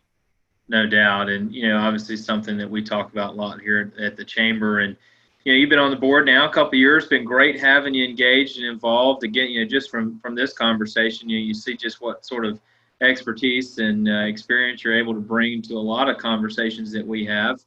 No 0.68 0.86
doubt, 0.86 1.30
and 1.30 1.52
you 1.52 1.68
know, 1.68 1.78
obviously 1.78 2.16
something 2.16 2.58
that 2.58 2.70
we 2.70 2.82
talk 2.82 3.10
about 3.10 3.30
a 3.30 3.36
lot 3.36 3.60
here 3.60 3.92
at 3.98 4.16
the 4.16 4.24
chamber, 4.24 4.80
and 4.80 4.96
you 5.44 5.52
know, 5.52 5.58
you've 5.58 5.70
been 5.70 5.78
on 5.78 5.90
the 5.90 5.96
board 5.96 6.26
now 6.26 6.48
a 6.48 6.52
couple 6.52 6.78
years. 6.78 7.06
Been 7.06 7.24
great 7.24 7.58
having 7.58 7.94
you 7.94 8.04
engaged 8.04 8.58
and 8.58 8.66
involved. 8.66 9.24
Again, 9.24 9.48
you 9.48 9.60
know, 9.60 9.66
just 9.66 9.90
from 9.90 10.20
from 10.20 10.34
this 10.34 10.52
conversation, 10.52 11.28
you 11.28 11.38
you 11.38 11.54
see 11.54 11.74
just 11.74 12.02
what 12.02 12.26
sort 12.26 12.44
of 12.44 12.60
expertise 13.00 13.78
and 13.78 14.08
uh, 14.08 14.26
experience 14.26 14.84
you're 14.84 14.98
able 14.98 15.14
to 15.14 15.20
bring 15.20 15.62
to 15.62 15.74
a 15.74 15.78
lot 15.78 16.08
of 16.08 16.18
conversations 16.18 16.92
that 16.92 17.06
we 17.06 17.24
have. 17.24 17.60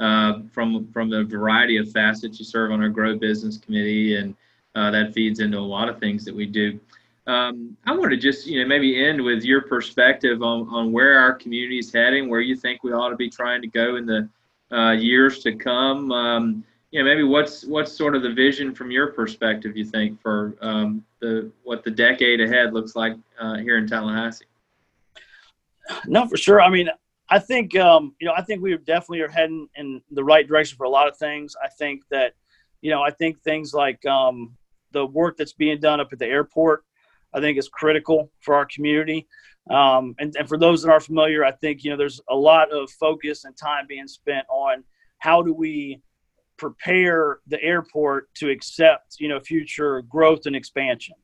Uh, 0.00 0.40
from 0.52 0.86
from 0.92 1.10
the 1.10 1.24
variety 1.24 1.76
of 1.76 1.90
facets 1.90 2.38
you 2.38 2.44
serve 2.44 2.70
on 2.70 2.80
our 2.80 2.88
Grow 2.88 3.16
Business 3.16 3.56
Committee, 3.56 4.14
and 4.16 4.36
uh, 4.76 4.92
that 4.92 5.12
feeds 5.12 5.40
into 5.40 5.58
a 5.58 5.60
lot 5.60 5.88
of 5.88 5.98
things 5.98 6.24
that 6.24 6.34
we 6.34 6.46
do. 6.46 6.78
Um, 7.26 7.76
I 7.84 7.94
want 7.96 8.10
to 8.12 8.16
just 8.16 8.46
you 8.46 8.60
know 8.60 8.68
maybe 8.68 9.04
end 9.04 9.20
with 9.20 9.42
your 9.42 9.62
perspective 9.62 10.40
on 10.42 10.68
on 10.68 10.92
where 10.92 11.18
our 11.18 11.34
community 11.34 11.78
is 11.78 11.92
heading, 11.92 12.28
where 12.28 12.40
you 12.40 12.56
think 12.56 12.84
we 12.84 12.92
ought 12.92 13.10
to 13.10 13.16
be 13.16 13.28
trying 13.28 13.60
to 13.60 13.66
go 13.68 13.96
in 13.96 14.06
the 14.06 14.28
uh, 14.70 14.92
years 14.92 15.40
to 15.40 15.52
come. 15.52 16.12
Um, 16.12 16.64
yeah, 16.90 17.02
maybe 17.02 17.24
what's 17.24 17.64
what's 17.64 17.92
sort 17.92 18.14
of 18.14 18.22
the 18.22 18.32
vision 18.32 18.74
from 18.74 18.90
your 18.90 19.08
perspective? 19.08 19.76
You 19.76 19.84
think 19.84 20.20
for 20.22 20.54
um, 20.62 21.04
the 21.20 21.50
what 21.64 21.84
the 21.84 21.90
decade 21.90 22.40
ahead 22.40 22.72
looks 22.72 22.96
like 22.96 23.14
uh, 23.38 23.56
here 23.56 23.76
in 23.76 23.86
Tallahassee? 23.86 24.46
No, 26.06 26.26
for 26.26 26.36
sure. 26.36 26.60
I 26.62 26.70
mean, 26.70 26.88
I 27.30 27.38
think 27.38 27.76
um, 27.76 28.14
you 28.20 28.26
know, 28.26 28.34
I 28.36 28.42
think 28.42 28.62
we 28.62 28.76
definitely 28.78 29.20
are 29.20 29.28
heading 29.28 29.68
in 29.76 30.00
the 30.10 30.24
right 30.24 30.46
direction 30.46 30.76
for 30.76 30.84
a 30.84 30.90
lot 30.90 31.08
of 31.08 31.16
things. 31.16 31.54
I 31.62 31.68
think 31.68 32.02
that, 32.10 32.34
you 32.80 32.90
know, 32.90 33.02
I 33.02 33.10
think 33.10 33.40
things 33.40 33.74
like 33.74 34.04
um, 34.06 34.56
the 34.92 35.06
work 35.06 35.36
that's 35.36 35.52
being 35.52 35.80
done 35.80 36.00
up 36.00 36.12
at 36.12 36.18
the 36.18 36.26
airport, 36.26 36.84
I 37.34 37.40
think 37.40 37.58
is 37.58 37.68
critical 37.68 38.30
for 38.40 38.54
our 38.54 38.66
community. 38.66 39.26
Um, 39.70 40.14
and, 40.18 40.34
and 40.38 40.48
for 40.48 40.58
those 40.58 40.82
that 40.82 40.90
are 40.90 41.00
familiar, 41.00 41.44
I 41.44 41.52
think 41.52 41.84
you 41.84 41.90
know 41.90 41.96
there's 41.96 42.20
a 42.30 42.34
lot 42.34 42.72
of 42.72 42.90
focus 42.92 43.44
and 43.44 43.56
time 43.56 43.86
being 43.86 44.08
spent 44.08 44.46
on 44.48 44.84
how 45.18 45.42
do 45.42 45.52
we 45.52 46.00
prepare 46.56 47.38
the 47.46 47.62
airport 47.62 48.32
to 48.34 48.50
accept 48.50 49.16
you 49.18 49.28
know 49.28 49.40
future 49.40 50.02
growth 50.02 50.46
and 50.46 50.56
expansion 50.56 51.14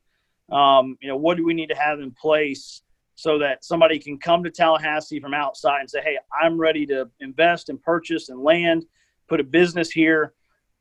um, 0.52 0.96
you 1.00 1.08
know 1.08 1.16
what 1.16 1.36
do 1.36 1.44
we 1.44 1.54
need 1.54 1.68
to 1.68 1.74
have 1.74 2.00
in 2.00 2.10
place 2.12 2.82
so 3.14 3.38
that 3.38 3.64
somebody 3.64 3.98
can 3.98 4.18
come 4.18 4.42
to 4.42 4.50
tallahassee 4.50 5.20
from 5.20 5.34
outside 5.34 5.80
and 5.80 5.90
say 5.90 6.00
hey 6.02 6.18
i'm 6.42 6.58
ready 6.58 6.84
to 6.86 7.08
invest 7.20 7.68
and 7.68 7.82
purchase 7.82 8.28
and 8.28 8.40
land 8.40 8.84
put 9.28 9.40
a 9.40 9.44
business 9.44 9.90
here 9.90 10.32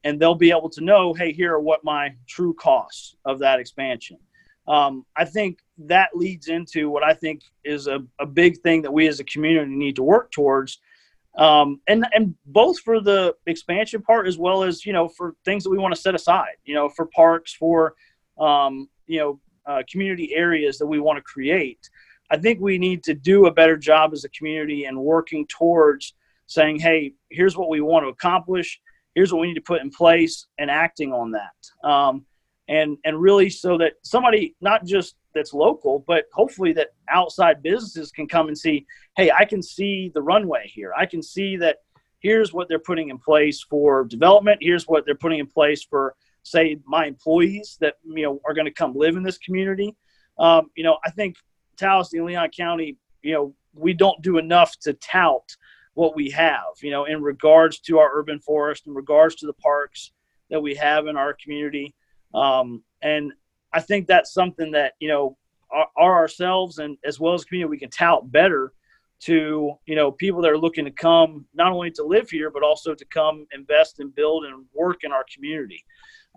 and 0.03 0.19
they'll 0.19 0.35
be 0.35 0.51
able 0.51 0.69
to 0.69 0.81
know 0.81 1.13
hey 1.13 1.31
here 1.31 1.53
are 1.53 1.59
what 1.59 1.83
my 1.83 2.13
true 2.27 2.53
costs 2.53 3.15
of 3.25 3.39
that 3.39 3.59
expansion. 3.59 4.17
Um, 4.67 5.05
i 5.15 5.25
think 5.25 5.59
that 5.77 6.09
leads 6.13 6.47
into 6.47 6.89
what 6.89 7.03
i 7.03 7.13
think 7.13 7.41
is 7.63 7.87
a, 7.87 7.99
a 8.19 8.25
big 8.25 8.59
thing 8.61 8.81
that 8.81 8.91
we 8.91 9.07
as 9.07 9.19
a 9.19 9.25
community 9.25 9.75
need 9.75 9.95
to 9.97 10.03
work 10.03 10.31
towards. 10.31 10.79
Um, 11.35 11.81
and 11.87 12.05
and 12.13 12.35
both 12.45 12.79
for 12.79 13.01
the 13.01 13.35
expansion 13.47 14.03
part 14.03 14.27
as 14.27 14.37
well 14.37 14.63
as 14.63 14.85
you 14.85 14.93
know 14.93 15.07
for 15.09 15.35
things 15.45 15.63
that 15.63 15.71
we 15.71 15.79
want 15.79 15.93
to 15.95 15.99
set 15.99 16.13
aside 16.13 16.55
you 16.63 16.75
know 16.75 16.89
for 16.89 17.07
parks 17.07 17.53
for 17.53 17.95
um, 18.39 18.87
you 19.07 19.19
know 19.19 19.39
uh, 19.65 19.81
community 19.89 20.33
areas 20.35 20.77
that 20.77 20.85
we 20.85 20.99
want 20.99 21.17
to 21.17 21.23
create 21.23 21.89
i 22.33 22.37
think 22.37 22.59
we 22.59 22.77
need 22.77 23.03
to 23.03 23.13
do 23.13 23.45
a 23.45 23.53
better 23.53 23.77
job 23.77 24.11
as 24.13 24.23
a 24.23 24.29
community 24.29 24.85
and 24.85 24.97
working 24.97 25.45
towards 25.47 26.13
saying 26.47 26.79
hey 26.79 27.13
here's 27.29 27.55
what 27.55 27.69
we 27.69 27.81
want 27.81 28.03
to 28.03 28.09
accomplish 28.09 28.79
here's 29.15 29.31
what 29.31 29.39
we 29.39 29.47
need 29.47 29.53
to 29.53 29.61
put 29.61 29.81
in 29.81 29.89
place 29.89 30.47
and 30.57 30.69
acting 30.69 31.13
on 31.13 31.31
that 31.31 31.87
um, 31.89 32.25
and 32.67 32.97
and 33.05 33.19
really 33.19 33.49
so 33.49 33.77
that 33.77 33.93
somebody 34.03 34.55
not 34.61 34.85
just 34.85 35.15
that's 35.33 35.53
local, 35.53 36.03
but 36.07 36.25
hopefully 36.33 36.73
that 36.73 36.89
outside 37.09 37.63
businesses 37.63 38.11
can 38.11 38.27
come 38.27 38.47
and 38.47 38.57
see, 38.57 38.85
hey, 39.17 39.31
I 39.31 39.45
can 39.45 39.61
see 39.61 40.11
the 40.13 40.21
runway 40.21 40.69
here. 40.73 40.93
I 40.97 41.05
can 41.05 41.21
see 41.21 41.57
that 41.57 41.77
here's 42.19 42.53
what 42.53 42.69
they're 42.69 42.79
putting 42.79 43.09
in 43.09 43.17
place 43.17 43.65
for 43.69 44.05
development. 44.05 44.59
Here's 44.61 44.87
what 44.87 45.05
they're 45.05 45.15
putting 45.15 45.39
in 45.39 45.47
place 45.47 45.83
for, 45.83 46.15
say, 46.43 46.77
my 46.85 47.05
employees 47.05 47.77
that 47.81 47.95
you 48.03 48.23
know 48.23 48.39
are 48.45 48.53
going 48.53 48.65
to 48.65 48.71
come 48.71 48.93
live 48.95 49.15
in 49.15 49.23
this 49.23 49.37
community. 49.37 49.95
Um, 50.37 50.69
you 50.75 50.83
know, 50.83 50.97
I 51.05 51.11
think 51.11 51.35
Tallahassee 51.77 52.17
and 52.17 52.27
Leon 52.27 52.49
County, 52.49 52.97
you 53.21 53.33
know, 53.33 53.53
we 53.73 53.93
don't 53.93 54.21
do 54.21 54.37
enough 54.37 54.77
to 54.79 54.93
tout 54.93 55.55
what 55.95 56.15
we 56.15 56.29
have, 56.31 56.63
you 56.81 56.91
know, 56.91 57.05
in 57.05 57.21
regards 57.21 57.79
to 57.79 57.99
our 57.99 58.09
urban 58.13 58.39
forest, 58.39 58.87
in 58.87 58.93
regards 58.93 59.35
to 59.35 59.45
the 59.45 59.53
parks 59.53 60.11
that 60.49 60.61
we 60.61 60.75
have 60.75 61.07
in 61.07 61.17
our 61.17 61.33
community. 61.33 61.93
Um, 62.33 62.83
and 63.01 63.33
I 63.73 63.79
think 63.79 64.07
that's 64.07 64.33
something 64.33 64.71
that 64.71 64.93
you 64.99 65.07
know 65.07 65.37
are, 65.71 65.87
are 65.97 66.15
ourselves 66.15 66.77
and 66.77 66.97
as 67.03 67.19
well 67.19 67.33
as 67.33 67.43
community 67.43 67.69
we 67.69 67.79
can 67.79 67.89
tout 67.89 68.31
better 68.31 68.73
to 69.21 69.73
you 69.85 69.95
know 69.95 70.11
people 70.11 70.41
that 70.41 70.51
are 70.51 70.57
looking 70.57 70.85
to 70.85 70.91
come 70.91 71.45
not 71.53 71.71
only 71.71 71.91
to 71.91 72.03
live 72.03 72.29
here 72.29 72.49
but 72.49 72.63
also 72.63 72.93
to 72.93 73.05
come 73.05 73.47
invest 73.53 73.99
and 73.99 74.13
build 74.15 74.45
and 74.45 74.65
work 74.73 75.03
in 75.03 75.11
our 75.11 75.25
community. 75.33 75.83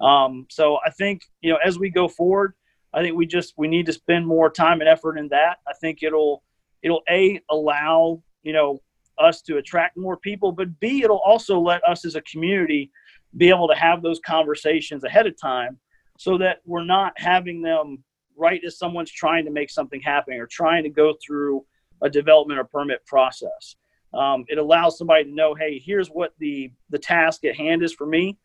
Um, 0.00 0.46
so 0.50 0.78
I 0.84 0.90
think 0.90 1.22
you 1.40 1.52
know 1.52 1.58
as 1.64 1.78
we 1.78 1.90
go 1.90 2.08
forward, 2.08 2.54
I 2.96 3.02
think 3.02 3.14
we 3.14 3.26
just 3.26 3.52
we 3.58 3.68
need 3.68 3.86
to 3.86 3.92
spend 3.92 4.26
more 4.26 4.50
time 4.50 4.80
and 4.80 4.88
effort 4.88 5.18
in 5.18 5.28
that. 5.28 5.58
I 5.68 5.74
think 5.80 6.02
it'll 6.02 6.42
it'll 6.82 7.02
a 7.10 7.40
allow 7.50 8.22
you 8.42 8.54
know 8.54 8.80
us 9.18 9.42
to 9.42 9.58
attract 9.58 9.96
more 9.96 10.16
people, 10.16 10.50
but 10.50 10.80
b 10.80 11.02
it'll 11.02 11.18
also 11.18 11.60
let 11.60 11.86
us 11.86 12.06
as 12.06 12.16
a 12.16 12.22
community 12.22 12.90
be 13.36 13.50
able 13.50 13.68
to 13.68 13.74
have 13.74 14.02
those 14.02 14.18
conversations 14.24 15.04
ahead 15.04 15.26
of 15.26 15.38
time 15.38 15.78
so 16.18 16.38
that 16.38 16.62
we're 16.64 16.84
not 16.84 17.12
having 17.16 17.60
them 17.60 18.02
right 18.34 18.62
as 18.66 18.78
someone's 18.78 19.10
trying 19.10 19.44
to 19.44 19.50
make 19.50 19.70
something 19.70 20.00
happen 20.00 20.34
or 20.34 20.46
trying 20.46 20.82
to 20.82 20.90
go 20.90 21.14
through 21.24 21.64
a 22.02 22.08
development 22.08 22.58
or 22.58 22.64
permit 22.64 23.04
process. 23.06 23.76
Um, 24.14 24.44
it 24.48 24.56
allows 24.56 24.96
somebody 24.96 25.24
to 25.24 25.30
know, 25.30 25.54
hey, 25.54 25.82
here's 25.84 26.08
what 26.08 26.32
the 26.38 26.72
the 26.88 26.98
task 26.98 27.44
at 27.44 27.56
hand 27.56 27.82
is 27.82 27.92
for 27.92 28.06
me, 28.06 28.38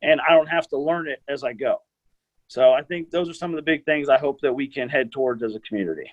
and 0.00 0.20
I 0.20 0.32
don't 0.32 0.46
have 0.46 0.68
to 0.68 0.78
learn 0.78 1.08
it 1.08 1.22
as 1.28 1.42
I 1.42 1.54
go. 1.54 1.78
So 2.48 2.72
I 2.72 2.82
think 2.82 3.10
those 3.10 3.28
are 3.28 3.34
some 3.34 3.50
of 3.50 3.56
the 3.56 3.62
big 3.62 3.84
things 3.84 4.08
I 4.08 4.18
hope 4.18 4.40
that 4.40 4.52
we 4.52 4.68
can 4.68 4.88
head 4.88 5.10
towards 5.10 5.42
as 5.42 5.54
a 5.54 5.60
community. 5.60 6.10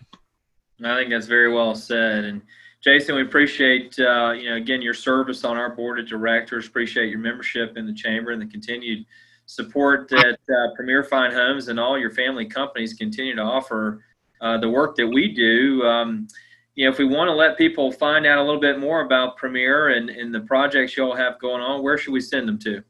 I 0.84 0.95
think 0.95 1.09
that's 1.09 1.27
very 1.27 1.53
well 1.53 1.75
said. 1.75 2.25
And 2.25 2.41
Jason, 2.84 3.15
we 3.15 3.21
appreciate 3.21 3.97
uh, 3.99 4.31
you 4.31 4.49
know 4.49 4.55
again 4.55 4.81
your 4.81 4.93
service 4.93 5.43
on 5.43 5.57
our 5.57 5.69
board 5.69 5.99
of 5.99 6.07
directors. 6.07 6.67
Appreciate 6.67 7.09
your 7.09 7.19
membership 7.19 7.77
in 7.77 7.86
the 7.86 7.93
chamber 7.93 8.31
and 8.31 8.41
the 8.41 8.47
continued 8.47 9.05
support 9.45 10.09
that 10.09 10.38
uh, 10.49 10.75
Premier 10.75 11.03
Fine 11.03 11.31
Homes 11.31 11.67
and 11.67 11.79
all 11.79 11.97
your 11.97 12.11
family 12.11 12.45
companies 12.45 12.93
continue 12.93 13.36
to 13.36 13.41
offer 13.41 14.03
uh, 14.41 14.57
the 14.57 14.69
work 14.69 14.95
that 14.95 15.07
we 15.07 15.34
do. 15.34 15.84
Um, 15.84 16.27
you 16.75 16.86
know, 16.86 16.91
if 16.91 16.97
we 16.97 17.05
want 17.05 17.27
to 17.27 17.34
let 17.34 17.57
people 17.57 17.91
find 17.91 18.25
out 18.25 18.39
a 18.39 18.43
little 18.43 18.59
bit 18.59 18.79
more 18.79 19.01
about 19.01 19.38
Premier 19.38 19.89
and, 19.89 20.09
and 20.09 20.34
the 20.34 20.41
projects 20.41 20.97
y'all 20.97 21.15
have 21.15 21.39
going 21.39 21.61
on, 21.61 21.84
where 21.84 21.97
should 21.97 22.13
we 22.13 22.19
send 22.19 22.47
them 22.47 22.57
to? 22.59 22.84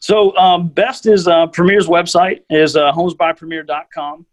So 0.00 0.36
um, 0.36 0.68
best 0.68 1.06
is 1.06 1.26
uh, 1.26 1.46
Premier's 1.48 1.86
website 1.86 2.42
is 2.50 2.76
uh, 2.76 2.92
homesbypremier.com. 2.92 4.26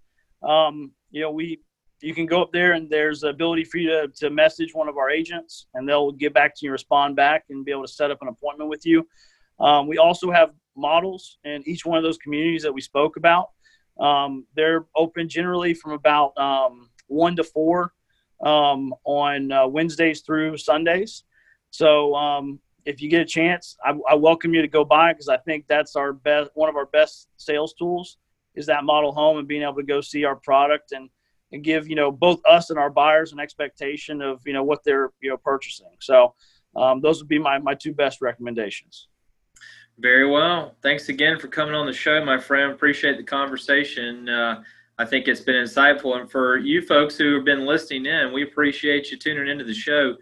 Um, 0.43 0.91
you 1.11 1.21
know, 1.21 1.31
we 1.31 1.59
you 2.01 2.13
can 2.13 2.25
go 2.25 2.41
up 2.41 2.51
there 2.51 2.73
and 2.73 2.89
there's 2.89 3.21
the 3.21 3.29
ability 3.29 3.63
for 3.63 3.77
you 3.77 3.89
to, 3.89 4.07
to 4.07 4.29
message 4.29 4.73
one 4.73 4.87
of 4.87 4.97
our 4.97 5.09
agents 5.09 5.67
and 5.73 5.87
they'll 5.87 6.11
get 6.11 6.33
back 6.33 6.55
to 6.55 6.65
you, 6.65 6.71
respond 6.71 7.15
back, 7.15 7.45
and 7.49 7.65
be 7.65 7.71
able 7.71 7.83
to 7.83 7.91
set 7.91 8.11
up 8.11 8.21
an 8.21 8.27
appointment 8.27 8.69
with 8.69 8.85
you. 8.85 9.07
Um, 9.59 9.87
we 9.87 9.97
also 9.97 10.29
have 10.29 10.51
models 10.75 11.37
in 11.45 11.63
each 11.65 11.85
one 11.85 11.97
of 11.97 12.03
those 12.03 12.17
communities 12.17 12.63
that 12.63 12.73
we 12.73 12.81
spoke 12.81 13.17
about. 13.17 13.49
Um, 13.99 14.45
they're 14.55 14.85
open 14.95 15.29
generally 15.29 15.73
from 15.73 15.93
about 15.93 16.37
um, 16.37 16.89
one 17.07 17.35
to 17.37 17.43
four 17.43 17.93
um, 18.45 18.93
on 19.05 19.51
uh, 19.51 19.67
Wednesdays 19.67 20.21
through 20.21 20.57
Sundays. 20.57 21.23
So 21.71 22.13
um, 22.13 22.59
if 22.85 23.01
you 23.01 23.09
get 23.09 23.21
a 23.21 23.25
chance, 23.25 23.75
I, 23.83 23.93
I 24.09 24.15
welcome 24.15 24.53
you 24.53 24.61
to 24.61 24.67
go 24.67 24.85
by 24.85 25.13
because 25.13 25.27
I 25.27 25.37
think 25.37 25.65
that's 25.67 25.95
our 25.95 26.13
best, 26.13 26.51
one 26.53 26.69
of 26.69 26.75
our 26.75 26.85
best 26.85 27.27
sales 27.37 27.73
tools 27.73 28.17
is 28.55 28.65
that 28.67 28.83
model 28.83 29.11
home 29.11 29.37
and 29.37 29.47
being 29.47 29.63
able 29.63 29.75
to 29.75 29.83
go 29.83 30.01
see 30.01 30.23
our 30.23 30.35
product 30.35 30.91
and 30.91 31.09
and 31.51 31.63
give 31.63 31.87
you 31.87 31.95
know 31.95 32.11
both 32.11 32.41
us 32.45 32.69
and 32.69 32.79
our 32.79 32.89
buyers 32.89 33.31
an 33.31 33.39
expectation 33.39 34.21
of 34.21 34.41
you 34.45 34.53
know 34.53 34.63
what 34.63 34.83
they're 34.83 35.11
you 35.21 35.29
know 35.29 35.37
purchasing. 35.37 35.95
So 35.99 36.33
um, 36.75 37.01
those 37.01 37.19
would 37.19 37.27
be 37.27 37.39
my 37.39 37.59
my 37.59 37.75
two 37.75 37.93
best 37.93 38.21
recommendations. 38.21 39.07
Very 39.97 40.29
well. 40.29 40.75
Thanks 40.81 41.07
again 41.07 41.39
for 41.39 41.47
coming 41.47 41.73
on 41.73 41.85
the 41.85 41.93
show, 41.93 42.23
my 42.25 42.37
friend. 42.37 42.73
Appreciate 42.73 43.17
the 43.17 43.23
conversation. 43.23 44.27
Uh, 44.27 44.63
I 44.97 45.05
think 45.05 45.27
it's 45.27 45.41
been 45.41 45.55
insightful. 45.55 46.19
And 46.19 46.29
for 46.29 46.57
you 46.57 46.81
folks 46.81 47.17
who 47.17 47.35
have 47.35 47.45
been 47.45 47.65
listening 47.65 48.05
in, 48.05 48.33
we 48.33 48.43
appreciate 48.43 49.11
you 49.11 49.17
tuning 49.17 49.47
into 49.47 49.63
the 49.63 49.73
show. 49.73 50.15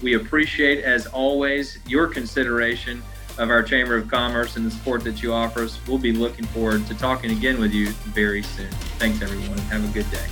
We 0.05 0.13
appreciate, 0.13 0.83
as 0.83 1.07
always, 1.07 1.79
your 1.87 2.05
consideration 2.05 3.01
of 3.39 3.49
our 3.49 3.63
Chamber 3.63 3.97
of 3.97 4.07
Commerce 4.07 4.55
and 4.55 4.63
the 4.63 4.69
support 4.69 5.03
that 5.03 5.23
you 5.23 5.33
offer 5.33 5.63
us. 5.63 5.79
We'll 5.87 5.97
be 5.97 6.11
looking 6.11 6.45
forward 6.45 6.85
to 6.85 6.93
talking 6.93 7.31
again 7.31 7.59
with 7.59 7.73
you 7.73 7.89
very 8.13 8.43
soon. 8.43 8.69
Thanks, 8.99 9.23
everyone, 9.23 9.57
have 9.57 9.83
a 9.83 9.91
good 9.91 10.09
day. 10.11 10.27